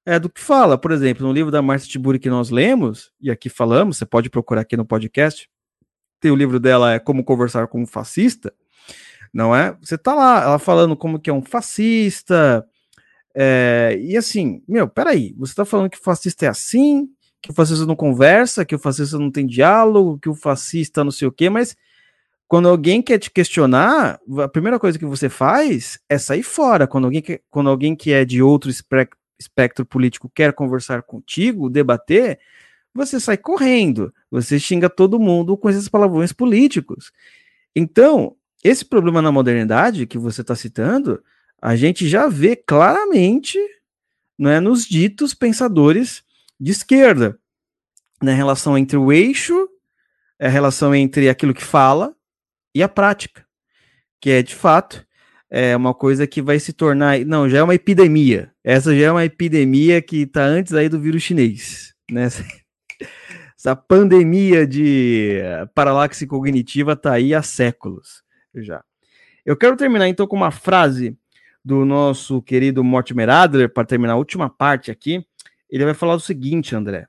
é, 0.05 0.17
do 0.17 0.29
que 0.29 0.41
fala. 0.41 0.75
Por 0.75 0.91
exemplo, 0.91 1.27
no 1.27 1.31
livro 1.31 1.51
da 1.51 1.61
Marcia 1.61 1.89
Tiburi 1.89 2.17
que 2.17 2.29
nós 2.29 2.49
lemos, 2.49 3.11
e 3.21 3.29
aqui 3.29 3.49
falamos, 3.49 3.97
você 3.97 4.05
pode 4.05 4.29
procurar 4.29 4.61
aqui 4.61 4.75
no 4.75 4.85
podcast, 4.85 5.47
tem 6.19 6.31
o 6.31 6.35
livro 6.35 6.59
dela 6.59 6.93
é 6.93 6.99
Como 6.99 7.23
Conversar 7.23 7.67
com 7.67 7.83
um 7.83 7.85
Fascista, 7.85 8.51
não 9.33 9.55
é? 9.55 9.75
Você 9.81 9.97
tá 9.97 10.13
lá, 10.13 10.43
ela 10.43 10.59
falando 10.59 10.95
como 10.95 11.19
que 11.19 11.29
é 11.29 11.33
um 11.33 11.41
fascista, 11.41 12.65
é, 13.35 13.97
e 14.01 14.17
assim, 14.17 14.61
meu, 14.67 14.87
peraí, 14.87 15.33
você 15.37 15.53
tá 15.53 15.65
falando 15.65 15.89
que 15.89 15.97
o 15.97 16.03
fascista 16.03 16.45
é 16.45 16.49
assim, 16.49 17.07
que 17.41 17.51
o 17.51 17.53
fascista 17.53 17.85
não 17.85 17.95
conversa, 17.95 18.65
que 18.65 18.75
o 18.75 18.79
fascista 18.79 19.17
não 19.17 19.31
tem 19.31 19.45
diálogo, 19.45 20.19
que 20.19 20.29
o 20.29 20.35
fascista 20.35 21.03
não 21.03 21.11
sei 21.11 21.27
o 21.27 21.31
quê, 21.31 21.49
mas 21.49 21.75
quando 22.47 22.67
alguém 22.67 23.01
quer 23.01 23.19
te 23.19 23.29
questionar, 23.29 24.19
a 24.43 24.47
primeira 24.47 24.79
coisa 24.79 24.97
que 24.97 25.05
você 25.05 25.29
faz 25.29 25.99
é 26.09 26.17
sair 26.17 26.41
fora. 26.41 26.87
Quando 26.87 27.05
alguém, 27.05 27.21
que, 27.21 27.39
quando 27.49 27.69
alguém 27.69 27.95
que 27.95 28.11
é 28.11 28.25
de 28.25 28.41
outro 28.41 28.71
espectro 28.71 29.85
político 29.85 30.31
quer 30.33 30.51
conversar 30.53 31.03
contigo, 31.03 31.69
debater, 31.69 32.39
você 32.91 33.19
sai 33.19 33.37
correndo, 33.37 34.11
você 34.31 34.59
xinga 34.59 34.89
todo 34.89 35.19
mundo 35.19 35.55
com 35.55 35.69
esses 35.69 35.87
palavrões 35.87 36.33
políticos. 36.33 37.11
Então, 37.75 38.35
esse 38.63 38.83
problema 38.83 39.21
na 39.21 39.31
modernidade 39.31 40.05
que 40.05 40.17
você 40.17 40.41
está 40.41 40.55
citando, 40.55 41.23
a 41.61 41.75
gente 41.75 42.07
já 42.07 42.27
vê 42.27 42.55
claramente 42.55 43.57
não 44.37 44.49
é, 44.49 44.59
nos 44.59 44.85
ditos 44.85 45.33
pensadores 45.33 46.23
de 46.59 46.71
esquerda, 46.71 47.37
na 48.21 48.33
relação 48.33 48.77
entre 48.77 48.97
o 48.97 49.11
eixo, 49.11 49.67
a 50.39 50.47
relação 50.47 50.93
entre 50.93 51.29
aquilo 51.29 51.53
que 51.53 51.63
fala 51.63 52.15
e 52.73 52.83
a 52.83 52.87
prática, 52.87 53.45
que 54.21 54.29
é 54.29 54.41
de 54.41 54.55
fato 54.55 55.05
é 55.51 55.75
uma 55.75 55.95
coisa 55.95 56.27
que 56.27 56.41
vai 56.41 56.59
se 56.59 56.71
tornar, 56.71 57.19
não, 57.25 57.49
já 57.49 57.57
é 57.57 57.63
uma 57.63 57.73
epidemia. 57.73 58.51
Essa 58.63 58.95
já 58.95 59.07
é 59.07 59.11
uma 59.11 59.25
epidemia 59.25 59.99
que 59.99 60.21
está 60.21 60.43
antes 60.43 60.73
aí 60.73 60.87
do 60.87 60.99
vírus 60.99 61.23
chinês, 61.23 61.95
né? 62.09 62.27
Essa 63.57 63.75
pandemia 63.75 64.65
de 64.65 65.39
paralaxe 65.73 66.27
cognitiva 66.27 66.93
está 66.93 67.13
aí 67.13 67.33
há 67.33 67.41
séculos 67.41 68.21
já. 68.55 68.83
Eu 69.45 69.55
quero 69.55 69.77
terminar 69.77 70.07
então 70.07 70.27
com 70.27 70.35
uma 70.35 70.51
frase 70.51 71.17
do 71.63 71.85
nosso 71.85 72.41
querido 72.41 72.83
Mortimer 72.83 73.29
Adler 73.29 73.71
para 73.71 73.85
terminar 73.85 74.13
a 74.13 74.17
última 74.17 74.49
parte 74.49 74.91
aqui. 74.91 75.25
Ele 75.69 75.85
vai 75.85 75.93
falar 75.93 76.15
o 76.15 76.19
seguinte, 76.19 76.75
André: 76.75 77.07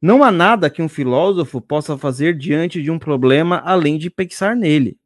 não 0.00 0.22
há 0.22 0.30
nada 0.30 0.68
que 0.68 0.82
um 0.82 0.88
filósofo 0.88 1.60
possa 1.60 1.96
fazer 1.96 2.36
diante 2.36 2.82
de 2.82 2.90
um 2.90 2.98
problema 2.98 3.62
além 3.64 3.96
de 3.98 4.10
pensar 4.10 4.54
nele. 4.54 4.98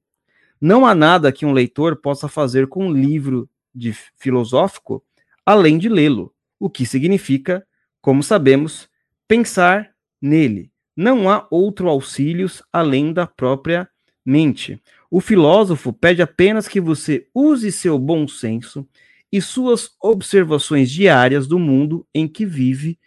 Não 0.61 0.85
há 0.85 0.95
nada 0.95 1.33
que 1.33 1.47
um 1.47 1.53
leitor 1.53 1.97
possa 1.97 2.29
fazer 2.29 2.67
com 2.67 2.87
um 2.87 2.93
livro 2.93 3.49
de 3.75 3.93
filosófico 4.17 5.03
além 5.47 5.79
de 5.79 5.89
lê-lo, 5.89 6.35
o 6.59 6.69
que 6.69 6.85
significa, 6.85 7.67
como 8.01 8.23
sabemos, 8.23 8.89
pensar 9.27 9.91
nele. 10.21 10.71
Não 10.95 11.31
há 11.31 11.47
outro 11.51 11.89
auxílios 11.89 12.63
além 12.73 13.13
da 13.13 13.27
própria 13.27 13.89
mente. 14.25 14.83
O 15.11 15.21
filósofo 15.21 15.93
pede 15.93 16.23
apenas 16.23 16.69
que 16.69 16.81
você 16.81 17.27
use 17.35 17.73
seu 17.73 17.99
bom 17.99 18.29
senso 18.29 18.87
e 19.33 19.41
suas 19.41 19.91
observações 20.01 20.91
diárias 20.91 21.47
do 21.47 21.59
mundo 21.59 22.07
em 22.15 22.29
que 22.29 22.47
vive 22.47 22.99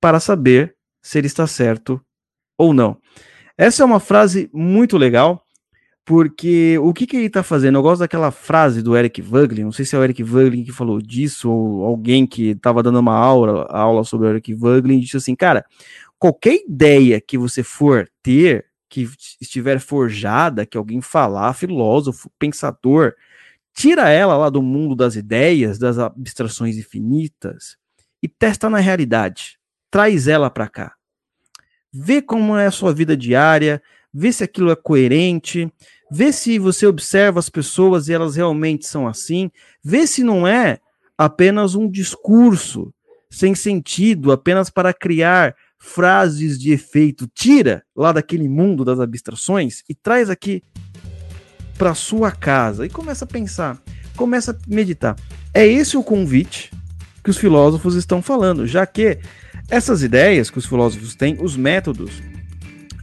para 0.00 0.20
saber 0.20 0.76
se 1.02 1.18
ele 1.18 1.26
está 1.26 1.46
certo 1.46 2.00
ou 2.56 2.72
não. 2.72 2.96
Essa 3.56 3.82
é 3.82 3.86
uma 3.86 3.98
frase 3.98 4.48
muito 4.52 4.96
legal, 4.96 5.44
porque 6.04 6.78
o 6.78 6.94
que, 6.94 7.06
que 7.06 7.16
ele 7.16 7.26
está 7.26 7.42
fazendo? 7.42 7.78
Eu 7.78 7.82
gosto 7.82 8.00
daquela 8.00 8.30
frase 8.30 8.82
do 8.82 8.96
Eric 8.96 9.20
Voegelin, 9.20 9.64
não 9.64 9.72
sei 9.72 9.84
se 9.84 9.94
é 9.94 9.98
o 9.98 10.04
Eric 10.04 10.22
Voegelin 10.22 10.64
que 10.64 10.72
falou 10.72 11.02
disso, 11.02 11.50
ou 11.50 11.84
alguém 11.84 12.26
que 12.26 12.50
estava 12.50 12.82
dando 12.82 13.00
uma 13.00 13.14
aula, 13.14 13.66
aula 13.68 14.04
sobre 14.04 14.26
o 14.26 14.30
Eric 14.30 14.54
Voegelin, 14.54 15.00
disse 15.00 15.16
assim, 15.16 15.34
cara, 15.34 15.64
qualquer 16.18 16.62
ideia 16.68 17.20
que 17.20 17.36
você 17.36 17.62
for 17.62 18.08
ter, 18.22 18.67
que 18.88 19.08
estiver 19.40 19.80
forjada, 19.80 20.66
que 20.66 20.76
alguém 20.76 21.00
falar, 21.00 21.52
filósofo, 21.54 22.30
pensador, 22.38 23.14
tira 23.74 24.08
ela 24.08 24.36
lá 24.36 24.48
do 24.50 24.62
mundo 24.62 24.94
das 24.96 25.16
ideias, 25.16 25.78
das 25.78 25.98
abstrações 25.98 26.76
infinitas, 26.76 27.76
e 28.22 28.28
testa 28.28 28.68
na 28.68 28.78
realidade. 28.78 29.58
Traz 29.90 30.26
ela 30.28 30.50
para 30.50 30.68
cá 30.68 30.98
vê 31.92 32.20
como 32.20 32.56
é 32.56 32.66
a 32.66 32.70
sua 32.70 32.92
vida 32.92 33.16
diária, 33.16 33.82
vê 34.12 34.32
se 34.32 34.44
aquilo 34.44 34.70
é 34.70 34.76
coerente, 34.76 35.70
vê 36.10 36.32
se 36.32 36.58
você 36.58 36.86
observa 36.86 37.38
as 37.38 37.48
pessoas 37.48 38.08
e 38.08 38.12
elas 38.12 38.36
realmente 38.36 38.86
são 38.86 39.06
assim, 39.06 39.50
vê 39.82 40.06
se 40.06 40.22
não 40.22 40.46
é 40.46 40.78
apenas 41.16 41.74
um 41.74 41.90
discurso 41.90 42.92
sem 43.30 43.54
sentido, 43.54 44.32
apenas 44.32 44.70
para 44.70 44.94
criar 44.94 45.54
frases 45.78 46.58
de 46.58 46.72
efeito. 46.72 47.28
Tira 47.34 47.82
lá 47.96 48.12
daquele 48.12 48.48
mundo 48.48 48.84
das 48.84 49.00
abstrações 49.00 49.82
e 49.88 49.94
traz 49.94 50.28
aqui 50.28 50.62
para 51.76 51.94
sua 51.94 52.32
casa 52.32 52.84
e 52.84 52.88
começa 52.88 53.24
a 53.24 53.28
pensar, 53.28 53.80
começa 54.16 54.52
a 54.52 54.56
meditar. 54.66 55.16
É 55.54 55.66
esse 55.66 55.96
o 55.96 56.02
convite 56.02 56.72
que 57.22 57.30
os 57.30 57.38
filósofos 57.38 57.94
estão 57.94 58.20
falando, 58.20 58.66
já 58.66 58.84
que 58.84 59.18
essas 59.70 60.02
ideias 60.02 60.50
que 60.50 60.58
os 60.58 60.66
filósofos 60.66 61.14
têm, 61.14 61.36
os 61.40 61.56
métodos, 61.56 62.22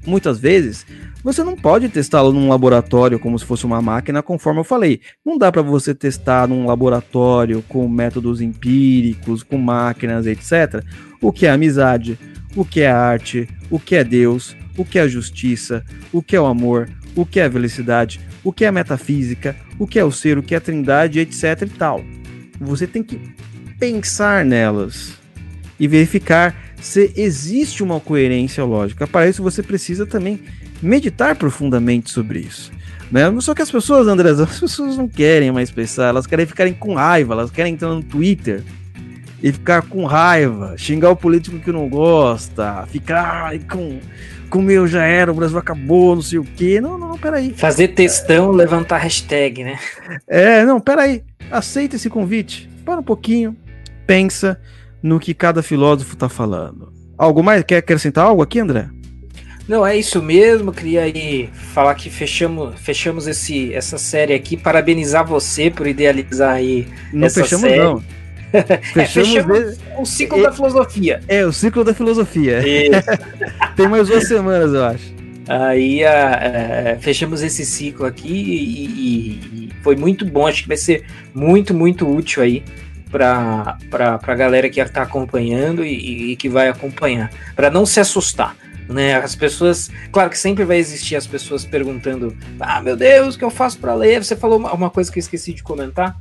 muitas 0.05 0.39
vezes 0.39 0.85
você 1.23 1.43
não 1.43 1.55
pode 1.55 1.89
testá-lo 1.89 2.31
num 2.31 2.47
laboratório 2.47 3.17
como 3.17 3.39
se 3.39 3.45
fosse 3.45 3.65
uma 3.65 3.81
máquina, 3.81 4.21
conforme 4.21 4.59
eu 4.59 4.63
falei. 4.63 5.01
Não 5.25 5.39
dá 5.39 5.51
para 5.51 5.63
você 5.63 5.95
testar 5.95 6.47
num 6.47 6.67
laboratório 6.67 7.63
com 7.67 7.87
métodos 7.87 8.41
empíricos, 8.41 9.41
com 9.41 9.57
máquinas, 9.57 10.27
etc. 10.27 10.83
O 11.19 11.31
que 11.31 11.47
é 11.47 11.49
amizade, 11.49 12.19
o 12.55 12.63
que 12.63 12.81
é 12.81 12.89
arte, 12.89 13.47
o 13.69 13.79
que 13.79 13.95
é 13.95 14.03
Deus, 14.03 14.55
o 14.77 14.85
que 14.85 14.97
é 14.97 15.07
justiça, 15.07 15.83
o 16.11 16.21
que 16.21 16.35
é 16.35 16.41
o 16.41 16.45
amor, 16.45 16.89
o 17.15 17.25
que 17.25 17.39
é 17.39 17.49
felicidade, 17.49 18.19
o 18.43 18.51
que 18.51 18.65
é 18.65 18.71
metafísica, 18.71 19.55
o 19.77 19.85
que 19.85 19.99
é 19.99 20.03
o 20.03 20.11
ser, 20.11 20.37
o 20.37 20.43
que 20.43 20.53
é 20.53 20.57
a 20.57 20.61
trindade, 20.61 21.19
etc 21.19 21.61
e 21.63 21.69
tal. 21.69 22.03
Você 22.59 22.87
tem 22.87 23.03
que 23.03 23.19
pensar 23.79 24.45
nelas 24.45 25.13
e 25.79 25.87
verificar 25.87 26.55
se 26.81 27.11
existe 27.15 27.83
uma 27.83 27.99
coerência 27.99 28.63
lógica. 28.63 29.07
Para 29.07 29.27
isso, 29.27 29.43
você 29.43 29.63
precisa 29.63 30.05
também 30.05 30.39
meditar 30.81 31.35
profundamente 31.35 32.11
sobre 32.11 32.39
isso. 32.39 32.71
Né? 33.11 33.23
Só 33.39 33.53
que 33.53 33.61
as 33.61 33.71
pessoas, 33.71 34.07
André, 34.07 34.29
as 34.29 34.59
pessoas 34.59 34.97
não 34.97 35.07
querem 35.07 35.51
mais 35.51 35.71
pensar, 35.71 36.09
elas 36.09 36.27
querem 36.27 36.45
ficarem 36.45 36.73
com 36.73 36.95
raiva, 36.95 37.33
elas 37.33 37.51
querem 37.51 37.73
entrar 37.73 37.89
no 37.89 38.03
Twitter 38.03 38.63
e 39.45 39.51
ficar 39.51 39.83
com 39.83 40.05
raiva, 40.05 40.73
xingar 40.75 41.11
o 41.11 41.15
político 41.15 41.59
que 41.59 41.71
não 41.71 41.87
gosta, 41.87 42.83
ficar 42.87 43.51
com, 43.71 43.99
com 44.49 44.59
meu 44.59 44.87
já 44.87 45.03
era, 45.03 45.31
o 45.31 45.35
Brasil 45.35 45.59
acabou, 45.59 46.15
não 46.15 46.21
sei 46.23 46.39
o 46.39 46.43
quê. 46.43 46.81
Não, 46.81 46.97
não, 46.97 47.09
não, 47.09 47.17
peraí. 47.19 47.53
Fazer 47.53 47.89
textão, 47.89 48.51
é... 48.51 48.55
levantar 48.55 48.97
hashtag, 48.97 49.63
né? 49.63 49.77
É, 50.27 50.65
não, 50.65 50.79
peraí. 50.79 51.23
Aceita 51.51 51.95
esse 51.95 52.09
convite, 52.09 52.67
para 52.83 52.99
um 52.99 53.03
pouquinho, 53.03 53.55
pensa 54.07 54.59
no 54.99 55.19
que 55.19 55.31
cada 55.31 55.61
filósofo 55.61 56.17
tá 56.17 56.27
falando. 56.27 56.91
Algo 57.15 57.43
mais? 57.43 57.63
Quer 57.63 57.77
acrescentar 57.77 58.25
algo 58.25 58.41
aqui, 58.41 58.59
André? 58.59 58.89
Não, 59.67 59.85
é 59.85 59.95
isso 59.95 60.23
mesmo. 60.23 60.73
Queria 60.73 61.03
aí 61.03 61.51
falar 61.53 61.93
que 61.93 62.09
fechamos, 62.09 62.73
fechamos 62.79 63.27
esse, 63.27 63.71
essa 63.75 63.99
série 63.99 64.33
aqui. 64.33 64.57
Parabenizar 64.57 65.23
você 65.23 65.69
por 65.69 65.85
idealizar 65.85 66.55
aí 66.55 66.87
não 67.13 67.29
fechamos, 67.29 67.61
série. 67.61 67.77
Não. 67.77 68.03
Fechamos, 68.93 68.97
é, 68.97 69.41
fechamos 69.43 69.77
o 69.99 70.05
ciclo 70.05 70.39
é, 70.39 70.43
da 70.43 70.51
filosofia. 70.51 71.21
É, 71.27 71.45
o 71.45 71.53
ciclo 71.53 71.83
da 71.83 71.93
filosofia. 71.93 72.61
Tem 73.75 73.87
mais 73.87 74.07
duas 74.07 74.27
semanas, 74.27 74.73
eu 74.73 74.83
acho. 74.83 75.15
Aí 75.47 76.03
a, 76.03 76.97
fechamos 76.99 77.43
esse 77.43 77.65
ciclo 77.65 78.05
aqui 78.05 78.33
e, 78.33 78.85
e, 78.85 79.67
e, 79.67 79.69
foi 79.83 79.95
muito 79.95 80.25
bom. 80.25 80.47
Acho 80.47 80.63
que 80.63 80.67
vai 80.67 80.77
ser 80.77 81.05
muito, 81.33 81.73
muito 81.73 82.09
útil 82.09 82.41
aí 82.41 82.63
para 83.11 83.77
a 84.23 84.35
galera 84.35 84.69
que 84.69 84.81
está 84.81 85.03
acompanhando 85.03 85.85
e, 85.85 86.31
e, 86.31 86.35
que 86.35 86.49
vai 86.49 86.67
acompanhar. 86.67 87.29
Para 87.55 87.69
não 87.69 87.85
se 87.85 87.99
assustar 87.99 88.55
né? 88.87 89.15
As 89.15 89.35
pessoas, 89.35 89.89
claro 90.11 90.29
que 90.29 90.37
sempre 90.37 90.63
vai 90.63 90.77
existir 90.77 91.15
as 91.15 91.27
pessoas 91.27 91.65
perguntando: 91.65 92.35
"Ah, 92.59 92.81
meu 92.81 92.95
Deus, 92.95 93.35
o 93.35 93.37
que 93.37 93.43
eu 93.43 93.49
faço 93.49 93.79
para 93.79 93.93
ler?". 93.95 94.23
Você 94.23 94.35
falou 94.35 94.59
uma 94.59 94.89
coisa 94.89 95.11
que 95.11 95.19
eu 95.19 95.21
esqueci 95.21 95.53
de 95.53 95.63
comentar, 95.63 96.15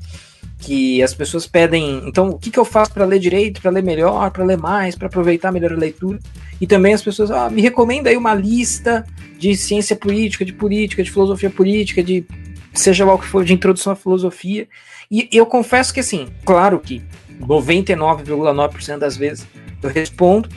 que 0.64 1.02
as 1.02 1.12
pessoas 1.12 1.46
pedem, 1.46 2.02
então, 2.06 2.30
o 2.30 2.38
que, 2.38 2.50
que 2.50 2.58
eu 2.58 2.64
faço 2.64 2.92
para 2.92 3.04
ler 3.04 3.18
direito, 3.18 3.60
para 3.60 3.70
ler 3.70 3.82
melhor, 3.82 4.30
para 4.30 4.44
ler 4.44 4.56
mais, 4.56 4.96
para 4.96 5.06
aproveitar 5.06 5.52
melhor 5.52 5.72
a 5.72 5.76
leitura? 5.76 6.18
E 6.60 6.66
também 6.66 6.94
as 6.94 7.02
pessoas, 7.02 7.30
ah, 7.30 7.50
me 7.50 7.60
recomenda 7.60 8.08
aí 8.08 8.16
uma 8.16 8.34
lista 8.34 9.04
de 9.38 9.54
ciência 9.56 9.94
política, 9.94 10.44
de 10.44 10.52
política, 10.52 11.02
de 11.02 11.10
filosofia 11.10 11.50
política, 11.50 12.02
de 12.02 12.24
seja 12.72 13.04
lá 13.04 13.14
o 13.14 13.18
que 13.18 13.26
for, 13.26 13.44
de 13.44 13.52
introdução 13.52 13.92
à 13.92 13.96
filosofia. 13.96 14.66
E 15.10 15.28
eu 15.32 15.46
confesso 15.46 15.92
que, 15.92 16.00
assim, 16.00 16.28
claro 16.44 16.78
que 16.80 17.02
99,9% 17.40 18.98
das 18.98 19.16
vezes 19.16 19.46
eu 19.82 19.90
respondo, 19.90 20.48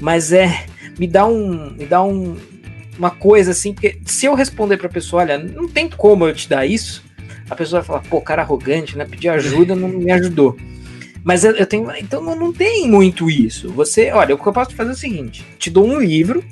mas 0.00 0.32
é 0.32 0.64
me 0.98 1.06
dá 1.06 1.26
um 1.26 1.70
me 1.72 1.84
dá 1.84 2.02
um, 2.02 2.36
uma 2.98 3.10
coisa 3.10 3.50
assim, 3.50 3.72
porque 3.72 3.98
se 4.06 4.26
eu 4.26 4.34
responder 4.34 4.76
para 4.76 4.86
a 4.86 4.90
pessoa, 4.90 5.22
olha, 5.22 5.38
não 5.38 5.68
tem 5.68 5.88
como 5.88 6.26
eu 6.26 6.34
te 6.34 6.48
dar 6.48 6.64
isso, 6.66 7.04
a 7.48 7.54
pessoa 7.54 7.80
vai 7.80 7.86
falar, 7.86 8.02
pô, 8.08 8.20
cara 8.20 8.42
arrogante, 8.42 8.96
né? 8.96 9.04
Pedir 9.04 9.28
ajuda 9.28 9.74
não 9.74 9.88
me 9.88 10.10
ajudou. 10.10 10.56
Mas 11.22 11.44
eu, 11.44 11.52
eu 11.56 11.66
tenho, 11.66 11.90
então 11.96 12.22
não, 12.22 12.52
tem 12.52 12.88
muito 12.88 13.28
isso. 13.28 13.68
Você, 13.72 14.12
olha, 14.12 14.34
o 14.34 14.38
que 14.38 14.46
eu 14.46 14.52
posso 14.52 14.74
fazer 14.74 14.90
é 14.90 14.92
o 14.92 14.96
seguinte: 14.96 15.44
te 15.58 15.68
dou 15.68 15.86
um 15.86 15.98
livro 15.98 16.44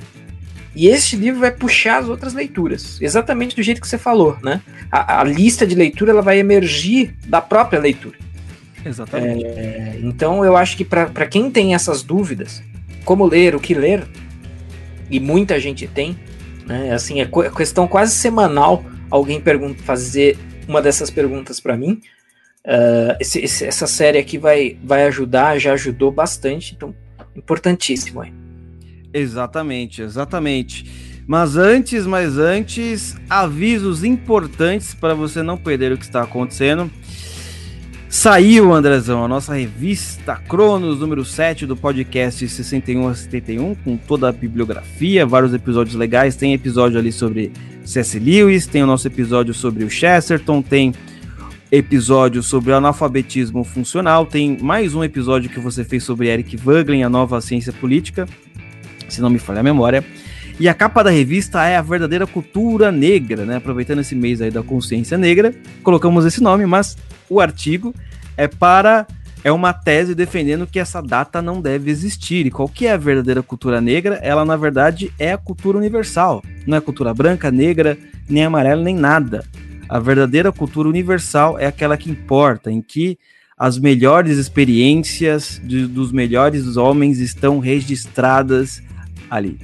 e 0.75 0.89
esse 0.89 1.15
livro 1.15 1.41
vai 1.41 1.53
puxar 1.53 1.99
as 1.99 2.09
outras 2.09 2.35
leituras, 2.35 3.01
exatamente 3.01 3.55
do 3.55 3.63
jeito 3.63 3.81
que 3.81 3.87
você 3.87 3.97
falou, 3.97 4.37
né? 4.43 4.61
A, 4.91 5.21
a 5.21 5.25
lista 5.25 5.65
de 5.65 5.77
leitura 5.77 6.11
ela 6.11 6.23
vai 6.23 6.39
emergir 6.39 7.15
da 7.27 7.41
própria 7.41 7.79
leitura. 7.79 8.19
Exatamente. 8.85 9.45
É, 9.47 9.99
então 10.03 10.45
eu 10.45 10.57
acho 10.57 10.77
que 10.77 10.85
para 10.85 11.27
quem 11.27 11.51
tem 11.51 11.75
essas 11.75 12.03
dúvidas, 12.03 12.61
como 13.05 13.25
ler, 13.25 13.55
o 13.55 13.61
que 13.61 13.75
ler, 13.75 14.05
e 15.09 15.21
muita 15.21 15.61
gente 15.61 15.87
tem, 15.87 16.19
né? 16.67 16.93
Assim, 16.93 17.21
é, 17.21 17.25
é 17.25 17.51
questão 17.51 17.87
quase 17.87 18.13
semanal 18.13 18.85
alguém 19.09 19.41
pergunta, 19.41 19.81
fazer 19.85 20.37
uma 20.69 20.83
dessas 20.83 21.11
perguntas 21.11 21.61
para 21.61 21.77
mim. 21.77 22.01
Uh, 22.65 23.17
esse, 23.21 23.41
esse, 23.41 23.65
essa 23.65 23.87
série 23.87 24.19
aqui 24.19 24.39
vai, 24.39 24.79
vai 24.83 25.05
ajudar, 25.05 25.59
já 25.59 25.75
ajudou 25.75 26.11
bastante, 26.11 26.75
então 26.75 26.95
importantíssimo 27.37 28.23
aí. 28.23 28.33
Exatamente, 29.13 30.03
exatamente. 30.03 31.23
Mas 31.27 31.57
antes, 31.57 32.07
mas 32.07 32.37
antes, 32.37 33.17
avisos 33.31 34.05
importantes 34.05 34.95
para 34.95 35.15
você 35.15 35.43
não 35.43 35.57
perder 35.57 35.93
o 35.93 35.99
que 35.99 36.05
está 36.05 36.23
acontecendo. 36.23 36.91
Saiu, 38.15 38.73
Andrezão, 38.73 39.25
a 39.25 39.29
nossa 39.29 39.55
revista 39.55 40.37
Cronos, 40.37 41.01
número 41.01 41.25
7 41.25 41.67
do 41.67 41.77
podcast 41.77 42.49
61 42.49 43.09
a 43.09 43.15
71, 43.15 43.75
com 43.75 43.97
toda 43.97 44.29
a 44.29 44.33
bibliografia, 44.33 45.27
vários 45.27 45.53
episódios 45.53 45.97
legais. 45.97 46.37
Tem 46.37 46.55
episódio 46.55 46.97
ali 46.97 47.11
sobre 47.11 47.51
C.S. 47.85 48.17
Lewis, 48.21 48.69
tem 48.69 48.85
o 48.85 48.87
nosso 48.87 49.09
episódio 49.09 49.53
sobre 49.53 49.83
o 49.83 49.91
Chesterton, 49.91 50.63
tem 50.63 50.95
episódio 51.73 52.41
sobre 52.41 52.71
o 52.71 52.77
analfabetismo 52.77 53.65
funcional, 53.65 54.25
tem 54.25 54.59
mais 54.63 54.95
um 54.95 55.03
episódio 55.03 55.51
que 55.51 55.59
você 55.59 55.83
fez 55.83 56.05
sobre 56.05 56.29
Eric 56.29 56.57
Voegelin, 56.57 57.03
a 57.03 57.11
nova 57.11 57.41
ciência 57.41 57.73
política, 57.73 58.29
se 59.09 59.21
não 59.21 59.29
me 59.29 59.41
falha 59.41 59.59
a 59.59 59.65
memória. 59.65 60.05
E 60.59 60.69
a 60.69 60.73
capa 60.73 61.03
da 61.03 61.11
revista 61.11 61.65
é 61.65 61.77
a 61.77 61.83
verdadeira 61.83 62.29
cultura 62.29 62.93
negra, 62.93 63.45
né? 63.45 63.57
Aproveitando 63.57 63.99
esse 63.99 64.15
mês 64.15 64.41
aí 64.41 64.53
da 64.53 64.63
consciência 64.63 65.19
negra, 65.19 65.53
colocamos 65.83 66.25
esse 66.25 66.41
nome, 66.41 66.65
mas 66.65 66.97
o 67.35 67.41
artigo 67.41 67.95
é 68.37 68.49
para 68.49 69.07
é 69.43 69.53
uma 69.53 69.75
tese 69.75 70.15
defendendo 70.15 70.67
que 70.67 70.79
essa 70.79 71.03
data 71.03 71.43
não 71.43 71.61
deve 71.61 71.91
existir. 71.91 72.47
E 72.47 72.51
qual 72.51 72.67
que 72.67 72.87
é 72.87 72.93
a 72.93 72.97
verdadeira 72.97 73.43
cultura 73.43 73.79
negra? 73.79 74.15
Ela, 74.23 74.43
na 74.43 74.57
verdade, 74.57 75.13
é 75.19 75.33
a 75.33 75.39
cultura 75.39 75.77
universal. 75.77 76.43
Não 76.67 76.79
é 76.79 76.81
cultura 76.81 77.13
branca, 77.13 77.51
negra, 77.51 77.99
nem 78.27 78.43
amarela, 78.43 78.83
nem 78.83 78.97
nada. 78.97 79.45
A 79.87 79.99
verdadeira 79.99 80.51
cultura 80.51 80.89
universal 80.89 81.59
é 81.59 81.67
aquela 81.67 81.99
que 81.99 82.11
importa, 82.11 82.73
em 82.73 82.81
que 82.81 83.19
as 83.57 83.79
melhores 83.79 84.39
experiências 84.39 85.61
de, 85.63 85.87
dos 85.87 86.11
melhores 86.11 86.79
homens 86.79 87.19
estão 87.19 87.59
registradas 87.59 88.83
ali. 89.31 89.59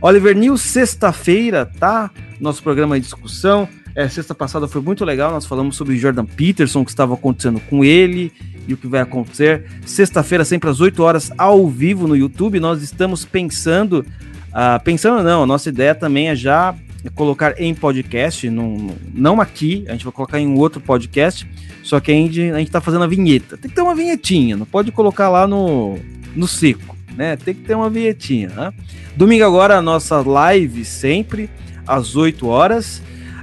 Oliver 0.00 0.36
News, 0.36 0.60
sexta-feira, 0.60 1.64
tá? 1.64 2.10
Nosso 2.38 2.62
programa 2.62 2.98
de 2.98 3.04
discussão. 3.06 3.66
É, 3.94 4.08
sexta 4.08 4.34
passada 4.34 4.66
foi 4.66 4.80
muito 4.80 5.04
legal, 5.04 5.30
nós 5.30 5.44
falamos 5.44 5.76
sobre 5.76 5.98
Jordan 5.98 6.24
Peterson, 6.24 6.80
o 6.80 6.84
que 6.84 6.90
estava 6.90 7.12
acontecendo 7.12 7.60
com 7.60 7.84
ele 7.84 8.32
e 8.66 8.72
o 8.72 8.76
que 8.76 8.86
vai 8.86 9.00
acontecer. 9.00 9.66
Sexta-feira, 9.84 10.44
sempre 10.44 10.70
às 10.70 10.80
8 10.80 11.02
horas, 11.02 11.30
ao 11.36 11.68
vivo 11.68 12.08
no 12.08 12.16
YouTube, 12.16 12.58
nós 12.58 12.82
estamos 12.82 13.24
pensando, 13.24 14.04
uh, 14.48 14.82
pensando 14.82 15.22
não, 15.22 15.42
a 15.42 15.46
nossa 15.46 15.68
ideia 15.68 15.94
também 15.94 16.28
é 16.28 16.34
já 16.34 16.74
colocar 17.14 17.60
em 17.60 17.74
podcast, 17.74 18.48
num, 18.48 18.94
não 19.12 19.40
aqui, 19.40 19.84
a 19.88 19.92
gente 19.92 20.04
vai 20.04 20.12
colocar 20.12 20.38
em 20.38 20.46
um 20.46 20.56
outro 20.56 20.80
podcast, 20.80 21.46
só 21.82 21.98
que 22.00 22.12
a 22.12 22.14
gente, 22.14 22.40
a 22.40 22.58
gente 22.58 22.70
tá 22.70 22.80
fazendo 22.80 23.04
a 23.04 23.08
vinheta. 23.08 23.56
Tem 23.58 23.68
que 23.68 23.74
ter 23.74 23.82
uma 23.82 23.94
vinhetinha, 23.94 24.56
não 24.56 24.64
pode 24.64 24.92
colocar 24.92 25.28
lá 25.28 25.46
no, 25.46 25.98
no 26.34 26.46
seco, 26.46 26.96
né? 27.16 27.36
Tem 27.36 27.54
que 27.54 27.62
ter 27.62 27.74
uma 27.74 27.90
vinhetinha, 27.90 28.48
né? 28.50 28.72
Domingo 29.16 29.44
agora, 29.44 29.76
a 29.76 29.82
nossa 29.82 30.20
live 30.20 30.84
sempre, 30.84 31.50
às 31.86 32.14
8 32.14 32.46
horas. 32.46 33.02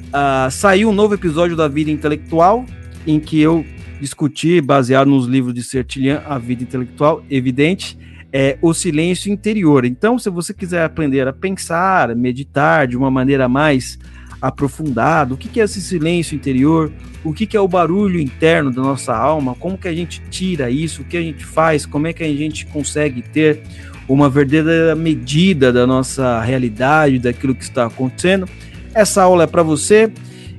Uh, 0.09 0.49
saiu 0.49 0.89
um 0.89 0.93
novo 0.93 1.13
episódio 1.13 1.55
da 1.55 1.67
Vida 1.67 1.91
Intelectual, 1.91 2.65
em 3.05 3.19
que 3.19 3.39
eu 3.39 3.63
discuti, 4.01 4.59
baseado 4.59 5.07
nos 5.07 5.27
livros 5.27 5.53
de 5.53 5.61
Sertilhan, 5.61 6.23
A 6.25 6.39
Vida 6.39 6.63
Intelectual, 6.63 7.23
evidente, 7.29 7.95
é 8.33 8.57
o 8.59 8.73
silêncio 8.73 9.31
interior. 9.31 9.85
Então, 9.85 10.17
se 10.17 10.29
você 10.29 10.51
quiser 10.51 10.83
aprender 10.83 11.27
a 11.27 11.33
pensar, 11.33 12.15
meditar 12.15 12.87
de 12.87 12.97
uma 12.97 13.11
maneira 13.11 13.47
mais 13.47 13.99
aprofundada, 14.41 15.33
o 15.33 15.37
que, 15.37 15.59
é 15.59 15.63
esse 15.63 15.81
silêncio 15.81 16.35
interior, 16.35 16.91
o 17.23 17.31
que 17.31 17.55
é 17.55 17.59
o 17.59 17.67
barulho 17.67 18.19
interno 18.19 18.71
da 18.71 18.81
nossa 18.81 19.15
alma, 19.15 19.53
como 19.53 19.77
que 19.77 19.87
a 19.87 19.93
gente 19.93 20.21
tira 20.31 20.71
isso, 20.71 21.03
o 21.03 21.05
que 21.05 21.17
a 21.17 21.21
gente 21.21 21.45
faz, 21.45 21.85
como 21.85 22.07
é 22.07 22.13
que 22.13 22.23
a 22.23 22.27
gente 22.27 22.65
consegue 22.65 23.21
ter 23.21 23.61
uma 24.07 24.27
verdadeira 24.27 24.95
medida 24.95 25.71
da 25.71 25.85
nossa 25.85 26.41
realidade, 26.41 27.19
daquilo 27.19 27.53
que 27.53 27.63
está 27.63 27.85
acontecendo 27.85 28.47
essa 28.93 29.23
aula 29.23 29.43
é 29.43 29.47
para 29.47 29.63
você. 29.63 30.11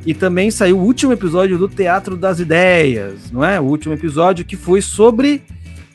E 0.06 0.14
também 0.14 0.50
saiu 0.50 0.78
o 0.78 0.82
último 0.82 1.12
episódio 1.12 1.58
do 1.58 1.68
Teatro 1.68 2.16
das 2.16 2.40
Ideias, 2.40 3.30
não 3.30 3.44
é? 3.44 3.60
O 3.60 3.64
último 3.64 3.92
episódio 3.92 4.46
que 4.46 4.56
foi 4.56 4.80
sobre 4.80 5.42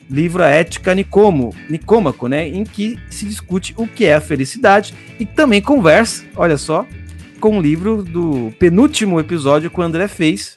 livro 0.08 0.44
A 0.44 0.46
Ética 0.46 0.94
Nicomo, 0.94 1.52
Nicômaco, 1.68 2.28
né? 2.28 2.46
Em 2.46 2.62
que 2.62 2.96
se 3.10 3.24
discute 3.24 3.74
o 3.76 3.84
que 3.84 4.04
é 4.04 4.14
a 4.14 4.20
felicidade 4.20 4.94
e 5.18 5.26
também 5.26 5.60
conversa, 5.60 6.24
olha 6.36 6.56
só, 6.56 6.86
com 7.40 7.58
o 7.58 7.60
livro 7.60 8.04
do 8.04 8.52
penúltimo 8.60 9.18
episódio 9.18 9.70
que 9.70 9.80
o 9.80 9.82
André 9.82 10.06
fez 10.06 10.56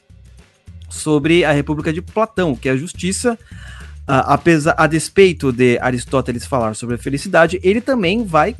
sobre 0.88 1.44
a 1.44 1.50
República 1.50 1.92
de 1.92 2.00
Platão, 2.00 2.54
que 2.54 2.68
é 2.68 2.72
a 2.72 2.76
justiça. 2.76 3.36
Apesar, 4.06 4.76
a 4.78 4.86
despeito 4.86 5.52
de 5.52 5.76
Aristóteles 5.80 6.46
falar 6.46 6.74
sobre 6.74 6.94
a 6.94 6.98
felicidade, 6.98 7.58
ele 7.64 7.80
também 7.80 8.24
vai 8.24 8.54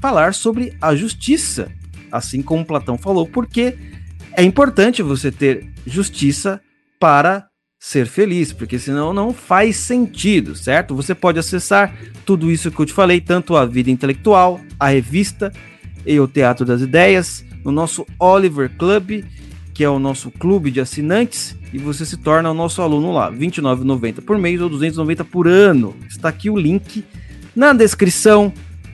falar 0.00 0.32
sobre 0.32 0.74
a 0.80 0.96
justiça 0.96 1.70
assim 2.12 2.42
como 2.42 2.64
Platão 2.64 2.98
falou, 2.98 3.26
porque 3.26 3.76
é 4.36 4.44
importante 4.44 5.02
você 5.02 5.32
ter 5.32 5.72
justiça 5.86 6.60
para 7.00 7.46
ser 7.80 8.06
feliz, 8.06 8.52
porque 8.52 8.78
senão 8.78 9.12
não 9.12 9.34
faz 9.34 9.76
sentido, 9.76 10.54
certo? 10.54 10.94
Você 10.94 11.16
pode 11.16 11.38
acessar 11.40 11.92
tudo 12.24 12.48
isso 12.48 12.70
que 12.70 12.78
eu 12.78 12.86
te 12.86 12.92
falei, 12.92 13.20
tanto 13.20 13.56
a 13.56 13.66
vida 13.66 13.90
intelectual, 13.90 14.60
a 14.78 14.88
revista 14.88 15.52
e 16.06 16.20
o 16.20 16.28
Teatro 16.28 16.64
das 16.64 16.80
Ideias, 16.80 17.44
no 17.64 17.72
nosso 17.72 18.06
Oliver 18.20 18.70
Club. 18.76 19.24
que 19.74 19.82
é 19.82 19.88
o 19.88 19.98
nosso 19.98 20.30
clube 20.30 20.70
de 20.70 20.80
assinantes, 20.80 21.56
e 21.72 21.78
você 21.78 22.04
se 22.04 22.18
torna 22.18 22.50
o 22.50 22.54
nosso 22.54 22.82
aluno 22.82 23.10
lá, 23.10 23.30
R$ 23.30 23.38
29,90 23.38 24.20
por 24.20 24.36
mês 24.36 24.60
ou 24.60 24.66
R$ 24.66 24.74
290 24.74 25.24
por 25.24 25.48
ano. 25.48 25.96
Está 26.06 26.28
aqui 26.28 26.50
o 26.50 26.58
link 26.58 27.02
na 27.56 27.72
descrição 27.72 28.52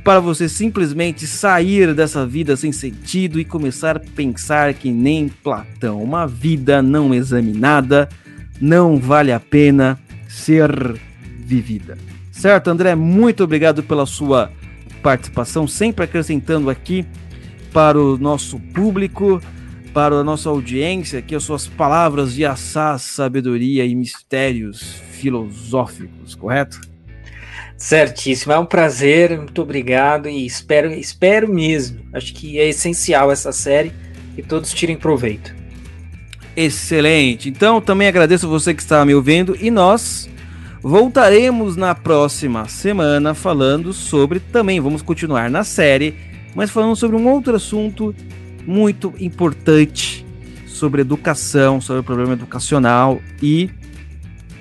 para 0.08 0.20
você 0.20 0.48
simplesmente 0.48 1.26
sair 1.26 1.92
dessa 1.92 2.26
vida 2.26 2.56
sem 2.56 2.72
sentido 2.72 3.38
e 3.38 3.44
começar 3.44 3.98
a 3.98 4.00
pensar 4.00 4.72
que 4.72 4.90
nem 4.90 5.28
Platão. 5.28 6.02
Uma 6.02 6.26
vida 6.26 6.80
não 6.80 7.12
examinada 7.12 8.08
não 8.58 8.96
vale 8.96 9.32
a 9.32 9.38
pena 9.38 10.00
ser 10.26 10.98
vivida. 11.40 11.98
Certo, 12.32 12.68
André? 12.68 12.94
Muito 12.94 13.44
obrigado 13.44 13.82
pela 13.82 14.06
sua 14.06 14.50
participação, 15.02 15.68
sempre 15.68 16.06
acrescentando 16.06 16.70
aqui 16.70 17.04
para 17.70 18.00
o 18.00 18.16
nosso 18.16 18.58
público 18.58 19.42
para 19.92 20.14
a 20.14 20.24
nossa 20.24 20.48
audiência 20.48 21.18
aqui 21.18 21.34
as 21.34 21.42
suas 21.42 21.66
palavras 21.66 22.32
de 22.32 22.46
assaz, 22.46 23.02
sabedoria 23.02 23.84
e 23.84 23.94
mistérios 23.94 25.02
filosóficos, 25.10 26.34
correto? 26.34 26.80
Certíssimo, 27.78 28.52
é 28.52 28.58
um 28.58 28.66
prazer, 28.66 29.38
muito 29.38 29.62
obrigado 29.62 30.28
e 30.28 30.44
espero, 30.44 30.92
espero 30.92 31.48
mesmo. 31.48 32.00
Acho 32.12 32.34
que 32.34 32.58
é 32.58 32.68
essencial 32.68 33.30
essa 33.30 33.52
série 33.52 33.92
e 34.36 34.42
todos 34.42 34.74
tirem 34.74 34.96
proveito. 34.96 35.54
Excelente. 36.56 37.48
Então 37.48 37.80
também 37.80 38.08
agradeço 38.08 38.48
você 38.48 38.74
que 38.74 38.82
está 38.82 39.04
me 39.04 39.14
ouvindo 39.14 39.56
e 39.60 39.70
nós 39.70 40.28
voltaremos 40.82 41.76
na 41.76 41.94
próxima 41.94 42.68
semana 42.68 43.32
falando 43.32 43.92
sobre 43.92 44.40
também 44.40 44.80
vamos 44.80 45.00
continuar 45.00 45.48
na 45.48 45.62
série, 45.62 46.16
mas 46.56 46.72
falando 46.72 46.96
sobre 46.96 47.16
um 47.16 47.28
outro 47.28 47.54
assunto 47.54 48.12
muito 48.66 49.14
importante 49.20 50.26
sobre 50.66 51.00
educação, 51.00 51.80
sobre 51.80 52.00
o 52.00 52.04
problema 52.04 52.32
educacional 52.32 53.20
e 53.42 53.70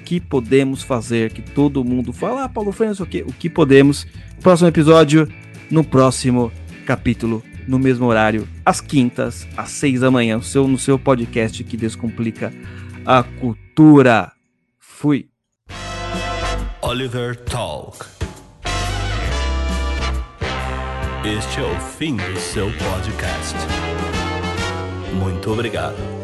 que 0.07 0.21
podemos 0.21 0.83
fazer, 0.83 1.33
que 1.33 1.41
todo 1.41 1.83
mundo 1.83 2.13
fala, 2.13 2.45
ah, 2.45 2.49
Paulo 2.49 2.71
Freitas, 2.71 3.01
o 3.01 3.05
que, 3.05 3.23
o 3.23 3.33
que 3.33 3.49
podemos. 3.49 4.07
Próximo 4.41 4.69
episódio, 4.69 5.27
no 5.69 5.83
próximo 5.83 6.49
capítulo, 6.85 7.43
no 7.67 7.77
mesmo 7.77 8.05
horário, 8.05 8.47
às 8.63 8.79
quintas, 8.79 9.45
às 9.57 9.69
seis 9.71 9.99
da 9.99 10.09
manhã, 10.09 10.37
no 10.37 10.43
seu, 10.43 10.65
no 10.65 10.79
seu 10.79 10.97
podcast 10.97 11.61
que 11.61 11.75
descomplica 11.75 12.53
a 13.05 13.21
cultura. 13.21 14.31
Fui. 14.79 15.27
Oliver 16.81 17.35
Talk. 17.43 18.05
Este 21.25 21.59
é 21.59 21.63
o 21.63 21.79
fim 21.81 22.15
do 22.15 22.39
seu 22.39 22.67
podcast. 22.67 23.57
Muito 25.19 25.51
obrigado. 25.51 26.16